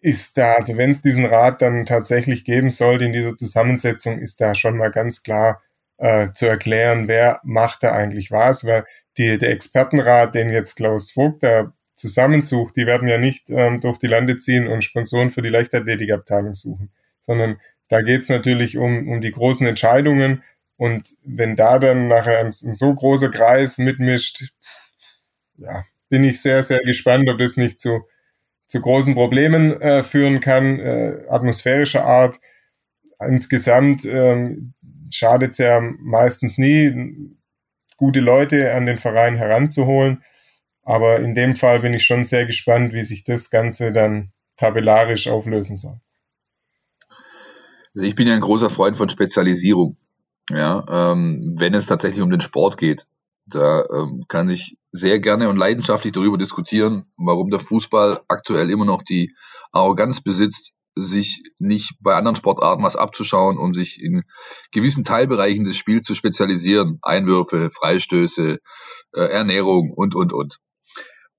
ist 0.04 0.36
da, 0.36 0.56
also 0.56 0.76
wenn 0.76 0.90
es 0.90 1.00
diesen 1.00 1.24
Rat 1.24 1.62
dann 1.62 1.86
tatsächlich 1.86 2.44
geben 2.44 2.70
sollte 2.70 3.06
in 3.06 3.14
dieser 3.14 3.38
Zusammensetzung, 3.38 4.18
ist 4.18 4.38
da 4.38 4.54
schon 4.54 4.76
mal 4.76 4.90
ganz 4.90 5.22
klar 5.22 5.62
äh, 5.96 6.30
zu 6.32 6.44
erklären, 6.44 7.08
wer 7.08 7.40
macht 7.42 7.82
da 7.82 7.92
eigentlich 7.92 8.30
was, 8.30 8.66
weil 8.66 8.84
die, 9.16 9.38
der 9.38 9.48
Expertenrat, 9.48 10.34
den 10.34 10.50
jetzt 10.50 10.74
Klaus 10.74 11.10
Vogt 11.10 11.42
da 11.42 11.72
zusammensucht, 11.96 12.76
die 12.76 12.84
werden 12.84 13.08
ja 13.08 13.16
nicht 13.16 13.48
ähm, 13.48 13.80
durch 13.80 13.96
die 13.96 14.06
Lande 14.06 14.36
ziehen 14.36 14.68
und 14.68 14.84
Sponsoren 14.84 15.30
für 15.30 15.40
die 15.40 15.48
Leichtathletikabteilung 15.48 16.52
suchen, 16.52 16.92
sondern 17.22 17.58
da 17.88 18.02
geht 18.02 18.24
es 18.24 18.28
natürlich 18.28 18.76
um, 18.76 19.08
um 19.08 19.22
die 19.22 19.32
großen 19.32 19.66
Entscheidungen 19.66 20.42
und 20.76 21.14
wenn 21.24 21.56
da 21.56 21.78
dann 21.78 22.08
nachher 22.08 22.40
ein, 22.40 22.48
ein 22.48 22.74
so 22.74 22.92
großer 22.92 23.30
Kreis 23.30 23.78
mitmischt, 23.78 24.52
ja, 25.56 25.84
bin 26.10 26.24
ich 26.24 26.42
sehr, 26.42 26.62
sehr 26.62 26.80
gespannt, 26.80 27.30
ob 27.30 27.38
das 27.38 27.56
nicht 27.56 27.80
zu, 27.80 28.06
zu 28.68 28.80
großen 28.80 29.14
Problemen 29.14 29.80
äh, 29.80 30.02
führen 30.02 30.40
kann, 30.40 30.78
äh, 30.80 31.24
atmosphärischer 31.28 32.04
Art. 32.04 32.40
Insgesamt 33.20 34.04
ähm, 34.04 34.74
schadet 35.10 35.52
es 35.52 35.58
ja 35.58 35.80
meistens 35.80 36.58
nie, 36.58 37.36
gute 37.96 38.20
Leute 38.20 38.72
an 38.74 38.86
den 38.86 38.98
Verein 38.98 39.36
heranzuholen. 39.36 40.22
Aber 40.82 41.20
in 41.20 41.34
dem 41.34 41.56
Fall 41.56 41.80
bin 41.80 41.94
ich 41.94 42.04
schon 42.04 42.24
sehr 42.24 42.46
gespannt, 42.46 42.92
wie 42.92 43.02
sich 43.02 43.24
das 43.24 43.50
Ganze 43.50 43.92
dann 43.92 44.32
tabellarisch 44.56 45.28
auflösen 45.28 45.76
soll. 45.76 46.00
Also 47.94 48.06
ich 48.06 48.14
bin 48.14 48.26
ja 48.26 48.34
ein 48.34 48.40
großer 48.40 48.70
Freund 48.70 48.96
von 48.96 49.08
Spezialisierung. 49.08 49.96
Ja, 50.50 51.12
ähm, 51.12 51.54
wenn 51.58 51.74
es 51.74 51.86
tatsächlich 51.86 52.22
um 52.22 52.30
den 52.30 52.42
Sport 52.42 52.76
geht, 52.76 53.06
da 53.46 53.84
ähm, 53.92 54.24
kann 54.28 54.48
ich 54.48 54.76
sehr 54.92 55.18
gerne 55.18 55.48
und 55.48 55.56
leidenschaftlich 55.56 56.12
darüber 56.12 56.38
diskutieren, 56.38 57.06
warum 57.16 57.50
der 57.50 57.60
Fußball 57.60 58.20
aktuell 58.28 58.70
immer 58.70 58.84
noch 58.84 59.02
die 59.02 59.34
Arroganz 59.72 60.22
besitzt, 60.22 60.72
sich 60.96 61.42
nicht 61.58 61.94
bei 62.00 62.14
anderen 62.14 62.36
Sportarten 62.36 62.84
was 62.84 62.96
abzuschauen, 62.96 63.58
um 63.58 63.74
sich 63.74 64.00
in 64.00 64.22
gewissen 64.70 65.04
Teilbereichen 65.04 65.64
des 65.64 65.76
Spiels 65.76 66.04
zu 66.04 66.14
spezialisieren. 66.14 66.98
Einwürfe, 67.02 67.70
Freistöße, 67.70 68.58
äh, 69.14 69.20
Ernährung 69.20 69.92
und, 69.94 70.14
und, 70.14 70.32
und. 70.32 70.58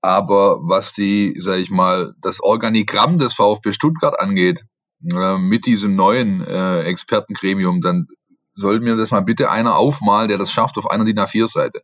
Aber 0.02 0.58
was 0.62 0.92
die, 0.92 1.34
sag 1.38 1.58
ich 1.58 1.70
mal, 1.70 2.14
das 2.20 2.40
Organigramm 2.40 3.18
des 3.18 3.32
VfB 3.32 3.72
Stuttgart 3.72 4.20
angeht, 4.20 4.64
äh, 5.02 5.38
mit 5.38 5.66
diesem 5.66 5.96
neuen 5.96 6.42
äh, 6.42 6.82
Expertengremium, 6.82 7.80
dann 7.80 8.06
soll 8.54 8.80
mir 8.80 8.96
das 8.96 9.10
mal 9.10 9.22
bitte 9.22 9.50
einer 9.50 9.76
aufmalen, 9.76 10.28
der 10.28 10.38
das 10.38 10.52
schafft 10.52 10.78
auf 10.78 10.90
einer 10.90 11.04
DIN 11.04 11.18
A4-Seite. 11.18 11.82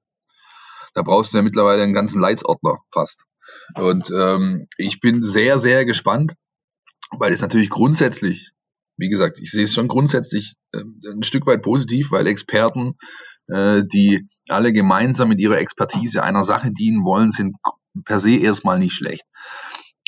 Da 0.95 1.03
brauchst 1.03 1.33
du 1.33 1.39
ja 1.39 1.43
mittlerweile 1.43 1.83
einen 1.83 1.95
ganzen 1.95 2.21
Leitsordner 2.21 2.77
fast. 2.93 3.27
Und 3.75 4.11
ähm, 4.11 4.69
ich 4.77 5.01
bin 5.01 5.23
sehr, 5.23 5.59
sehr 5.59 5.85
gespannt, 5.85 6.35
weil 7.11 7.33
es 7.33 7.41
natürlich 7.41 7.71
grundsätzlich, 7.71 8.51
wie 8.97 9.09
gesagt, 9.09 9.39
ich 9.41 9.51
sehe 9.51 9.65
es 9.65 9.75
schon 9.75 9.89
grundsätzlich 9.89 10.55
äh, 10.73 10.81
ein 10.81 11.23
Stück 11.23 11.47
weit 11.47 11.63
positiv, 11.63 12.11
weil 12.13 12.27
Experten, 12.27 12.95
äh, 13.49 13.83
die 13.85 14.29
alle 14.49 14.73
gemeinsam 14.73 15.29
mit 15.29 15.41
ihrer 15.41 15.59
Expertise 15.59 16.23
einer 16.23 16.45
Sache 16.45 16.71
dienen 16.71 17.05
wollen, 17.05 17.31
sind 17.31 17.57
per 18.05 18.21
se 18.21 18.37
erstmal 18.37 18.79
nicht 18.79 18.95
schlecht. 18.95 19.25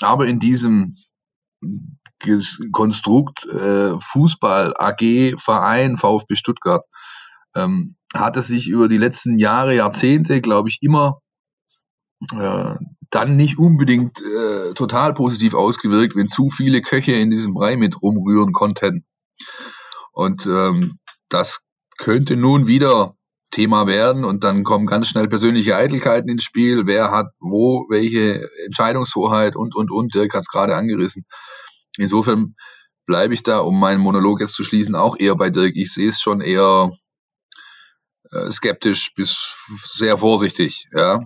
Aber 0.00 0.26
in 0.26 0.38
diesem 0.38 0.94
Konstrukt 2.72 3.44
äh, 3.46 3.98
Fußball, 3.98 4.74
AG, 4.78 5.34
Verein, 5.38 5.96
VfB 5.96 6.36
Stuttgart, 6.36 6.84
ähm, 7.54 7.96
hat 8.14 8.36
es 8.36 8.46
sich 8.46 8.68
über 8.68 8.88
die 8.88 8.98
letzten 8.98 9.38
Jahre, 9.38 9.74
Jahrzehnte, 9.74 10.40
glaube 10.40 10.68
ich, 10.68 10.78
immer 10.80 11.20
äh, 12.32 12.74
dann 13.10 13.36
nicht 13.36 13.58
unbedingt 13.58 14.22
äh, 14.22 14.72
total 14.74 15.14
positiv 15.14 15.54
ausgewirkt, 15.54 16.16
wenn 16.16 16.28
zu 16.28 16.48
viele 16.48 16.80
Köche 16.80 17.12
in 17.12 17.30
diesem 17.30 17.54
Brei 17.54 17.76
mit 17.76 18.00
rumrühren 18.00 18.52
konnten. 18.52 19.04
Und 20.12 20.46
ähm, 20.46 20.98
das 21.28 21.60
könnte 21.98 22.36
nun 22.36 22.66
wieder 22.66 23.16
Thema 23.50 23.86
werden 23.86 24.24
und 24.24 24.42
dann 24.42 24.64
kommen 24.64 24.86
ganz 24.86 25.08
schnell 25.08 25.28
persönliche 25.28 25.76
Eitelkeiten 25.76 26.28
ins 26.28 26.42
Spiel. 26.42 26.86
Wer 26.86 27.12
hat 27.12 27.28
wo 27.38 27.86
welche 27.88 28.48
Entscheidungshoheit 28.66 29.54
und, 29.54 29.76
und, 29.76 29.92
und. 29.92 30.14
Dirk 30.14 30.34
hat 30.34 30.42
es 30.42 30.48
gerade 30.48 30.74
angerissen. 30.74 31.24
Insofern 31.96 32.56
bleibe 33.06 33.34
ich 33.34 33.42
da, 33.44 33.58
um 33.60 33.78
meinen 33.78 34.00
Monolog 34.00 34.40
jetzt 34.40 34.54
zu 34.54 34.64
schließen, 34.64 34.96
auch 34.96 35.16
eher 35.18 35.36
bei 35.36 35.50
Dirk. 35.50 35.76
Ich 35.76 35.92
sehe 35.92 36.08
es 36.08 36.20
schon 36.20 36.40
eher 36.40 36.90
skeptisch 38.50 39.14
bis 39.14 39.54
sehr 39.94 40.18
vorsichtig. 40.18 40.86
Ja. 40.92 41.20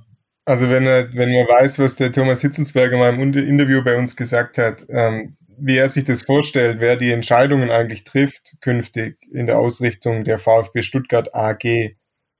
Also 0.44 0.70
wenn, 0.70 0.84
wenn 0.84 1.32
man 1.32 1.46
weiß, 1.46 1.78
was 1.78 1.96
der 1.96 2.10
Thomas 2.10 2.40
Hitzensberger 2.40 2.96
mal 2.96 3.12
im 3.12 3.34
Interview 3.34 3.84
bei 3.84 3.96
uns 3.96 4.16
gesagt 4.16 4.58
hat, 4.58 4.86
ähm, 4.88 5.36
wie 5.58 5.76
er 5.76 5.88
sich 5.88 6.04
das 6.04 6.22
vorstellt, 6.22 6.80
wer 6.80 6.96
die 6.96 7.10
Entscheidungen 7.10 7.70
eigentlich 7.70 8.04
trifft 8.04 8.56
künftig 8.60 9.18
in 9.32 9.46
der 9.46 9.58
Ausrichtung 9.58 10.24
der 10.24 10.38
VfB 10.38 10.82
Stuttgart 10.82 11.34
AG, 11.34 11.96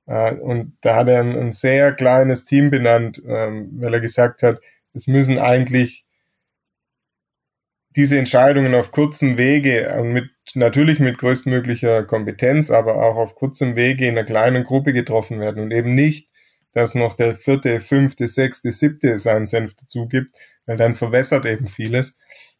äh, 0.09 0.33
und 0.33 0.77
da 0.81 0.95
hat 0.95 1.07
er 1.07 1.21
ein, 1.21 1.37
ein 1.37 1.51
sehr 1.51 1.93
kleines 1.93 2.45
Team 2.45 2.71
benannt, 2.71 3.21
ähm, 3.27 3.69
weil 3.79 3.93
er 3.93 3.99
gesagt 3.99 4.41
hat, 4.41 4.59
es 4.93 5.07
müssen 5.07 5.37
eigentlich 5.37 6.05
diese 7.95 8.17
Entscheidungen 8.17 8.75
auf 8.75 8.91
kurzem 8.91 9.37
Wege, 9.37 10.01
mit, 10.03 10.29
natürlich 10.53 10.99
mit 10.99 11.17
größtmöglicher 11.17 12.03
Kompetenz, 12.03 12.69
aber 12.69 13.03
auch 13.03 13.15
auf 13.15 13.35
kurzem 13.35 13.75
Wege 13.75 14.05
in 14.05 14.17
einer 14.17 14.25
kleinen 14.25 14.63
Gruppe 14.63 14.93
getroffen 14.93 15.39
werden 15.39 15.63
und 15.63 15.71
eben 15.71 15.95
nicht, 15.95 16.29
dass 16.71 16.93
noch 16.93 17.15
der 17.15 17.35
vierte, 17.35 17.79
fünfte, 17.79 18.27
sechste, 18.27 18.71
siebte 18.71 19.17
seinen 19.17 19.47
Senf 19.47 19.73
dazu 19.75 20.07
gibt, 20.07 20.35
weil 20.65 20.77
dann 20.77 20.95
verwässert 20.95 21.45
eben 21.45 21.67
vieles. 21.67 22.17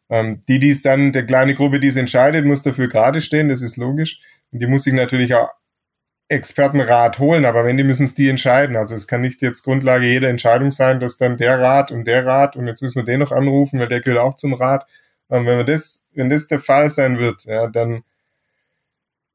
Ähm, 0.08 0.42
die, 0.48 0.58
die 0.58 0.70
es 0.70 0.82
dann, 0.82 1.12
der 1.12 1.24
kleine 1.24 1.54
Gruppe, 1.54 1.78
die 1.78 1.86
es 1.86 1.96
entscheidet, 1.96 2.44
muss 2.44 2.62
dafür 2.62 2.88
gerade 2.88 3.20
stehen, 3.20 3.48
das 3.48 3.62
ist 3.62 3.76
logisch. 3.76 4.20
Und 4.50 4.60
die 4.60 4.66
muss 4.66 4.82
sich 4.82 4.94
natürlich 4.94 5.34
auch 5.34 5.48
Expertenrat 6.28 7.18
holen, 7.18 7.44
aber 7.44 7.64
wenn 7.64 7.76
die 7.76 7.82
müssen 7.82 8.04
es 8.04 8.14
die 8.14 8.28
entscheiden. 8.28 8.76
Also 8.76 8.94
es 8.94 9.08
kann 9.08 9.20
nicht 9.20 9.42
jetzt 9.42 9.64
Grundlage 9.64 10.06
jeder 10.06 10.28
Entscheidung 10.28 10.70
sein, 10.70 11.00
dass 11.00 11.16
dann 11.16 11.36
der 11.36 11.60
Rat 11.60 11.90
und 11.90 12.04
der 12.04 12.24
Rat 12.24 12.56
und 12.56 12.68
jetzt 12.68 12.82
müssen 12.82 12.98
wir 12.98 13.04
den 13.04 13.20
noch 13.20 13.32
anrufen, 13.32 13.80
weil 13.80 13.88
der 13.88 14.00
gehört 14.00 14.20
auch 14.20 14.34
zum 14.34 14.54
Rat. 14.54 14.86
Und 15.30 15.46
wenn 15.46 15.58
wir 15.58 15.64
das, 15.64 16.04
wenn 16.12 16.28
das 16.28 16.48
der 16.48 16.60
Fall 16.60 16.90
sein 16.90 17.18
wird, 17.18 17.44
ja, 17.44 17.68
dann, 17.68 18.02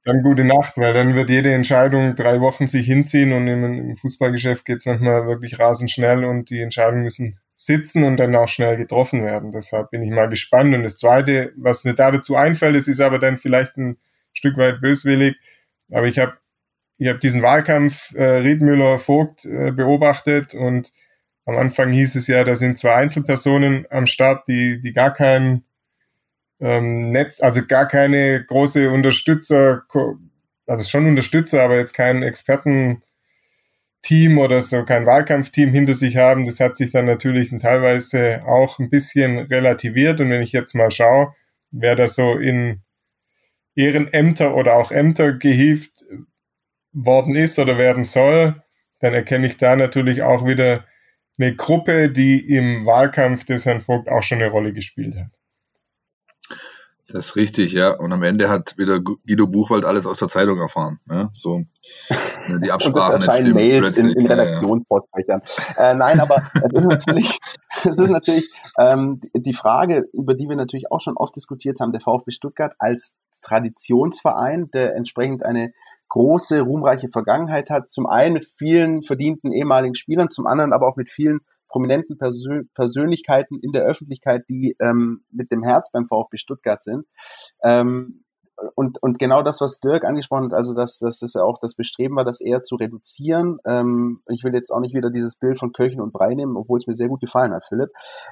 dann 0.03 0.21
gute 0.21 0.43
Nacht, 0.43 0.77
weil 0.77 0.93
dann 0.93 1.15
wird 1.15 1.29
jede 1.29 1.53
Entscheidung 1.53 2.15
drei 2.15 2.41
Wochen 2.41 2.67
sich 2.67 2.85
hinziehen 2.85 3.33
und 3.33 3.47
im, 3.47 3.63
im 3.63 3.97
Fußballgeschäft 3.97 4.65
geht 4.65 4.79
es 4.79 4.85
manchmal 4.85 5.25
wirklich 5.25 5.57
rasend 5.57 5.89
schnell 5.89 6.25
und 6.25 6.49
die 6.49 6.59
Entscheidungen 6.61 7.03
müssen 7.03 7.39
sitzen 7.55 8.03
und 8.03 8.17
dann 8.17 8.35
auch 8.35 8.49
schnell 8.49 8.75
getroffen 8.75 9.23
werden. 9.23 9.53
Deshalb 9.53 9.89
bin 9.91 10.03
ich 10.03 10.11
mal 10.11 10.27
gespannt. 10.27 10.75
Und 10.75 10.83
das 10.83 10.97
Zweite, 10.97 11.53
was 11.55 11.85
mir 11.85 11.93
da 11.93 12.11
dazu 12.11 12.35
einfällt, 12.35 12.75
das 12.75 12.89
ist 12.89 12.99
aber 12.99 13.17
dann 13.17 13.37
vielleicht 13.37 13.77
ein 13.77 13.97
Stück 14.33 14.57
weit 14.57 14.81
böswillig, 14.81 15.37
aber 15.91 16.07
ich 16.07 16.19
habe 16.19 16.33
ich 16.97 17.09
habe 17.09 17.19
diesen 17.19 17.41
Wahlkampf 17.41 18.13
äh, 18.15 18.23
Riedmüller-Vogt 18.23 19.45
äh, 19.45 19.71
beobachtet 19.71 20.53
und 20.53 20.93
am 21.45 21.57
Anfang 21.57 21.91
hieß 21.91 22.15
es 22.15 22.27
ja, 22.27 22.43
da 22.43 22.55
sind 22.55 22.77
zwei 22.77 22.95
Einzelpersonen 22.95 23.85
am 23.89 24.07
Start, 24.07 24.47
die, 24.47 24.79
die 24.79 24.93
gar 24.93 25.13
kein 25.13 25.64
ähm, 26.59 27.11
Netz, 27.11 27.41
also 27.41 27.65
gar 27.65 27.87
keine 27.87 28.43
große 28.45 28.89
Unterstützer, 28.89 29.83
also 30.67 30.83
schon 30.83 31.07
Unterstützer, 31.07 31.63
aber 31.63 31.77
jetzt 31.77 31.93
kein 31.93 32.23
Expertenteam 32.23 33.01
oder 34.37 34.61
so, 34.61 34.83
kein 34.83 35.05
Wahlkampfteam 35.05 35.71
hinter 35.71 35.93
sich 35.93 36.17
haben. 36.17 36.45
Das 36.45 36.59
hat 36.59 36.75
sich 36.75 36.91
dann 36.91 37.05
natürlich 37.05 37.51
teilweise 37.59 38.43
auch 38.45 38.79
ein 38.79 38.89
bisschen 38.89 39.39
relativiert. 39.39 40.21
Und 40.21 40.29
wenn 40.29 40.41
ich 40.41 40.53
jetzt 40.53 40.75
mal 40.75 40.91
schaue, 40.91 41.33
wer 41.71 41.95
da 41.95 42.07
so 42.07 42.37
in 42.37 42.81
Ehrenämter 43.75 44.55
oder 44.55 44.75
auch 44.77 44.91
Ämter 44.91 45.33
gehievt 45.33 46.05
worden 46.93 47.35
ist 47.35 47.59
oder 47.59 47.77
werden 47.77 48.03
soll, 48.05 48.63
dann 48.99 49.13
erkenne 49.13 49.47
ich 49.47 49.57
da 49.57 49.75
natürlich 49.75 50.23
auch 50.23 50.45
wieder 50.45 50.85
eine 51.37 51.53
Gruppe, 51.55 52.09
die 52.09 52.39
im 52.55 52.85
Wahlkampf 52.85 53.43
des 53.43 53.65
Herrn 53.65 53.81
Vogt 53.81 54.07
auch 54.07 54.23
schon 54.23 54.41
eine 54.41 54.49
Rolle 54.49 54.73
gespielt 54.73 55.17
hat. 55.17 55.31
Das 57.07 57.27
ist 57.27 57.35
richtig, 57.35 57.73
ja. 57.73 57.91
Und 57.91 58.11
am 58.11 58.23
Ende 58.23 58.49
hat 58.49 58.77
wieder 58.77 58.99
Guido 58.99 59.45
Buchwald 59.47 59.85
alles 59.85 60.07
aus 60.07 60.17
der 60.19 60.27
Zeitung 60.27 60.59
erfahren. 60.59 60.99
Ja? 61.09 61.29
So 61.33 61.59
ne, 62.47 62.59
die 62.63 62.71
Absprachen. 62.71 63.15
Erscheinen 63.15 63.53
Mails 63.53 63.97
in, 63.97 64.09
in 64.09 64.25
Redaktionspostfächern. 64.25 65.41
Ja, 65.77 65.83
ja. 65.83 65.91
äh, 65.91 65.95
nein, 65.95 66.19
aber 66.19 66.41
es 66.53 66.73
ist 66.73 66.87
natürlich, 66.87 67.39
es 67.83 67.97
ist 67.97 68.09
natürlich 68.09 68.49
ähm, 68.79 69.21
die 69.35 69.53
Frage, 69.53 70.05
über 70.13 70.33
die 70.33 70.49
wir 70.49 70.55
natürlich 70.55 70.91
auch 70.91 71.01
schon 71.01 71.15
oft 71.15 71.35
diskutiert 71.35 71.79
haben, 71.79 71.91
der 71.91 72.01
VfB 72.01 72.31
Stuttgart 72.31 72.73
als 72.79 73.13
Traditionsverein, 73.41 74.71
der 74.73 74.95
entsprechend 74.95 75.45
eine 75.45 75.73
große, 76.09 76.61
ruhmreiche 76.61 77.09
Vergangenheit 77.09 77.69
hat. 77.69 77.89
Zum 77.89 78.07
einen 78.07 78.33
mit 78.33 78.47
vielen 78.57 79.03
verdienten 79.03 79.51
ehemaligen 79.51 79.95
Spielern, 79.95 80.31
zum 80.31 80.47
anderen 80.47 80.73
aber 80.73 80.87
auch 80.87 80.95
mit 80.95 81.09
vielen 81.09 81.41
prominenten 81.69 82.17
Persö 82.17 82.63
Persönlichkeiten 82.73 83.59
in 83.61 83.71
der 83.71 83.83
Öffentlichkeit, 83.83 84.43
die 84.49 84.75
ähm, 84.79 85.23
mit 85.31 85.51
dem 85.51 85.63
Herz 85.63 85.91
beim 85.91 86.05
VfB 86.05 86.37
Stuttgart 86.37 86.83
sind. 86.83 87.05
Ähm, 87.63 88.25
und, 88.75 89.01
und 89.03 89.19
genau 89.19 89.43
das, 89.43 89.59
was 89.59 89.79
Dirk 89.79 90.05
angesprochen 90.05 90.45
hat, 90.45 90.53
also 90.53 90.73
dass, 90.73 90.99
dass 90.99 91.19
das 91.19 91.33
ja 91.33 91.43
auch 91.43 91.59
das 91.59 91.75
Bestreben 91.75 92.15
war, 92.15 92.23
das 92.23 92.39
eher 92.39 92.63
zu 92.63 92.75
reduzieren. 92.75 93.57
Ähm, 93.65 94.21
ich 94.29 94.43
will 94.43 94.53
jetzt 94.53 94.71
auch 94.71 94.79
nicht 94.79 94.95
wieder 94.95 95.09
dieses 95.09 95.35
Bild 95.35 95.59
von 95.59 95.73
Köchen 95.73 96.01
und 96.01 96.13
Brei 96.13 96.33
nehmen, 96.33 96.55
obwohl 96.55 96.79
es 96.79 96.87
mir 96.87 96.93
sehr 96.93 97.09
gut 97.09 97.19
gefallen 97.19 97.53
hat, 97.53 97.65
Philipp. 97.67 97.89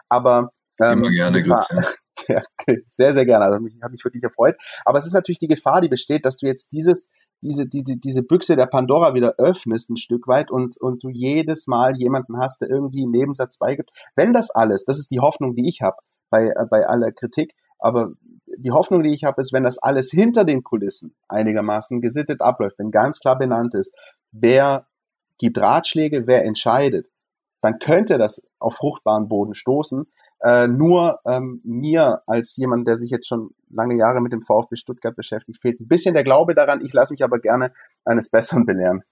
Aber 0.10 0.52
ähm, 0.82 1.00
Immer 1.00 1.10
gerne, 1.10 1.50
war, 1.50 1.68
ja, 2.28 2.42
sehr, 2.86 3.14
sehr 3.14 3.26
gerne. 3.26 3.46
Also 3.46 3.60
mich, 3.60 3.78
habe 3.84 3.92
mich 3.92 4.04
wirklich 4.04 4.24
erfreut. 4.24 4.56
Aber 4.86 4.98
es 4.98 5.06
ist 5.06 5.14
natürlich 5.14 5.40
die 5.40 5.48
Gefahr, 5.48 5.82
die 5.82 5.90
besteht, 5.90 6.26
dass 6.26 6.38
du 6.38 6.48
jetzt 6.48 6.72
dieses 6.72 7.10
diese, 7.42 7.68
diese, 7.68 7.98
diese 7.98 8.24
Büchse 8.24 8.56
der 8.56 8.68
Pandora 8.68 9.14
wieder 9.14 9.36
öffnest 9.38 9.90
ein 9.90 9.98
Stück 9.98 10.28
weit 10.28 10.52
und, 10.52 10.78
und 10.78 11.04
du 11.04 11.10
jedes 11.10 11.68
Mal 11.68 11.98
jemanden 11.98 12.38
hast, 12.38 12.62
der 12.62 12.70
irgendwie 12.70 13.04
einen 13.04 13.12
Nebensatz 13.12 13.58
beigibt. 13.58 13.92
Wenn 14.16 14.34
das 14.34 14.50
alles, 14.50 14.86
das 14.86 15.00
ist 15.00 15.12
die 15.12 15.20
Hoffnung, 15.20 15.56
die 15.56 15.68
ich 15.68 15.82
habe 15.82 15.98
bei, 16.30 16.48
äh, 16.48 16.66
bei 16.70 16.88
aller 16.88 17.12
Kritik, 17.12 17.54
aber 17.80 18.14
die 18.58 18.72
Hoffnung, 18.72 19.04
die 19.04 19.14
ich 19.14 19.24
habe, 19.24 19.42
ist, 19.42 19.52
wenn 19.52 19.64
das 19.64 19.78
alles 19.78 20.10
hinter 20.12 20.46
den 20.46 20.64
Kulissen 20.64 21.16
einigermaßen 21.28 22.02
gesittet 22.02 22.42
abläuft, 22.42 22.80
wenn 22.80 22.92
ganz 22.92 23.20
klar 23.20 23.38
benannt 23.38 23.76
ist, 23.76 23.94
wer 24.32 24.88
gibt 25.38 25.58
Ratschläge, 25.58 26.28
wer 26.28 26.46
entscheidet, 26.46 27.08
dann 27.62 27.80
könnte 27.80 28.18
das 28.18 28.42
auf 28.60 28.76
fruchtbaren 28.76 29.28
Boden 29.28 29.54
stoßen. 29.54 30.06
Äh, 30.44 30.68
nur 30.68 31.20
ähm, 31.26 31.62
mir 31.64 32.22
als 32.28 32.58
jemand, 32.58 32.86
der 32.86 32.98
sich 32.98 33.10
jetzt 33.12 33.28
schon 33.28 33.52
lange 33.70 33.98
Jahre 33.98 34.20
mit 34.20 34.34
dem 34.34 34.41
VfB 34.41 34.76
Stuttgart 34.76 35.16
beschäftigt, 35.16 35.62
fehlt 35.62 35.80
ein 35.80 35.88
bisschen 35.88 36.14
der 36.14 36.26
Glaube 36.26 36.54
daran. 36.54 36.84
Ich 36.86 36.94
lasse 36.94 37.14
mich 37.14 37.24
aber 37.24 37.39
gerne 37.39 37.72
eines 38.04 38.30
Besseren 38.30 38.66
belehren. 38.66 39.04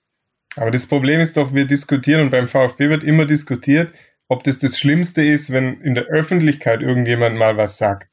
Aber 0.58 0.72
das 0.72 0.86
Problem 0.86 1.22
ist 1.22 1.38
doch, 1.38 1.54
wir 1.54 1.66
diskutieren 1.66 2.24
und 2.24 2.32
beim 2.32 2.50
VfB 2.50 2.90
wird 2.90 3.06
immer 3.06 3.26
diskutiert, 3.26 3.94
ob 4.28 4.44
das 4.44 4.60
das 4.60 4.78
Schlimmste 4.78 5.24
ist, 5.24 5.52
wenn 5.52 5.80
in 5.82 5.96
der 5.96 6.06
Öffentlichkeit 6.06 6.82
irgendjemand 6.82 7.38
mal 7.38 7.56
was 7.56 7.78
sagt. 7.78 8.10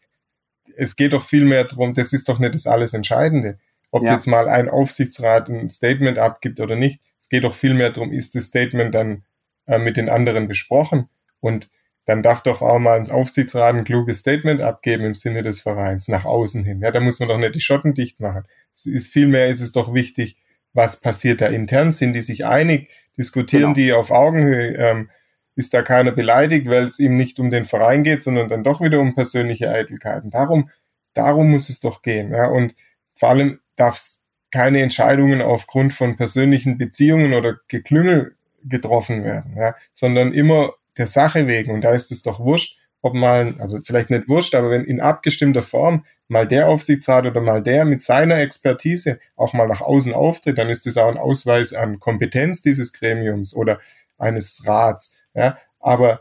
Es 0.77 0.95
geht 0.95 1.12
doch 1.12 1.25
viel 1.25 1.45
mehr 1.45 1.64
darum, 1.64 1.95
das 1.95 2.12
ist 2.12 2.29
doch 2.29 2.39
nicht 2.39 2.55
das 2.55 2.69
alles 2.69 2.95
Entscheidende. 2.95 3.59
Ob 3.91 4.05
ja. 4.05 4.12
jetzt 4.12 4.27
mal 4.27 4.49
ein 4.49 4.69
Aufsichtsrat 4.69 5.49
ein 5.49 5.69
Statement 5.69 6.19
abgibt 6.19 6.61
oder 6.61 6.77
nicht. 6.77 7.01
Es 7.21 7.29
geht 7.29 7.43
doch 7.43 7.55
viel 7.55 7.75
mehr 7.75 7.91
darum, 7.91 8.12
ist 8.12 8.37
das 8.37 8.45
Statement 8.45 8.95
dann 8.95 9.25
äh, 9.66 9.79
mit 9.79 9.97
den 9.97 10.09
anderen 10.09 10.47
besprochen. 10.47 11.09
Und 11.41 11.69
dann 12.09 12.23
darf 12.23 12.43
doch 12.43 12.63
auch 12.63 12.79
mal 12.79 12.99
ein 12.99 13.11
Aufsichtsrat 13.11 13.75
ein 13.75 13.85
kluges 13.85 14.21
Statement 14.21 14.63
abgeben 14.63 15.05
im 15.05 15.15
Sinne 15.15 15.43
des 15.43 15.61
Vereins 15.61 16.09
nach 16.09 16.25
außen 16.25 16.65
hin. 16.65 16.81
Ja, 16.81 16.91
da 16.91 17.01
muss 17.01 17.21
man 17.21 17.29
doch 17.29 17.37
nicht 17.37 17.55
die 17.55 17.61
Schotten 17.61 17.93
dicht 17.93 18.19
machen. 18.19 18.45
Es 18.73 18.87
ist 18.87 19.13
vielmehr 19.13 19.49
ist 19.49 19.61
es 19.61 19.73
doch 19.73 19.93
wichtig, 19.93 20.39
was 20.73 21.03
passiert 21.03 21.43
da 21.43 21.49
intern? 21.49 21.93
Sind 21.93 22.15
die 22.15 22.23
sich 22.23 22.47
einig? 22.47 22.89
Diskutieren 23.19 23.75
genau. 23.75 23.75
die 23.75 23.93
auf 23.93 24.11
Augenhöhe? 24.11 24.75
Ähm, 24.77 25.11
ist 25.55 25.75
da 25.75 25.83
keiner 25.83 26.13
beleidigt, 26.13 26.67
weil 26.67 26.87
es 26.87 26.99
ihm 26.99 27.19
nicht 27.19 27.41
um 27.41 27.51
den 27.51 27.67
Verein 27.67 28.05
geht, 28.05 28.23
sondern 28.23 28.49
dann 28.49 28.65
doch 28.65 28.81
wieder 28.81 29.01
um 29.01 29.15
persönliche 29.15 29.69
Eitelkeiten. 29.71 30.31
Darum, 30.31 30.71
darum 31.13 31.51
muss 31.51 31.69
es 31.69 31.81
doch 31.81 32.01
gehen. 32.01 32.33
Ja? 32.33 32.47
Und 32.47 32.75
vor 33.17 33.29
allem 33.29 33.61
darf 33.77 33.97
es 33.97 34.25
keine 34.51 34.81
Entscheidungen 34.81 35.43
aufgrund 35.43 35.93
von 35.93 36.17
persönlichen 36.17 36.79
Beziehungen 36.79 37.35
oder 37.35 37.59
Geklüngel 37.69 38.35
getroffen 38.65 39.25
werden, 39.25 39.57
ja? 39.59 39.75
sondern 39.93 40.33
immer 40.33 40.73
der 40.99 41.07
Sache 41.07 41.46
wegen. 41.46 41.72
Und 41.72 41.82
da 41.82 41.94
ist 41.94 42.12
es 42.12 42.22
doch 42.22 42.40
wurscht, 42.40 42.78
ob 43.01 43.14
mal, 43.14 43.55
also 43.59 43.78
vielleicht 43.80 44.11
nicht 44.11 44.28
wurscht, 44.28 44.55
aber 44.55 44.70
wenn 44.70 44.84
in 44.84 45.01
abgestimmter 45.01 45.62
Form 45.62 46.05
mal 46.26 46.46
der 46.46 46.68
Aufsichtsrat 46.68 47.26
oder 47.26 47.40
mal 47.40 47.62
der 47.62 47.84
mit 47.84 48.03
seiner 48.03 48.38
Expertise 48.38 49.18
auch 49.36 49.53
mal 49.53 49.68
nach 49.68 49.80
außen 49.80 50.12
auftritt, 50.12 50.59
dann 50.59 50.68
ist 50.68 50.84
das 50.84 50.96
auch 50.96 51.09
ein 51.09 51.16
Ausweis 51.16 51.72
an 51.72 52.01
Kompetenz 52.01 52.61
dieses 52.61 52.92
Gremiums 52.92 53.55
oder 53.55 53.80
eines 54.18 54.66
Rats. 54.66 55.16
Ja, 55.34 55.59
aber 55.78 56.20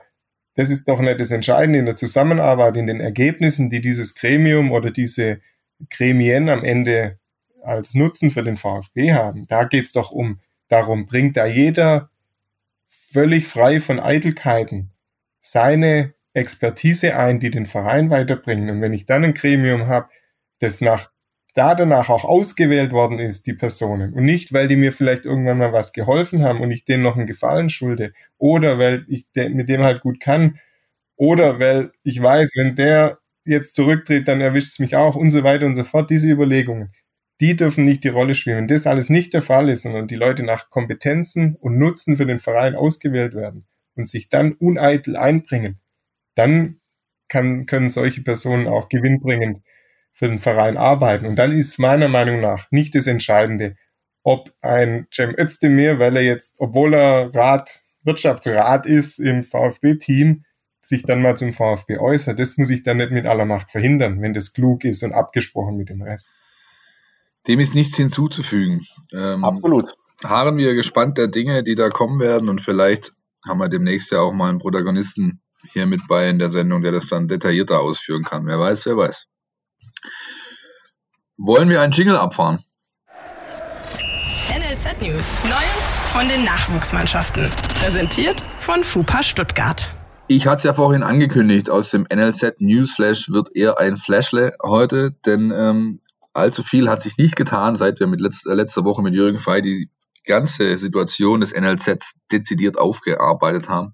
das 0.55 0.69
ist 0.69 0.87
doch 0.87 0.99
nicht 1.01 1.19
das 1.19 1.31
Entscheidende 1.31 1.79
in 1.79 1.85
der 1.85 1.95
Zusammenarbeit, 1.95 2.77
in 2.77 2.87
den 2.87 3.01
Ergebnissen, 3.01 3.69
die 3.69 3.81
dieses 3.81 4.15
Gremium 4.15 4.71
oder 4.71 4.91
diese 4.91 5.39
Gremien 5.89 6.49
am 6.49 6.63
Ende 6.63 7.19
als 7.63 7.95
Nutzen 7.95 8.31
für 8.31 8.43
den 8.43 8.57
VfB 8.57 9.13
haben. 9.13 9.45
Da 9.47 9.65
geht's 9.65 9.91
doch 9.91 10.11
um 10.11 10.39
darum, 10.67 11.05
bringt 11.05 11.37
da 11.37 11.45
jeder 11.45 12.09
völlig 13.11 13.47
frei 13.47 13.81
von 13.81 13.99
Eitelkeiten 13.99 14.91
seine 15.41 16.13
Expertise 16.33 17.17
ein, 17.17 17.39
die 17.39 17.51
den 17.51 17.65
Verein 17.65 18.09
weiterbringen. 18.09 18.69
Und 18.69 18.81
wenn 18.81 18.93
ich 18.93 19.05
dann 19.05 19.23
ein 19.23 19.33
Gremium 19.33 19.87
habe, 19.87 20.09
das 20.59 20.81
nach 20.81 21.09
da 21.55 21.73
danach 21.73 22.09
auch 22.09 22.23
ausgewählt 22.23 22.91
worden 22.91 23.17
ist, 23.17 23.47
die 23.47 23.53
Personen, 23.53 24.13
und 24.13 24.25
nicht, 24.25 24.53
weil 24.53 24.67
die 24.67 24.75
mir 24.75 24.93
vielleicht 24.93 25.25
irgendwann 25.25 25.57
mal 25.57 25.73
was 25.73 25.91
geholfen 25.91 26.43
haben 26.43 26.61
und 26.61 26.69
ich 26.69 26.85
denen 26.85 27.01
noch 27.01 27.17
einen 27.17 27.25
Gefallen 27.25 27.69
schulde, 27.69 28.13
oder 28.37 28.77
weil 28.77 29.05
ich 29.09 29.25
mit 29.35 29.67
dem 29.67 29.81
halt 29.83 30.01
gut 30.01 30.19
kann, 30.19 30.59
oder 31.15 31.59
weil 31.59 31.91
ich 32.03 32.21
weiß, 32.21 32.51
wenn 32.57 32.75
der 32.75 33.17
jetzt 33.43 33.75
zurücktritt, 33.75 34.27
dann 34.27 34.39
erwischt 34.41 34.67
es 34.67 34.79
mich 34.79 34.95
auch 34.95 35.15
und 35.15 35.31
so 35.31 35.43
weiter 35.43 35.65
und 35.65 35.75
so 35.75 35.83
fort. 35.83 36.11
Diese 36.11 36.29
Überlegungen, 36.29 36.93
die 37.39 37.55
dürfen 37.55 37.85
nicht 37.85 38.03
die 38.03 38.09
Rolle 38.09 38.33
spielen. 38.33 38.57
Wenn 38.57 38.67
das 38.67 38.87
alles 38.87 39.09
nicht 39.09 39.33
der 39.33 39.41
Fall 39.41 39.69
ist, 39.69 39.83
sondern 39.83 40.07
die 40.07 40.15
Leute 40.15 40.43
nach 40.43 40.69
Kompetenzen 40.69 41.55
und 41.55 41.77
Nutzen 41.77 42.17
für 42.17 42.25
den 42.25 42.39
Verein 42.39 42.75
ausgewählt 42.75 43.35
werden 43.35 43.67
und 43.95 44.09
sich 44.09 44.29
dann 44.29 44.53
uneitel 44.53 45.15
einbringen, 45.15 45.79
dann 46.35 46.81
kann, 47.27 47.65
können 47.65 47.89
solche 47.89 48.21
Personen 48.21 48.67
auch 48.67 48.89
gewinnbringend 48.89 49.61
für 50.13 50.29
den 50.29 50.39
Verein 50.39 50.77
arbeiten. 50.77 51.25
Und 51.25 51.35
dann 51.35 51.51
ist 51.51 51.77
meiner 51.77 52.07
Meinung 52.07 52.39
nach 52.39 52.71
nicht 52.71 52.95
das 52.95 53.05
Entscheidende, 53.05 53.75
ob 54.23 54.51
ein 54.61 55.07
Cem 55.13 55.35
Özdemir, 55.37 55.99
weil 55.99 56.17
er 56.17 56.23
jetzt, 56.23 56.55
obwohl 56.57 56.93
er 56.95 57.33
Rat, 57.35 57.81
Wirtschaftsrat 58.03 58.85
ist 58.85 59.19
im 59.19 59.45
VfB-Team, 59.45 60.43
sich 60.81 61.03
dann 61.03 61.21
mal 61.21 61.37
zum 61.37 61.51
VfB 61.51 61.97
äußert. 61.97 62.39
Das 62.39 62.57
muss 62.57 62.69
ich 62.69 62.83
dann 62.83 62.97
nicht 62.97 63.11
mit 63.11 63.25
aller 63.25 63.45
Macht 63.45 63.71
verhindern, 63.71 64.21
wenn 64.21 64.33
das 64.33 64.53
klug 64.53 64.85
ist 64.85 65.03
und 65.03 65.13
abgesprochen 65.13 65.75
mit 65.77 65.89
dem 65.89 66.01
Rest. 66.01 66.29
Dem 67.47 67.59
ist 67.59 67.75
nichts 67.75 67.95
hinzuzufügen. 67.95 68.85
Ähm, 69.13 69.43
Absolut. 69.43 69.93
Harren 70.23 70.57
wir 70.57 70.73
gespannt 70.73 71.17
der 71.17 71.27
Dinge, 71.27 71.63
die 71.63 71.75
da 71.75 71.89
kommen 71.89 72.19
werden 72.19 72.49
und 72.49 72.61
vielleicht 72.61 73.13
haben 73.47 73.59
wir 73.59 73.69
demnächst 73.69 74.11
ja 74.11 74.19
auch 74.19 74.33
mal 74.33 74.49
einen 74.49 74.59
Protagonisten 74.59 75.41
hier 75.71 75.85
mit 75.85 76.01
bei 76.07 76.29
in 76.29 76.39
der 76.39 76.49
Sendung, 76.49 76.81
der 76.81 76.91
das 76.91 77.07
dann 77.07 77.27
detaillierter 77.27 77.79
ausführen 77.79 78.23
kann. 78.23 78.45
Wer 78.47 78.59
weiß, 78.59 78.85
wer 78.85 78.97
weiß. 78.97 79.27
Wollen 81.37 81.69
wir 81.69 81.81
einen 81.81 81.93
Jingle 81.93 82.17
abfahren? 82.17 82.59
NLZ 84.49 85.01
News. 85.01 85.41
Neues 85.43 85.99
von 86.11 86.27
den 86.27 86.43
Nachwuchsmannschaften. 86.43 87.49
Präsentiert 87.79 88.43
von 88.59 88.83
FUPA 88.83 89.21
Stuttgart. 89.23 89.91
Ich 90.27 90.45
hatte 90.47 90.57
es 90.57 90.63
ja 90.63 90.73
vorhin 90.73 91.03
angekündigt, 91.03 91.69
aus 91.69 91.91
dem 91.91 92.05
NLZ 92.11 92.59
Newsflash 92.59 93.29
wird 93.29 93.55
eher 93.55 93.79
ein 93.79 93.97
Flashle 93.97 94.57
heute, 94.61 95.11
denn 95.25 95.53
ähm, 95.55 96.01
allzu 96.37 96.63
viel 96.63 96.89
hat 96.89 97.01
sich 97.01 97.17
nicht 97.17 97.35
getan, 97.35 97.75
seit 97.75 97.99
wir 97.99 98.07
mit 98.07 98.21
letzter, 98.21 98.55
letzter 98.55 98.85
Woche 98.85 99.01
mit 99.01 99.13
Jürgen 99.13 99.39
Fey 99.39 99.61
die 99.61 99.89
ganze 100.25 100.77
Situation 100.77 101.41
des 101.41 101.53
NLZs 101.53 102.15
dezidiert 102.31 102.77
aufgearbeitet 102.77 103.69
haben. 103.69 103.93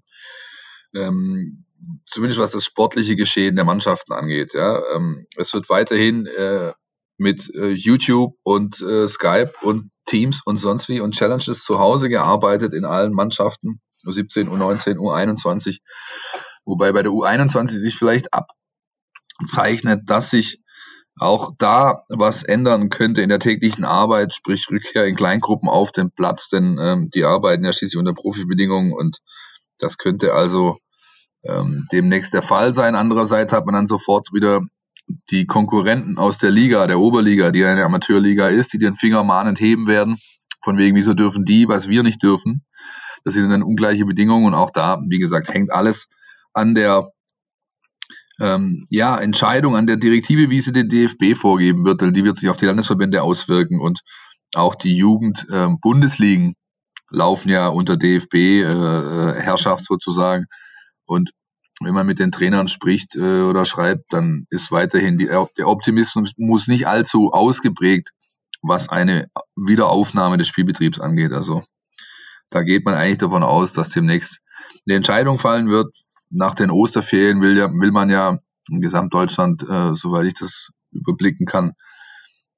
Ähm, 0.94 1.64
zumindest 2.06 2.40
was 2.40 2.52
das 2.52 2.64
sportliche 2.64 3.16
Geschehen 3.16 3.56
der 3.56 3.64
Mannschaften 3.64 4.12
angeht. 4.12 4.54
Ja. 4.54 4.82
Ähm, 4.94 5.26
es 5.36 5.52
wird 5.54 5.68
weiterhin 5.68 6.26
äh, 6.26 6.72
mit 7.16 7.52
äh, 7.54 7.70
YouTube 7.70 8.34
und 8.42 8.80
äh, 8.80 9.08
Skype 9.08 9.52
und 9.62 9.90
Teams 10.06 10.42
und 10.44 10.58
sonst 10.58 10.88
wie 10.88 11.00
und 11.00 11.14
Challenges 11.14 11.64
zu 11.64 11.78
Hause 11.78 12.08
gearbeitet 12.08 12.74
in 12.74 12.84
allen 12.84 13.12
Mannschaften, 13.12 13.80
U17, 14.04 14.48
U19, 14.48 14.96
U21. 14.96 15.78
Wobei 16.64 16.92
bei 16.92 17.02
der 17.02 17.12
U21 17.12 17.68
sich 17.68 17.96
vielleicht 17.96 18.28
abzeichnet, 19.40 20.02
dass 20.06 20.30
sich 20.30 20.63
auch 21.18 21.52
da 21.58 22.02
was 22.08 22.42
ändern 22.42 22.90
könnte 22.90 23.22
in 23.22 23.28
der 23.28 23.38
täglichen 23.38 23.84
Arbeit, 23.84 24.34
sprich 24.34 24.66
Rückkehr 24.70 25.06
in 25.06 25.16
Kleingruppen 25.16 25.68
auf 25.68 25.92
den 25.92 26.10
Platz, 26.10 26.48
denn 26.48 26.78
ähm, 26.80 27.10
die 27.14 27.24
arbeiten 27.24 27.64
ja 27.64 27.72
schließlich 27.72 27.98
unter 27.98 28.14
Profibedingungen 28.14 28.92
und 28.92 29.18
das 29.78 29.98
könnte 29.98 30.34
also 30.34 30.78
ähm, 31.44 31.86
demnächst 31.92 32.34
der 32.34 32.42
Fall 32.42 32.72
sein. 32.72 32.94
Andererseits 32.94 33.52
hat 33.52 33.66
man 33.66 33.74
dann 33.74 33.86
sofort 33.86 34.32
wieder 34.32 34.62
die 35.30 35.46
Konkurrenten 35.46 36.18
aus 36.18 36.38
der 36.38 36.50
Liga, 36.50 36.86
der 36.86 36.98
Oberliga, 36.98 37.50
die 37.50 37.64
eine 37.64 37.84
Amateurliga 37.84 38.48
ist, 38.48 38.72
die 38.72 38.78
den 38.78 38.96
Finger 38.96 39.22
mahnend 39.22 39.60
heben 39.60 39.86
werden, 39.86 40.16
von 40.62 40.78
wegen, 40.78 40.96
wieso 40.96 41.14
dürfen 41.14 41.44
die, 41.44 41.68
was 41.68 41.88
wir 41.88 42.02
nicht 42.02 42.22
dürfen. 42.22 42.64
Das 43.24 43.34
sind 43.34 43.48
dann 43.50 43.62
ungleiche 43.62 44.04
Bedingungen 44.04 44.46
und 44.46 44.54
auch 44.54 44.70
da, 44.70 45.00
wie 45.08 45.18
gesagt, 45.18 45.48
hängt 45.48 45.72
alles 45.72 46.08
an 46.52 46.74
der 46.74 47.10
ähm, 48.40 48.86
ja, 48.90 49.16
Entscheidung, 49.16 49.76
an 49.76 49.86
der 49.86 49.96
Direktive, 49.96 50.50
wie 50.50 50.60
sie 50.60 50.72
den 50.72 50.88
DFB 50.88 51.36
vorgeben 51.36 51.84
wird, 51.84 52.00
die 52.02 52.24
wird 52.24 52.36
sich 52.36 52.48
auf 52.48 52.56
die 52.56 52.66
Landesverbände 52.66 53.22
auswirken 53.22 53.80
und 53.80 54.00
auch 54.54 54.74
die 54.74 54.96
Jugend-Bundesligen 54.96 56.46
ähm, 56.46 56.54
laufen 57.10 57.48
ja 57.48 57.68
unter 57.68 57.96
DFB-Herrschaft 57.96 59.82
äh, 59.82 59.86
sozusagen. 59.86 60.46
Und 61.04 61.30
wenn 61.80 61.94
man 61.94 62.06
mit 62.06 62.18
den 62.18 62.32
Trainern 62.32 62.68
spricht 62.68 63.16
äh, 63.16 63.42
oder 63.42 63.64
schreibt, 63.64 64.12
dann 64.12 64.46
ist 64.50 64.70
weiterhin 64.72 65.18
die, 65.18 65.26
der 65.26 65.68
Optimismus 65.68 66.68
nicht 66.68 66.86
allzu 66.86 67.32
ausgeprägt, 67.32 68.10
was 68.62 68.88
eine 68.88 69.28
Wiederaufnahme 69.56 70.38
des 70.38 70.48
Spielbetriebs 70.48 71.00
angeht. 71.00 71.32
Also 71.32 71.62
da 72.50 72.62
geht 72.62 72.84
man 72.84 72.94
eigentlich 72.94 73.18
davon 73.18 73.42
aus, 73.42 73.72
dass 73.72 73.90
demnächst 73.90 74.40
eine 74.86 74.96
Entscheidung 74.96 75.38
fallen 75.38 75.68
wird. 75.68 75.92
Nach 76.34 76.54
den 76.54 76.70
Osterferien 76.70 77.40
will, 77.40 77.56
ja, 77.56 77.68
will 77.68 77.92
man 77.92 78.10
ja 78.10 78.38
in 78.70 78.80
Gesamtdeutschland, 78.80 79.62
äh, 79.62 79.94
soweit 79.94 80.26
ich 80.26 80.34
das 80.34 80.70
überblicken 80.90 81.46
kann, 81.46 81.72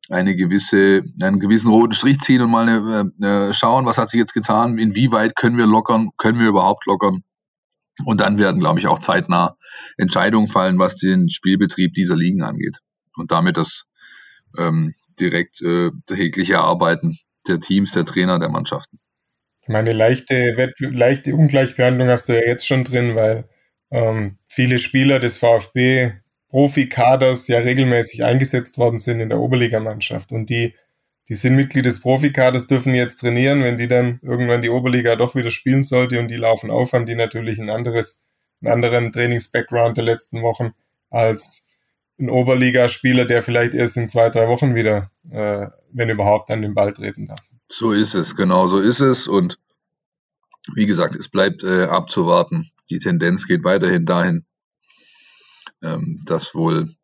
eine 0.09 0.37
gewisse, 0.37 1.03
einen 1.21 1.41
gewissen 1.41 1.69
roten 1.69 1.93
Strich 1.93 2.21
ziehen 2.21 2.41
und 2.41 2.51
mal 2.51 2.69
eine, 2.69 3.13
äh, 3.23 3.55
schauen, 3.55 3.87
was 3.87 3.99
hat 3.99 4.11
sich 4.11 4.19
jetzt 4.19 4.35
getan, 4.35 4.79
inwieweit 4.79 5.35
können 5.35 5.57
wir 5.57 5.67
lockern, 5.67 6.11
können 6.17 6.39
wir 6.39 6.49
überhaupt 6.49 6.87
lockern. 6.87 7.23
Und 8.05 8.21
dann 8.21 8.39
werden, 8.39 8.61
glaube 8.61 8.79
ich, 8.79 8.87
auch 8.87 8.99
zeitnah 8.99 9.57
Entscheidungen 9.97 10.49
fallen, 10.49 10.79
was 10.79 10.97
den 10.97 11.31
Spielbetrieb 11.31 11.95
dieser 11.95 12.15
Ligen 12.17 12.43
angeht. 12.43 12.79
Und 13.17 13.33
damit 13.33 13.57
das 13.57 13.87
ähm, 14.59 14.95
direkt 15.19 15.63
äh, 15.63 15.91
tägliche 16.07 16.59
Arbeiten 16.61 17.19
der 17.49 17.59
Teams, 17.61 17.93
der 17.93 18.05
Trainer, 18.05 18.39
der 18.39 18.51
Mannschaften. 18.51 18.99
Meine 19.67 19.93
leichte, 19.93 20.73
leichte 20.79 21.35
Ungleichbehandlung 21.35 22.09
hast 22.09 22.29
du 22.29 22.35
ja 22.35 22.47
jetzt 22.47 22.67
schon 22.67 22.85
drin, 22.85 23.17
weil 23.17 23.49
ähm, 23.91 24.39
viele 24.49 24.79
Spieler 24.79 25.19
des 25.21 25.39
VfB 25.39 26.13
Profikaders 26.49 27.49
ja 27.49 27.59
regelmäßig 27.59 28.25
eingesetzt 28.25 28.79
worden 28.79 28.99
sind 28.99 29.21
in 29.21 29.29
der 29.29 29.41
Oberligamannschaft. 29.41 30.33
Und 30.33 30.49
die, 30.49 30.75
die 31.29 31.35
sind 31.35 31.57
Mitglied 31.57 31.87
des 31.87 32.01
Profikaders, 32.01 32.67
dürfen 32.67 32.95
jetzt 32.95 33.21
trainieren. 33.21 33.63
Wenn 33.63 33.77
die 33.77 33.89
dann 33.89 34.21
irgendwann 34.23 34.63
die 34.63 34.71
Oberliga 34.71 35.17
doch 35.17 35.35
wieder 35.35 35.51
spielen 35.51 35.83
sollte 35.83 36.19
und 36.19 36.29
die 36.29 36.37
laufen 36.37 36.71
auf, 36.71 36.93
haben 36.93 37.07
die 37.07 37.15
natürlich 37.15 37.59
ein 37.59 37.71
anderes, 37.71 38.25
einen 38.63 38.73
anderen 38.73 39.13
Trainings-Background 39.13 39.97
der 39.97 40.05
letzten 40.05 40.43
Wochen 40.43 40.73
als 41.11 41.67
ein 42.19 42.31
Oberligaspieler, 42.31 43.27
der 43.27 43.43
vielleicht 43.43 43.75
erst 43.75 43.97
in 43.97 44.09
zwei, 44.09 44.31
drei 44.31 44.49
Wochen 44.49 44.75
wieder, 44.75 45.11
äh, 45.31 45.67
wenn 45.93 46.09
überhaupt, 46.09 46.51
an 46.51 46.63
den 46.63 46.75
Ball 46.75 46.93
treten 46.93 47.27
darf. 47.27 47.41
So 47.69 47.93
ist 47.93 48.15
es, 48.15 48.37
genau 48.37 48.67
so 48.67 48.79
ist 48.79 49.01
es. 49.01 49.29
Und 49.29 49.59
wie 50.75 50.87
gesagt, 50.87 51.17
es 51.17 51.29
bleibt 51.29 51.65
äh, 51.65 51.85
abzuwarten. 51.85 52.71
Die 52.91 52.99
Tendenz 52.99 53.47
geht 53.47 53.65
weiterhin 53.65 54.07
dahin, 54.07 54.45
ähm, 55.83 56.23
dass 56.27 56.55
wohl 56.55 56.95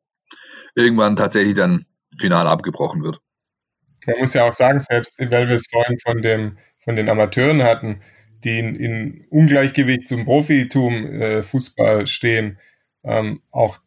irgendwann 0.75 1.17
tatsächlich 1.17 1.55
dann 1.55 1.87
final 2.19 2.47
abgebrochen 2.47 3.03
wird. 3.03 3.19
Man 4.07 4.19
muss 4.19 4.35
ja 4.35 4.45
auch 4.47 4.53
sagen, 4.53 4.81
selbst 4.81 5.19
weil 5.19 5.49
wir 5.49 5.55
es 5.55 5.67
vorhin 5.71 5.99
von, 5.99 6.23
dem, 6.23 6.59
von 6.85 6.97
den 6.97 7.09
Amateuren 7.09 7.63
hatten, 7.63 8.03
die 8.45 8.59
in, 8.59 8.75
in 8.75 9.27
Ungleichgewicht 9.31 10.09
zum 10.09 10.25
Profitum 10.25 11.07
äh, 11.07 11.43
Fußball 11.43 12.07
stehen, 12.07 12.59
ähm, 13.05 13.43
auch 13.51 13.79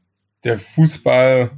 der 0.43 0.59
Fußball 0.59 1.51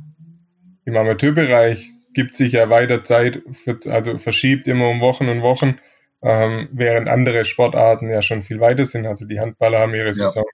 im 0.85 0.97
Amateurbereich 0.97 1.91
gibt 2.13 2.35
sich 2.35 2.53
ja 2.53 2.69
weiter 2.69 3.03
Zeit, 3.03 3.43
für, 3.51 3.77
also 3.91 4.17
verschiebt 4.17 4.67
immer 4.67 4.89
um 4.89 5.01
Wochen 5.01 5.29
und 5.29 5.41
Wochen, 5.41 5.75
ähm, 6.21 6.69
während 6.71 7.09
andere 7.09 7.45
Sportarten 7.45 8.09
ja 8.09 8.21
schon 8.21 8.41
viel 8.41 8.59
weiter 8.59 8.85
sind. 8.85 9.05
Also 9.05 9.25
die 9.25 9.39
Handballer 9.39 9.79
haben 9.79 9.93
ihre 9.93 10.13
Saison 10.13 10.45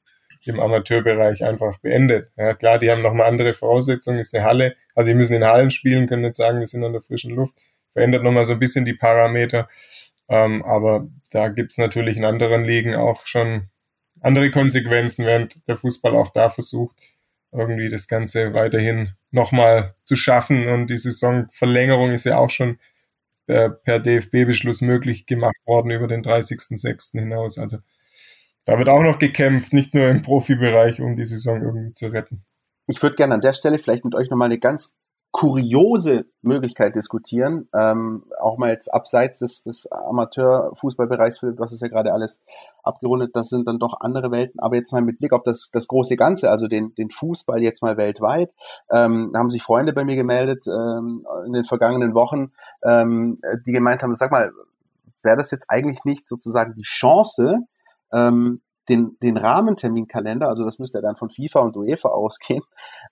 im 0.46 0.60
Amateurbereich 0.60 1.44
einfach 1.44 1.78
beendet. 1.80 2.30
Ja, 2.38 2.54
klar, 2.54 2.80
die 2.80 2.92
haben 2.92 3.02
nochmal 3.02 3.28
andere 3.28 3.54
Voraussetzungen, 3.54 4.20
ist 4.20 4.36
eine 4.36 4.44
Halle, 4.44 4.76
also 4.96 5.10
die 5.10 5.16
müssen 5.16 5.34
in 5.34 5.46
Hallen 5.46 5.72
spielen, 5.72 6.08
können 6.08 6.24
nicht 6.24 6.36
sagen, 6.36 6.60
wir 6.60 6.68
sind 6.68 6.84
an 6.84 6.94
der 6.94 7.02
frischen 7.02 7.34
Luft, 7.34 7.56
verändert 7.94 8.24
nochmal 8.24 8.46
so 8.46 8.54
ein 8.54 8.60
bisschen 8.60 8.86
die 8.86 8.94
Parameter. 8.94 9.70
Ähm, 10.30 10.64
aber 10.64 11.08
da 11.32 11.50
gibt's 11.50 11.78
natürlich 11.78 12.18
in 12.18 12.26
anderen 12.26 12.64
Ligen 12.66 12.96
auch 12.96 13.26
schon 13.26 13.70
andere 14.22 14.52
Konsequenzen, 14.52 15.26
während 15.26 15.68
der 15.68 15.78
Fußball 15.78 16.16
auch 16.16 16.30
da 16.30 16.50
versucht, 16.50 16.96
irgendwie 17.52 17.90
das 17.90 18.08
Ganze 18.08 18.54
weiterhin 18.54 19.14
nochmal 19.32 19.96
zu 20.04 20.16
schaffen. 20.16 20.68
Und 20.68 20.88
die 20.90 20.98
Saisonverlängerung 20.98 22.12
ist 22.12 22.26
ja 22.26 22.38
auch 22.38 22.50
schon 22.50 22.80
per, 23.46 23.70
per 23.70 24.00
DFB-Beschluss 24.00 24.82
möglich 24.82 25.26
gemacht 25.26 25.56
worden 25.66 25.92
über 25.92 26.08
den 26.08 26.24
30.06. 26.24 27.20
hinaus. 27.20 27.58
Also 27.58 27.78
da 28.66 28.78
wird 28.78 28.90
auch 28.90 29.04
noch 29.04 29.20
gekämpft, 29.20 29.74
nicht 29.74 29.94
nur 29.94 30.08
im 30.08 30.22
Profibereich, 30.22 31.02
um 31.02 31.16
die 31.16 31.26
Saison 31.26 31.62
irgendwie 31.62 31.94
zu 31.94 32.08
retten. 32.08 32.46
Ich 32.88 33.02
würde 33.02 33.16
gerne 33.16 33.34
an 33.34 33.42
der 33.42 33.54
Stelle 33.54 33.80
vielleicht 33.80 34.06
mit 34.06 34.16
euch 34.16 34.30
nochmal 34.30 34.48
eine 34.48 34.60
ganz 34.60 34.94
kuriose 35.34 36.28
Möglichkeit 36.44 36.96
diskutieren, 36.96 37.68
ähm, 37.74 38.24
auch 38.40 38.60
mal 38.60 38.70
jetzt 38.70 38.94
abseits 38.94 39.40
des, 39.40 39.64
des 39.64 39.92
Amateurfußballbereichs, 39.92 41.40
du 41.40 41.58
hast 41.60 41.72
es 41.72 41.82
ja 41.82 41.88
gerade 41.88 42.14
alles 42.14 42.40
abgerundet, 42.84 43.36
das 43.36 43.50
sind 43.50 43.68
dann 43.68 43.80
doch 43.80 44.00
andere 44.00 44.30
Welten, 44.30 44.60
aber 44.60 44.76
jetzt 44.76 44.94
mal 44.94 45.02
mit 45.02 45.18
Blick 45.18 45.34
auf 45.34 45.42
das, 45.42 45.70
das 45.72 45.88
große 45.88 46.18
Ganze, 46.18 46.52
also 46.52 46.68
den, 46.68 46.94
den 46.94 47.10
Fußball 47.10 47.64
jetzt 47.64 47.82
mal 47.82 47.98
weltweit, 47.98 48.52
ähm, 48.92 49.34
haben 49.36 49.50
sich 49.50 49.64
Freunde 49.64 49.92
bei 49.92 50.06
mir 50.06 50.16
gemeldet 50.16 50.68
ähm, 50.68 51.26
in 51.48 51.54
den 51.54 51.66
vergangenen 51.66 52.14
Wochen, 52.14 52.52
ähm, 52.84 53.40
die 53.66 53.72
gemeint 53.72 54.04
haben, 54.04 54.14
sag 54.14 54.32
mal, 54.32 54.52
wäre 55.24 55.38
das 55.38 55.50
jetzt 55.50 55.66
eigentlich 55.68 56.06
nicht 56.06 56.30
sozusagen 56.30 56.76
die 56.76 56.84
Chance, 56.84 57.62
ähm, 58.12 58.62
den, 58.90 59.18
den 59.22 59.38
Rahmenterminkalender, 59.38 60.48
also 60.48 60.66
das 60.66 60.80
müsste 60.80 60.98
ja 60.98 61.02
dann 61.02 61.16
von 61.16 61.30
FIFA 61.30 61.62
und 61.62 61.78
UEFA 61.78 62.10
ausgehen, 62.10 62.64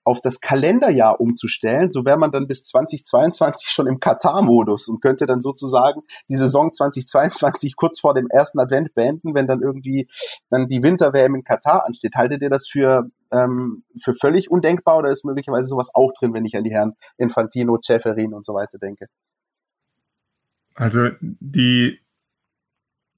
auf 0.04 0.20
das 0.22 0.42
Kalenderjahr 0.42 1.20
umzustellen. 1.20 1.92
So 1.92 2.06
wäre 2.06 2.18
man 2.18 2.32
dann 2.32 2.48
bis 2.48 2.64
2022 2.64 3.70
schon 3.70 3.88
im 3.88 4.00
Katar-Modus 4.00 4.88
und 4.88 5.02
könnte 5.02 5.26
dann 5.26 5.42
sozusagen 5.42 6.02
die 6.30 6.36
Saison 6.36 6.74
2022 6.74 7.76
kurz 7.76 8.00
vor 8.00 8.14
dem 8.14 8.28
ersten 8.30 8.60
Advent 8.60 8.94
beenden, 8.94 9.34
wenn 9.34 9.48
dann 9.48 9.62
irgendwie 9.62 10.08
dann 10.50 10.68
die 10.68 10.84
Winter-WM 10.84 11.36
in 11.36 11.44
Katar 11.44 11.86
ansteht. 11.86 12.16
Haltet 12.16 12.42
ihr 12.42 12.50
das 12.50 12.68
für, 12.68 13.10
ähm, 13.32 13.84
für 14.02 14.14
völlig 14.14 14.52
undenkbar 14.52 14.98
oder 14.98 15.10
ist 15.10 15.26
möglicherweise 15.26 15.70
sowas 15.70 15.92
auch 15.94 16.12
drin, 16.14 16.34
wenn 16.34 16.46
ich 16.46 16.56
an 16.58 16.64
die 16.64 16.72
Herren 16.72 16.96
Infantino, 17.18 17.78
Ceferin 17.82 18.34
und 18.34 18.46
so 18.46 18.54
weiter 18.54 18.78
denke? 18.78 19.08
Also 20.76 21.10
die 21.20 22.00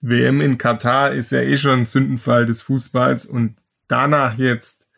WM 0.04 0.41
in 0.41 0.58
Katar 0.58 1.14
ist 1.14 1.32
ja 1.32 1.39
eh 1.39 1.56
schon 1.56 1.80
ein 1.80 1.86
Sündenfall 1.86 2.45
des 2.45 2.62
Fußballs 2.62 3.26
und 3.26 3.56
danach 3.88 4.38
jetzt 4.38 4.89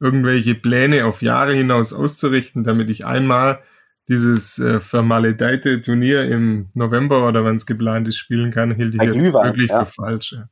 irgendwelche 0.00 0.54
Pläne 0.54 1.06
auf 1.06 1.22
Jahre 1.22 1.54
hinaus 1.54 1.94
auszurichten, 1.94 2.62
damit 2.62 2.90
ich 2.90 3.06
einmal 3.06 3.62
dieses 4.08 4.58
äh, 4.58 4.80
vermaledeite 4.80 5.80
Turnier 5.80 6.24
im 6.28 6.68
November 6.74 7.26
oder 7.26 7.42
wann 7.42 7.56
es 7.56 7.64
geplant 7.64 8.06
ist 8.06 8.18
spielen 8.18 8.50
kann, 8.50 8.74
hielt 8.74 8.94
ich 8.94 9.00
wirklich 9.00 9.70
ja. 9.70 9.84
für 9.84 9.92
falsch. 9.92 10.32
Ja. 10.32 10.48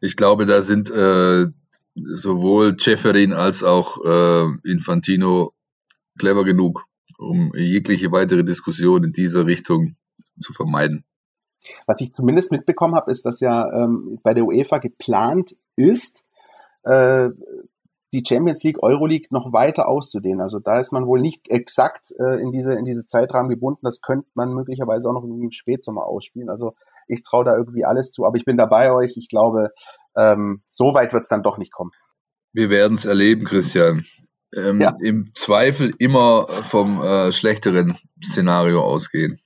Ich 0.00 0.14
glaube, 0.16 0.46
da 0.46 0.62
sind 0.62 0.90
äh, 0.92 1.46
sowohl 1.94 2.76
Ceferin 2.78 3.32
als 3.32 3.64
auch 3.64 3.98
äh, 4.04 4.70
Infantino 4.70 5.54
clever 6.18 6.44
genug, 6.44 6.84
um 7.18 7.52
jegliche 7.56 8.12
weitere 8.12 8.44
Diskussion 8.44 9.02
in 9.02 9.12
dieser 9.12 9.46
Richtung 9.46 9.96
zu 10.38 10.52
vermeiden. 10.52 11.04
Was 11.86 12.00
ich 12.00 12.12
zumindest 12.12 12.52
mitbekommen 12.52 12.94
habe, 12.94 13.10
ist, 13.10 13.26
dass 13.26 13.40
ja 13.40 13.70
ähm, 13.72 14.18
bei 14.22 14.34
der 14.34 14.44
UEFA 14.44 14.78
geplant 14.78 15.56
ist, 15.76 16.24
äh, 16.84 17.30
die 18.12 18.24
Champions 18.26 18.64
League, 18.64 18.82
Euroleague 18.82 19.28
noch 19.30 19.52
weiter 19.52 19.88
auszudehnen. 19.88 20.40
Also 20.40 20.58
da 20.58 20.80
ist 20.80 20.90
man 20.90 21.06
wohl 21.06 21.20
nicht 21.20 21.48
exakt 21.48 22.12
äh, 22.18 22.40
in 22.42 22.50
diese 22.50 22.74
in 22.74 22.84
diese 22.84 23.06
Zeitrahmen 23.06 23.48
gebunden. 23.48 23.80
Das 23.82 24.00
könnte 24.00 24.28
man 24.34 24.52
möglicherweise 24.52 25.08
auch 25.08 25.12
noch 25.12 25.22
irgendwie 25.22 25.44
im 25.44 25.52
Spätsommer 25.52 26.04
ausspielen. 26.06 26.48
Also 26.48 26.74
ich 27.06 27.22
traue 27.22 27.44
da 27.44 27.56
irgendwie 27.56 27.84
alles 27.84 28.10
zu, 28.10 28.26
aber 28.26 28.36
ich 28.36 28.44
bin 28.44 28.56
dabei 28.56 28.92
euch. 28.92 29.16
Ich 29.16 29.28
glaube, 29.28 29.70
ähm, 30.16 30.62
so 30.68 30.94
weit 30.94 31.12
wird 31.12 31.22
es 31.22 31.28
dann 31.28 31.42
doch 31.42 31.58
nicht 31.58 31.72
kommen. 31.72 31.92
Wir 32.52 32.68
werden 32.68 32.96
es 32.96 33.04
erleben, 33.04 33.44
Christian. 33.44 34.04
Ähm, 34.54 34.80
ja. 34.80 34.96
Im 35.00 35.30
Zweifel 35.36 35.94
immer 35.98 36.48
vom 36.48 37.00
äh, 37.00 37.30
schlechteren 37.30 37.96
Szenario 38.24 38.82
ausgehen. 38.82 39.38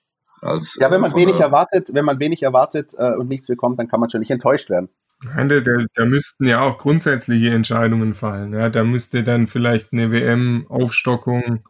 Als, 0.45 0.77
ja, 0.81 0.91
wenn 0.91 1.01
man 1.01 1.15
wenig 1.15 1.41
erwartet, 1.41 1.91
wenn 1.93 2.05
man 2.05 2.19
wenig 2.21 2.43
erwartet 2.43 2.93
äh, 2.99 3.15
und 3.15 3.29
nichts 3.29 3.49
bekommt, 3.49 3.79
dann 3.79 3.89
kann 3.89 4.01
man 4.01 4.11
schon 4.11 4.21
nicht 4.21 4.31
enttäuscht 4.31 4.71
werden. 4.71 4.89
Nein, 5.25 5.49
da, 5.49 5.61
da 5.61 6.05
müssten 6.05 6.47
ja 6.47 6.61
auch 6.61 6.79
grundsätzliche 6.79 7.51
Entscheidungen 7.51 8.15
fallen. 8.15 8.53
Ja, 8.53 8.69
da 8.69 8.85
müsste 8.85 9.25
dann 9.25 9.47
vielleicht 9.47 9.93
eine 9.93 10.11
WM-Aufstockung 10.11 11.65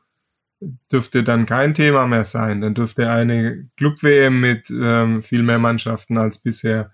dürfte 0.91 1.23
dann 1.23 1.47
kein 1.47 1.75
Thema 1.75 2.07
mehr 2.07 2.25
sein. 2.25 2.61
Dann 2.61 2.75
dürfte 2.75 3.11
eine 3.11 3.69
Club-WM 3.77 4.41
mit 4.41 4.71
ähm, 4.71 5.23
viel 5.23 5.43
mehr 5.43 5.59
Mannschaften 5.59 6.19
als 6.19 6.39
bisher 6.39 6.91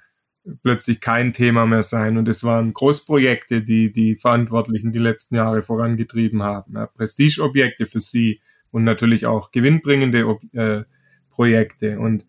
plötzlich 0.62 1.00
kein 1.00 1.32
Thema 1.32 1.66
mehr 1.66 1.82
sein. 1.82 2.18
Und 2.18 2.28
es 2.28 2.42
waren 2.44 2.72
Großprojekte, 2.72 3.62
die 3.62 3.92
die 3.92 4.16
Verantwortlichen 4.16 4.92
die 4.92 4.98
letzten 4.98 5.36
Jahre 5.36 5.62
vorangetrieben 5.62 6.42
haben. 6.42 6.74
Ja, 6.74 6.86
Prestigeobjekte 6.86 7.86
für 7.86 8.00
sie 8.00 8.40
und 8.70 8.84
natürlich 8.84 9.26
auch 9.26 9.50
gewinnbringende 9.50 10.38
äh, 10.52 10.82
Projekte. 11.30 11.98
Und 11.98 12.24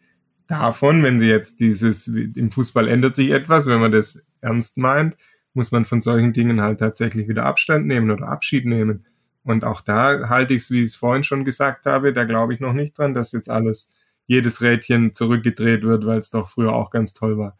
davon, 0.47 1.03
wenn 1.03 1.19
sie 1.19 1.27
jetzt 1.27 1.59
dieses, 1.59 2.07
im 2.07 2.51
Fußball 2.51 2.87
ändert 2.87 3.15
sich 3.15 3.31
etwas, 3.31 3.67
wenn 3.67 3.79
man 3.79 3.91
das 3.91 4.23
ernst 4.41 4.77
meint, 4.77 5.17
muss 5.53 5.71
man 5.71 5.85
von 5.85 6.01
solchen 6.01 6.33
Dingen 6.33 6.61
halt 6.61 6.79
tatsächlich 6.79 7.27
wieder 7.27 7.45
Abstand 7.45 7.87
nehmen 7.87 8.11
oder 8.11 8.27
Abschied 8.27 8.65
nehmen. 8.65 9.05
Und 9.43 9.63
auch 9.63 9.81
da 9.81 10.29
halte 10.29 10.53
ich 10.53 10.63
es, 10.63 10.71
wie 10.71 10.79
ich 10.79 10.89
es 10.89 10.95
vorhin 10.95 11.23
schon 11.23 11.45
gesagt 11.45 11.85
habe, 11.85 12.13
da 12.13 12.25
glaube 12.25 12.53
ich 12.53 12.59
noch 12.59 12.73
nicht 12.73 12.97
dran, 12.97 13.13
dass 13.13 13.31
jetzt 13.31 13.49
alles, 13.49 13.95
jedes 14.27 14.61
Rädchen 14.61 15.13
zurückgedreht 15.13 15.83
wird, 15.83 16.05
weil 16.05 16.19
es 16.19 16.29
doch 16.29 16.47
früher 16.47 16.73
auch 16.73 16.91
ganz 16.91 17.13
toll 17.13 17.37
war. 17.37 17.57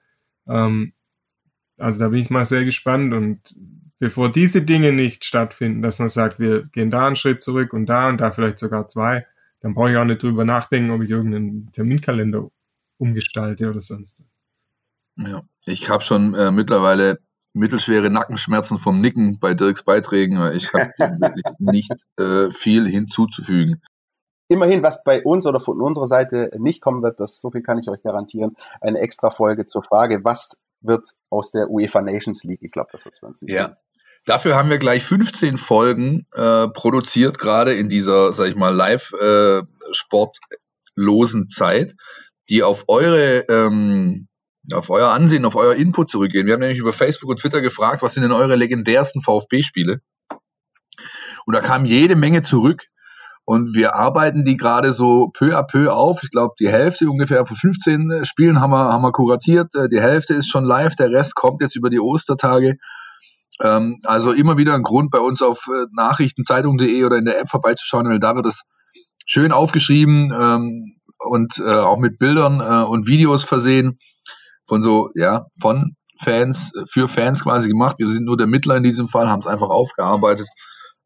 Ähm, 0.47 0.93
also 1.77 1.99
da 1.99 2.09
bin 2.09 2.19
ich 2.19 2.29
mal 2.29 2.45
sehr 2.45 2.63
gespannt 2.63 3.13
und 3.13 3.55
bevor 3.99 4.31
diese 4.31 4.61
Dinge 4.61 4.91
nicht 4.91 5.25
stattfinden, 5.25 5.81
dass 5.81 5.99
man 5.99 6.09
sagt, 6.09 6.39
wir 6.39 6.65
gehen 6.65 6.91
da 6.91 7.07
einen 7.07 7.15
Schritt 7.15 7.41
zurück 7.41 7.73
und 7.73 7.87
da 7.87 8.09
und 8.09 8.19
da 8.19 8.31
vielleicht 8.31 8.59
sogar 8.59 8.87
zwei, 8.87 9.25
dann 9.61 9.73
brauche 9.73 9.91
ich 9.91 9.97
auch 9.97 10.05
nicht 10.05 10.21
drüber 10.21 10.43
nachdenken, 10.43 10.91
ob 10.91 11.01
ich 11.01 11.09
irgendeinen 11.09 11.71
Terminkalender 11.71 12.49
umgestalte 12.97 13.69
oder 13.69 13.81
sonst. 13.81 14.21
Ja, 15.15 15.43
ich 15.65 15.89
habe 15.89 16.03
schon 16.03 16.33
äh, 16.33 16.51
mittlerweile 16.51 17.19
mittelschwere 17.53 18.09
Nackenschmerzen 18.09 18.79
vom 18.79 19.01
Nicken 19.01 19.39
bei 19.39 19.53
Dirks 19.53 19.83
Beiträgen. 19.83 20.39
Ich 20.53 20.73
habe 20.73 20.91
wirklich 20.97 21.43
nicht 21.59 21.93
äh, 22.17 22.49
viel 22.51 22.87
hinzuzufügen. 22.87 23.81
Immerhin, 24.47 24.83
was 24.83 25.03
bei 25.03 25.23
uns 25.23 25.45
oder 25.45 25.59
von 25.59 25.79
unserer 25.79 26.07
Seite 26.07 26.51
nicht 26.57 26.81
kommen 26.81 27.03
wird, 27.03 27.19
das 27.19 27.39
so 27.39 27.51
viel 27.51 27.61
kann 27.61 27.79
ich 27.79 27.89
euch 27.89 28.03
garantieren, 28.03 28.55
eine 28.81 28.99
extra 28.99 29.29
Folge 29.29 29.65
zur 29.65 29.83
Frage, 29.83 30.23
was 30.23 30.57
wird 30.81 31.11
aus 31.29 31.51
der 31.51 31.69
UEFA 31.69 32.01
Nations 32.01 32.43
League? 32.43 32.61
Ich 32.61 32.71
glaube, 32.71 32.89
das 32.91 33.05
wird 33.05 33.15
es 33.15 33.21
bei 33.21 33.27
uns 33.27 33.41
nicht. 33.41 33.53
Ja. 33.53 33.67
Geben. 33.67 33.77
Dafür 34.25 34.55
haben 34.55 34.69
wir 34.69 34.77
gleich 34.77 35.03
15 35.03 35.57
Folgen 35.57 36.27
äh, 36.33 36.67
produziert, 36.67 37.39
gerade 37.39 37.73
in 37.73 37.89
dieser, 37.89 38.33
sag 38.33 38.49
ich 38.49 38.55
mal, 38.55 38.73
Live-Sportlosen 38.73 41.43
äh, 41.43 41.47
Zeit, 41.47 41.95
die 42.49 42.63
auf 42.63 42.85
eure 42.87 43.45
ähm, 43.49 44.27
auf 44.73 44.91
euer 44.91 45.09
Ansehen, 45.09 45.45
auf 45.45 45.55
euer 45.55 45.75
Input 45.75 46.11
zurückgehen. 46.11 46.45
Wir 46.45 46.53
haben 46.53 46.61
nämlich 46.61 46.79
über 46.79 46.93
Facebook 46.93 47.29
und 47.29 47.39
Twitter 47.39 47.61
gefragt, 47.61 48.03
was 48.03 48.13
sind 48.13 48.23
denn 48.23 48.31
eure 48.31 48.55
legendärsten 48.55 49.21
VfB-Spiele? 49.21 50.01
Und 51.45 51.55
da 51.55 51.61
kam 51.61 51.85
jede 51.85 52.15
Menge 52.15 52.41
zurück. 52.41 52.83
Und 53.43 53.75
wir 53.75 53.95
arbeiten 53.95 54.45
die 54.45 54.55
gerade 54.55 54.93
so 54.93 55.29
peu 55.33 55.57
à 55.57 55.63
peu 55.63 55.91
auf. 55.91 56.21
Ich 56.23 56.29
glaube, 56.29 56.53
die 56.59 56.69
Hälfte 56.69 57.09
ungefähr 57.09 57.45
von 57.45 57.57
15 57.57 58.11
äh, 58.11 58.25
Spielen 58.25 58.61
haben 58.61 58.71
wir, 58.71 58.93
haben 58.93 59.01
wir 59.01 59.11
kuratiert. 59.11 59.73
Äh, 59.73 59.89
die 59.89 59.99
Hälfte 59.99 60.35
ist 60.35 60.47
schon 60.47 60.63
live, 60.63 60.95
der 60.95 61.09
Rest 61.09 61.33
kommt 61.33 61.61
jetzt 61.61 61.75
über 61.75 61.89
die 61.89 61.99
Ostertage. 61.99 62.77
Ähm, 63.63 63.99
also 64.03 64.31
immer 64.31 64.57
wieder 64.57 64.73
ein 64.75 64.83
Grund 64.83 65.11
bei 65.11 65.19
uns 65.19 65.41
auf 65.41 65.67
äh, 65.67 65.85
nachrichtenzeitung.de 65.91 67.03
oder 67.03 67.17
in 67.17 67.25
der 67.25 67.39
App 67.39 67.49
vorbeizuschauen, 67.49 68.09
weil 68.09 68.19
da 68.19 68.35
wird 68.35 68.47
es 68.47 68.63
schön 69.25 69.51
aufgeschrieben 69.51 70.33
ähm, 70.33 70.95
und 71.23 71.61
auch 71.61 71.99
mit 71.99 72.17
Bildern 72.17 72.61
und 72.87 73.05
Videos 73.05 73.43
versehen 73.43 73.99
von 74.67 74.81
so, 74.81 75.11
ja, 75.13 75.45
von 75.59 75.95
Fans, 76.21 76.71
äh, 76.75 76.85
für 76.89 77.07
Fans 77.07 77.43
quasi 77.43 77.67
gemacht. 77.67 77.97
Wir 77.99 78.09
sind 78.09 78.25
nur 78.25 78.37
der 78.37 78.47
Mittler 78.47 78.77
in 78.77 78.83
diesem 78.83 79.07
Fall, 79.07 79.29
haben 79.29 79.41
es 79.41 79.47
einfach 79.47 79.69
aufgearbeitet. 79.69 80.47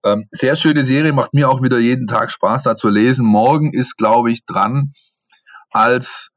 Ähm, 0.03 0.25
sehr 0.31 0.55
schöne 0.55 0.85
Serie, 0.85 1.13
macht 1.13 1.33
mir 1.33 1.49
auch 1.49 1.63
wieder 1.63 1.79
jeden 1.79 2.05
Tag 2.05 2.31
Spaß, 2.31 2.63
da 2.63 2.75
zu 2.75 2.89
lesen. 2.89 3.25
Morgen 3.25 3.73
ist, 3.73 3.97
glaube 3.97 4.31
ich, 4.31 4.45
dran 4.45 4.93
als, 5.71 6.29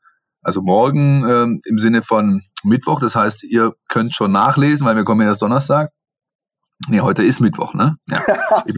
also 0.42 0.62
morgen 0.62 1.28
ähm, 1.28 1.60
im 1.64 1.78
Sinne 1.78 2.02
von 2.02 2.42
Mittwoch. 2.64 3.00
Das 3.00 3.14
heißt, 3.14 3.44
ihr 3.44 3.74
könnt 3.88 4.14
schon 4.14 4.32
nachlesen, 4.32 4.86
weil 4.86 4.96
wir 4.96 5.04
kommen 5.04 5.20
ja 5.20 5.28
erst 5.28 5.42
Donnerstag. 5.42 5.90
Nee, 6.87 7.01
heute 7.01 7.24
ist 7.24 7.41
Mittwoch, 7.41 7.74
ne? 7.74 7.97
Ja. 8.09 8.22
Ich, 8.66 8.74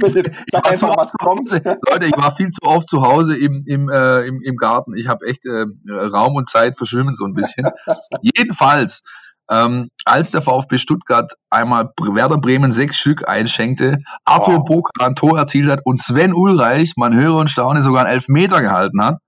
Sag 0.51 0.71
einfach, 0.71 0.97
was 0.97 1.13
kommt. 1.13 1.51
Leute, 1.51 2.07
ich 2.07 2.17
war 2.17 2.35
viel 2.35 2.51
zu 2.51 2.63
oft 2.63 2.89
zu 2.89 3.03
Hause 3.03 3.37
im, 3.37 3.63
im, 3.67 3.89
äh, 3.89 4.27
im, 4.27 4.41
im 4.43 4.57
Garten. 4.57 4.97
Ich 4.97 5.09
habe 5.09 5.27
echt 5.27 5.45
äh, 5.45 5.67
Raum 5.91 6.35
und 6.37 6.49
Zeit 6.49 6.77
verschwimmen 6.77 7.15
so 7.17 7.25
ein 7.25 7.35
bisschen. 7.35 7.69
Jedenfalls, 8.23 9.03
ähm, 9.51 9.89
als 10.05 10.31
der 10.31 10.43
VfB 10.43 10.79
Stuttgart 10.79 11.35
einmal 11.51 11.93
Werder 12.01 12.39
Bremen 12.39 12.73
sechs 12.73 12.97
Stück 12.97 13.29
einschenkte, 13.29 13.99
Arthur 14.25 14.59
wow. 14.61 14.65
Bock 14.65 14.91
ein 14.99 15.15
Tor 15.15 15.39
erzielt 15.39 15.71
hat 15.71 15.81
und 15.85 16.01
Sven 16.01 16.33
Ulreich, 16.33 16.95
man 16.97 17.15
höre 17.15 17.37
und 17.37 17.51
staune, 17.51 17.83
sogar 17.83 18.05
einen 18.05 18.15
Elfmeter 18.15 18.63
gehalten 18.63 19.03
hat. 19.03 19.19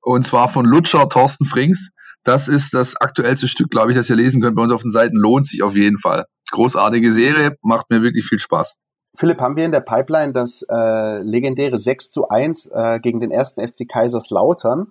Und 0.00 0.26
zwar 0.26 0.48
von 0.48 0.64
Lutscher 0.64 1.08
Thorsten 1.08 1.44
Frings. 1.44 1.90
Das 2.22 2.48
ist 2.48 2.72
das 2.72 2.96
aktuellste 2.96 3.48
Stück, 3.48 3.70
glaube 3.70 3.90
ich, 3.90 3.96
das 3.96 4.08
ihr 4.08 4.16
lesen 4.16 4.40
könnt 4.40 4.56
bei 4.56 4.62
uns 4.62 4.72
auf 4.72 4.82
den 4.82 4.90
Seiten. 4.90 5.16
Lohnt 5.16 5.46
sich 5.46 5.62
auf 5.62 5.74
jeden 5.74 5.98
Fall 5.98 6.24
großartige 6.50 7.12
Serie, 7.12 7.56
macht 7.62 7.90
mir 7.90 8.02
wirklich 8.02 8.26
viel 8.26 8.38
Spaß. 8.38 8.74
Philipp, 9.16 9.40
haben 9.40 9.56
wir 9.56 9.64
in 9.64 9.72
der 9.72 9.80
Pipeline 9.80 10.32
das 10.32 10.62
äh, 10.68 11.20
legendäre 11.20 11.76
6 11.76 12.10
zu 12.10 12.28
1 12.28 12.66
äh, 12.66 12.98
gegen 13.00 13.20
den 13.20 13.30
ersten 13.30 13.66
FC 13.66 13.88
Kaiserslautern? 13.88 14.88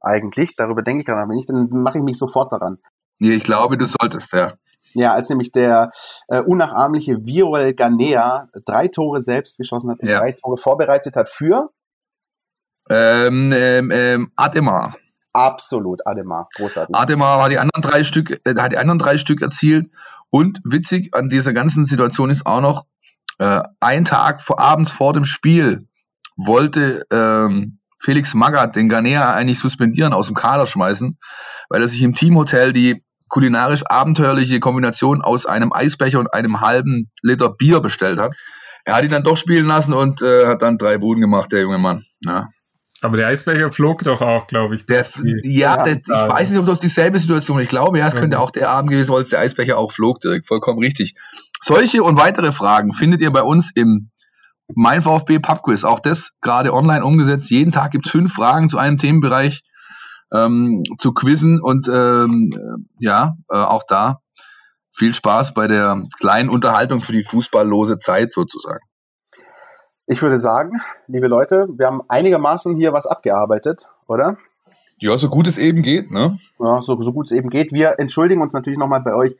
Eigentlich, 0.00 0.56
darüber 0.56 0.82
denke 0.82 1.02
ich 1.02 1.06
gerade, 1.06 1.28
wenn 1.28 1.36
nicht, 1.36 1.50
dann 1.50 1.68
mache 1.70 1.98
ich 1.98 2.04
mich 2.04 2.18
sofort 2.18 2.52
daran. 2.52 2.78
Nee, 3.20 3.34
ich 3.34 3.44
glaube, 3.44 3.76
du 3.76 3.86
solltest, 3.86 4.32
ja. 4.32 4.54
Ja, 4.92 5.12
als 5.12 5.28
nämlich 5.28 5.52
der 5.52 5.92
äh, 6.28 6.40
unnachahmliche 6.40 7.24
Viruel 7.24 7.74
Ganea 7.74 8.48
drei 8.64 8.88
Tore 8.88 9.20
selbst 9.20 9.56
geschossen 9.58 9.90
hat 9.90 10.00
und 10.00 10.08
ja. 10.08 10.18
drei 10.18 10.32
Tore 10.32 10.56
vorbereitet 10.56 11.14
hat 11.16 11.28
für 11.28 11.70
ähm, 12.88 13.52
ähm, 13.54 13.90
ähm, 13.92 14.32
Ademar. 14.34 14.96
Absolut, 15.32 16.04
Ademar, 16.06 16.48
großartig. 16.56 16.96
Ademar 16.96 17.38
war 17.38 17.48
die 17.48 17.58
anderen 17.58 17.82
drei 17.82 18.02
Stück, 18.02 18.40
äh, 18.44 18.54
hat 18.56 18.72
die 18.72 18.78
anderen 18.78 18.98
drei 18.98 19.16
Stück 19.16 19.42
erzielt 19.42 19.90
und 20.30 20.60
witzig 20.64 21.14
an 21.14 21.28
dieser 21.28 21.52
ganzen 21.52 21.84
Situation 21.84 22.30
ist 22.30 22.46
auch 22.46 22.60
noch, 22.60 22.86
äh, 23.38 23.62
ein 23.80 24.04
Tag 24.04 24.42
vor 24.42 24.60
abends 24.60 24.92
vor 24.92 25.12
dem 25.12 25.24
Spiel 25.24 25.88
wollte 26.36 27.04
ähm, 27.10 27.78
Felix 27.98 28.34
Magath 28.34 28.76
den 28.76 28.88
Ghanea 28.88 29.32
eigentlich 29.32 29.58
suspendieren, 29.58 30.12
aus 30.12 30.26
dem 30.26 30.36
Kader 30.36 30.66
schmeißen, 30.66 31.18
weil 31.68 31.82
er 31.82 31.88
sich 31.88 32.02
im 32.02 32.14
Teamhotel 32.14 32.72
die 32.72 33.02
kulinarisch 33.28 33.84
abenteuerliche 33.86 34.60
Kombination 34.60 35.22
aus 35.22 35.46
einem 35.46 35.72
Eisbecher 35.72 36.18
und 36.18 36.32
einem 36.32 36.60
halben 36.60 37.10
Liter 37.22 37.50
Bier 37.50 37.80
bestellt 37.80 38.18
hat. 38.18 38.34
Er 38.84 38.96
hat 38.96 39.04
ihn 39.04 39.10
dann 39.10 39.24
doch 39.24 39.36
spielen 39.36 39.66
lassen 39.66 39.92
und 39.92 40.22
äh, 40.22 40.46
hat 40.46 40.62
dann 40.62 40.78
drei 40.78 40.98
Buden 40.98 41.20
gemacht, 41.20 41.52
der 41.52 41.60
junge 41.60 41.78
Mann. 41.78 42.04
Ja. 42.24 42.48
Aber 43.02 43.16
der 43.16 43.28
Eisbecher 43.28 43.72
flog 43.72 44.02
doch 44.02 44.20
auch, 44.20 44.46
glaube 44.46 44.76
ich. 44.76 44.84
Der, 44.86 45.06
ja, 45.42 45.82
der, 45.84 45.96
ich 45.96 46.08
weiß 46.08 46.50
nicht, 46.50 46.60
ob 46.60 46.66
das 46.66 46.80
dieselbe 46.80 47.18
Situation 47.18 47.58
ist. 47.58 47.64
Ich 47.64 47.68
glaube, 47.70 47.98
ja, 47.98 48.06
es 48.06 48.14
könnte 48.14 48.38
auch 48.38 48.50
der 48.50 48.70
Abend 48.70 48.90
gewesen 48.90 49.08
sein, 49.08 49.16
als 49.16 49.30
der 49.30 49.40
Eisbecher 49.40 49.78
auch 49.78 49.92
flog 49.92 50.20
direkt. 50.20 50.46
Vollkommen 50.46 50.78
richtig. 50.80 51.14
Solche 51.60 52.02
und 52.02 52.16
weitere 52.16 52.52
Fragen 52.52 52.92
findet 52.92 53.22
ihr 53.22 53.30
bei 53.30 53.42
uns 53.42 53.70
im 53.74 54.10
Mein 54.74 55.02
VfB 55.02 55.38
Pubquiz. 55.38 55.84
Auch 55.84 56.00
das 56.00 56.32
gerade 56.42 56.74
online 56.74 57.04
umgesetzt. 57.04 57.50
Jeden 57.50 57.72
Tag 57.72 57.92
gibt 57.92 58.06
es 58.06 58.12
fünf 58.12 58.34
Fragen 58.34 58.68
zu 58.68 58.76
einem 58.76 58.98
Themenbereich 58.98 59.62
ähm, 60.32 60.84
zu 60.98 61.12
quizzen 61.12 61.60
und 61.60 61.88
ähm, 61.88 62.86
ja, 63.00 63.34
äh, 63.48 63.56
auch 63.56 63.82
da 63.88 64.20
viel 65.00 65.14
Spaß 65.14 65.54
bei 65.54 65.66
der 65.66 66.02
kleinen 66.18 66.50
Unterhaltung 66.50 67.00
für 67.00 67.12
die 67.12 67.24
fußballlose 67.24 67.96
Zeit 67.96 68.30
sozusagen. 68.30 68.84
Ich 70.12 70.22
würde 70.22 70.38
sagen, 70.38 70.72
liebe 71.06 71.28
Leute, 71.28 71.68
wir 71.70 71.86
haben 71.86 72.02
einigermaßen 72.08 72.74
hier 72.74 72.92
was 72.92 73.06
abgearbeitet, 73.06 73.88
oder? 74.08 74.38
Ja, 74.98 75.16
so 75.16 75.28
gut 75.28 75.46
es 75.46 75.56
eben 75.56 75.82
geht, 75.82 76.10
ne? 76.10 76.36
Ja, 76.58 76.82
so, 76.82 77.00
so 77.00 77.12
gut 77.12 77.26
es 77.26 77.32
eben 77.32 77.48
geht. 77.48 77.72
Wir 77.72 78.00
entschuldigen 78.00 78.42
uns 78.42 78.52
natürlich 78.52 78.76
nochmal 78.76 79.02
bei 79.02 79.14
euch 79.14 79.36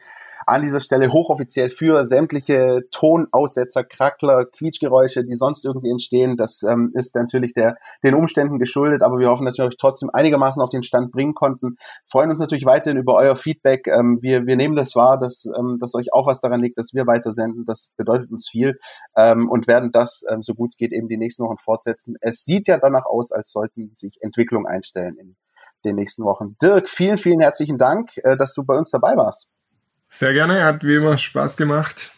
an 0.50 0.62
dieser 0.62 0.80
Stelle 0.80 1.12
hochoffiziell 1.12 1.70
für 1.70 2.04
sämtliche 2.04 2.80
Tonaussetzer, 2.90 3.84
Krackler, 3.84 4.46
Quietschgeräusche, 4.46 5.24
die 5.24 5.36
sonst 5.36 5.64
irgendwie 5.64 5.90
entstehen. 5.90 6.36
Das 6.36 6.62
ähm, 6.62 6.90
ist 6.94 7.14
natürlich 7.14 7.54
der, 7.54 7.76
den 8.02 8.14
Umständen 8.14 8.58
geschuldet, 8.58 9.02
aber 9.02 9.18
wir 9.18 9.28
hoffen, 9.28 9.46
dass 9.46 9.58
wir 9.58 9.64
euch 9.64 9.76
trotzdem 9.78 10.10
einigermaßen 10.12 10.60
auf 10.60 10.70
den 10.70 10.82
Stand 10.82 11.12
bringen 11.12 11.34
konnten. 11.34 11.76
Freuen 12.06 12.30
uns 12.30 12.40
natürlich 12.40 12.64
weiterhin 12.64 12.98
über 12.98 13.14
euer 13.14 13.36
Feedback. 13.36 13.86
Ähm, 13.86 14.18
wir, 14.22 14.46
wir 14.46 14.56
nehmen 14.56 14.74
das 14.74 14.96
wahr, 14.96 15.18
dass, 15.20 15.44
ähm, 15.56 15.78
dass 15.80 15.94
euch 15.94 16.12
auch 16.12 16.26
was 16.26 16.40
daran 16.40 16.60
liegt, 16.60 16.78
dass 16.78 16.92
wir 16.92 17.06
weitersenden. 17.06 17.64
Das 17.64 17.90
bedeutet 17.96 18.32
uns 18.32 18.48
viel 18.50 18.78
ähm, 19.16 19.48
und 19.48 19.68
werden 19.68 19.92
das, 19.92 20.24
ähm, 20.28 20.42
so 20.42 20.54
gut 20.54 20.70
es 20.72 20.76
geht, 20.76 20.92
eben 20.92 21.06
die 21.06 21.16
nächsten 21.16 21.44
Wochen 21.44 21.58
fortsetzen. 21.58 22.16
Es 22.20 22.44
sieht 22.44 22.66
ja 22.66 22.78
danach 22.78 23.06
aus, 23.06 23.30
als 23.30 23.52
sollten 23.52 23.92
sich 23.94 24.18
Entwicklungen 24.20 24.66
einstellen 24.66 25.16
in 25.16 25.36
den 25.84 25.94
nächsten 25.94 26.24
Wochen. 26.24 26.56
Dirk, 26.60 26.88
vielen, 26.88 27.18
vielen 27.18 27.40
herzlichen 27.40 27.78
Dank, 27.78 28.10
äh, 28.24 28.36
dass 28.36 28.52
du 28.52 28.64
bei 28.64 28.76
uns 28.76 28.90
dabei 28.90 29.16
warst. 29.16 29.46
Sehr 30.10 30.32
gerne, 30.32 30.64
hat 30.64 30.82
wie 30.82 30.96
immer 30.96 31.16
Spaß 31.16 31.56
gemacht. 31.56 32.10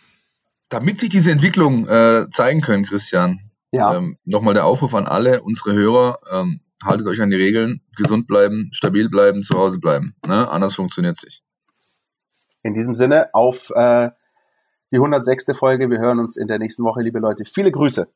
Damit 0.70 0.98
sich 0.98 1.10
diese 1.10 1.30
Entwicklung 1.30 1.86
äh, 1.86 2.26
zeigen 2.30 2.62
können, 2.62 2.84
Christian, 2.84 3.50
ja. 3.70 3.94
ähm, 3.94 4.16
nochmal 4.24 4.54
der 4.54 4.64
Aufruf 4.64 4.94
an 4.94 5.06
alle 5.06 5.42
unsere 5.42 5.74
Hörer, 5.74 6.18
ähm, 6.32 6.60
haltet 6.82 7.06
euch 7.06 7.20
an 7.20 7.28
die 7.28 7.36
Regeln, 7.36 7.82
gesund 7.96 8.26
bleiben, 8.26 8.70
stabil 8.72 9.10
bleiben, 9.10 9.42
zu 9.42 9.58
Hause 9.58 9.78
bleiben. 9.78 10.16
Ne? 10.26 10.50
Anders 10.50 10.74
funktioniert 10.74 11.18
es 11.18 11.24
nicht. 11.24 11.42
In 12.62 12.72
diesem 12.72 12.94
Sinne, 12.94 13.28
auf 13.34 13.70
äh, 13.74 14.10
die 14.90 14.96
106. 14.96 15.46
Folge. 15.52 15.90
Wir 15.90 15.98
hören 15.98 16.18
uns 16.18 16.36
in 16.36 16.48
der 16.48 16.58
nächsten 16.58 16.84
Woche, 16.84 17.02
liebe 17.02 17.18
Leute. 17.18 17.44
Viele 17.44 17.70
Grüße. 17.70 18.08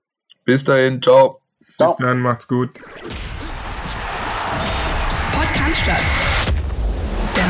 Bis 0.45 0.64
dahin, 0.64 1.03
ciao. 1.03 1.43
ciao. 1.77 1.97
Bis 1.97 2.07
dann, 2.07 2.20
macht's 2.20 2.49
gut. 2.49 2.70
Podcast 5.33 5.81
statt 5.83 6.26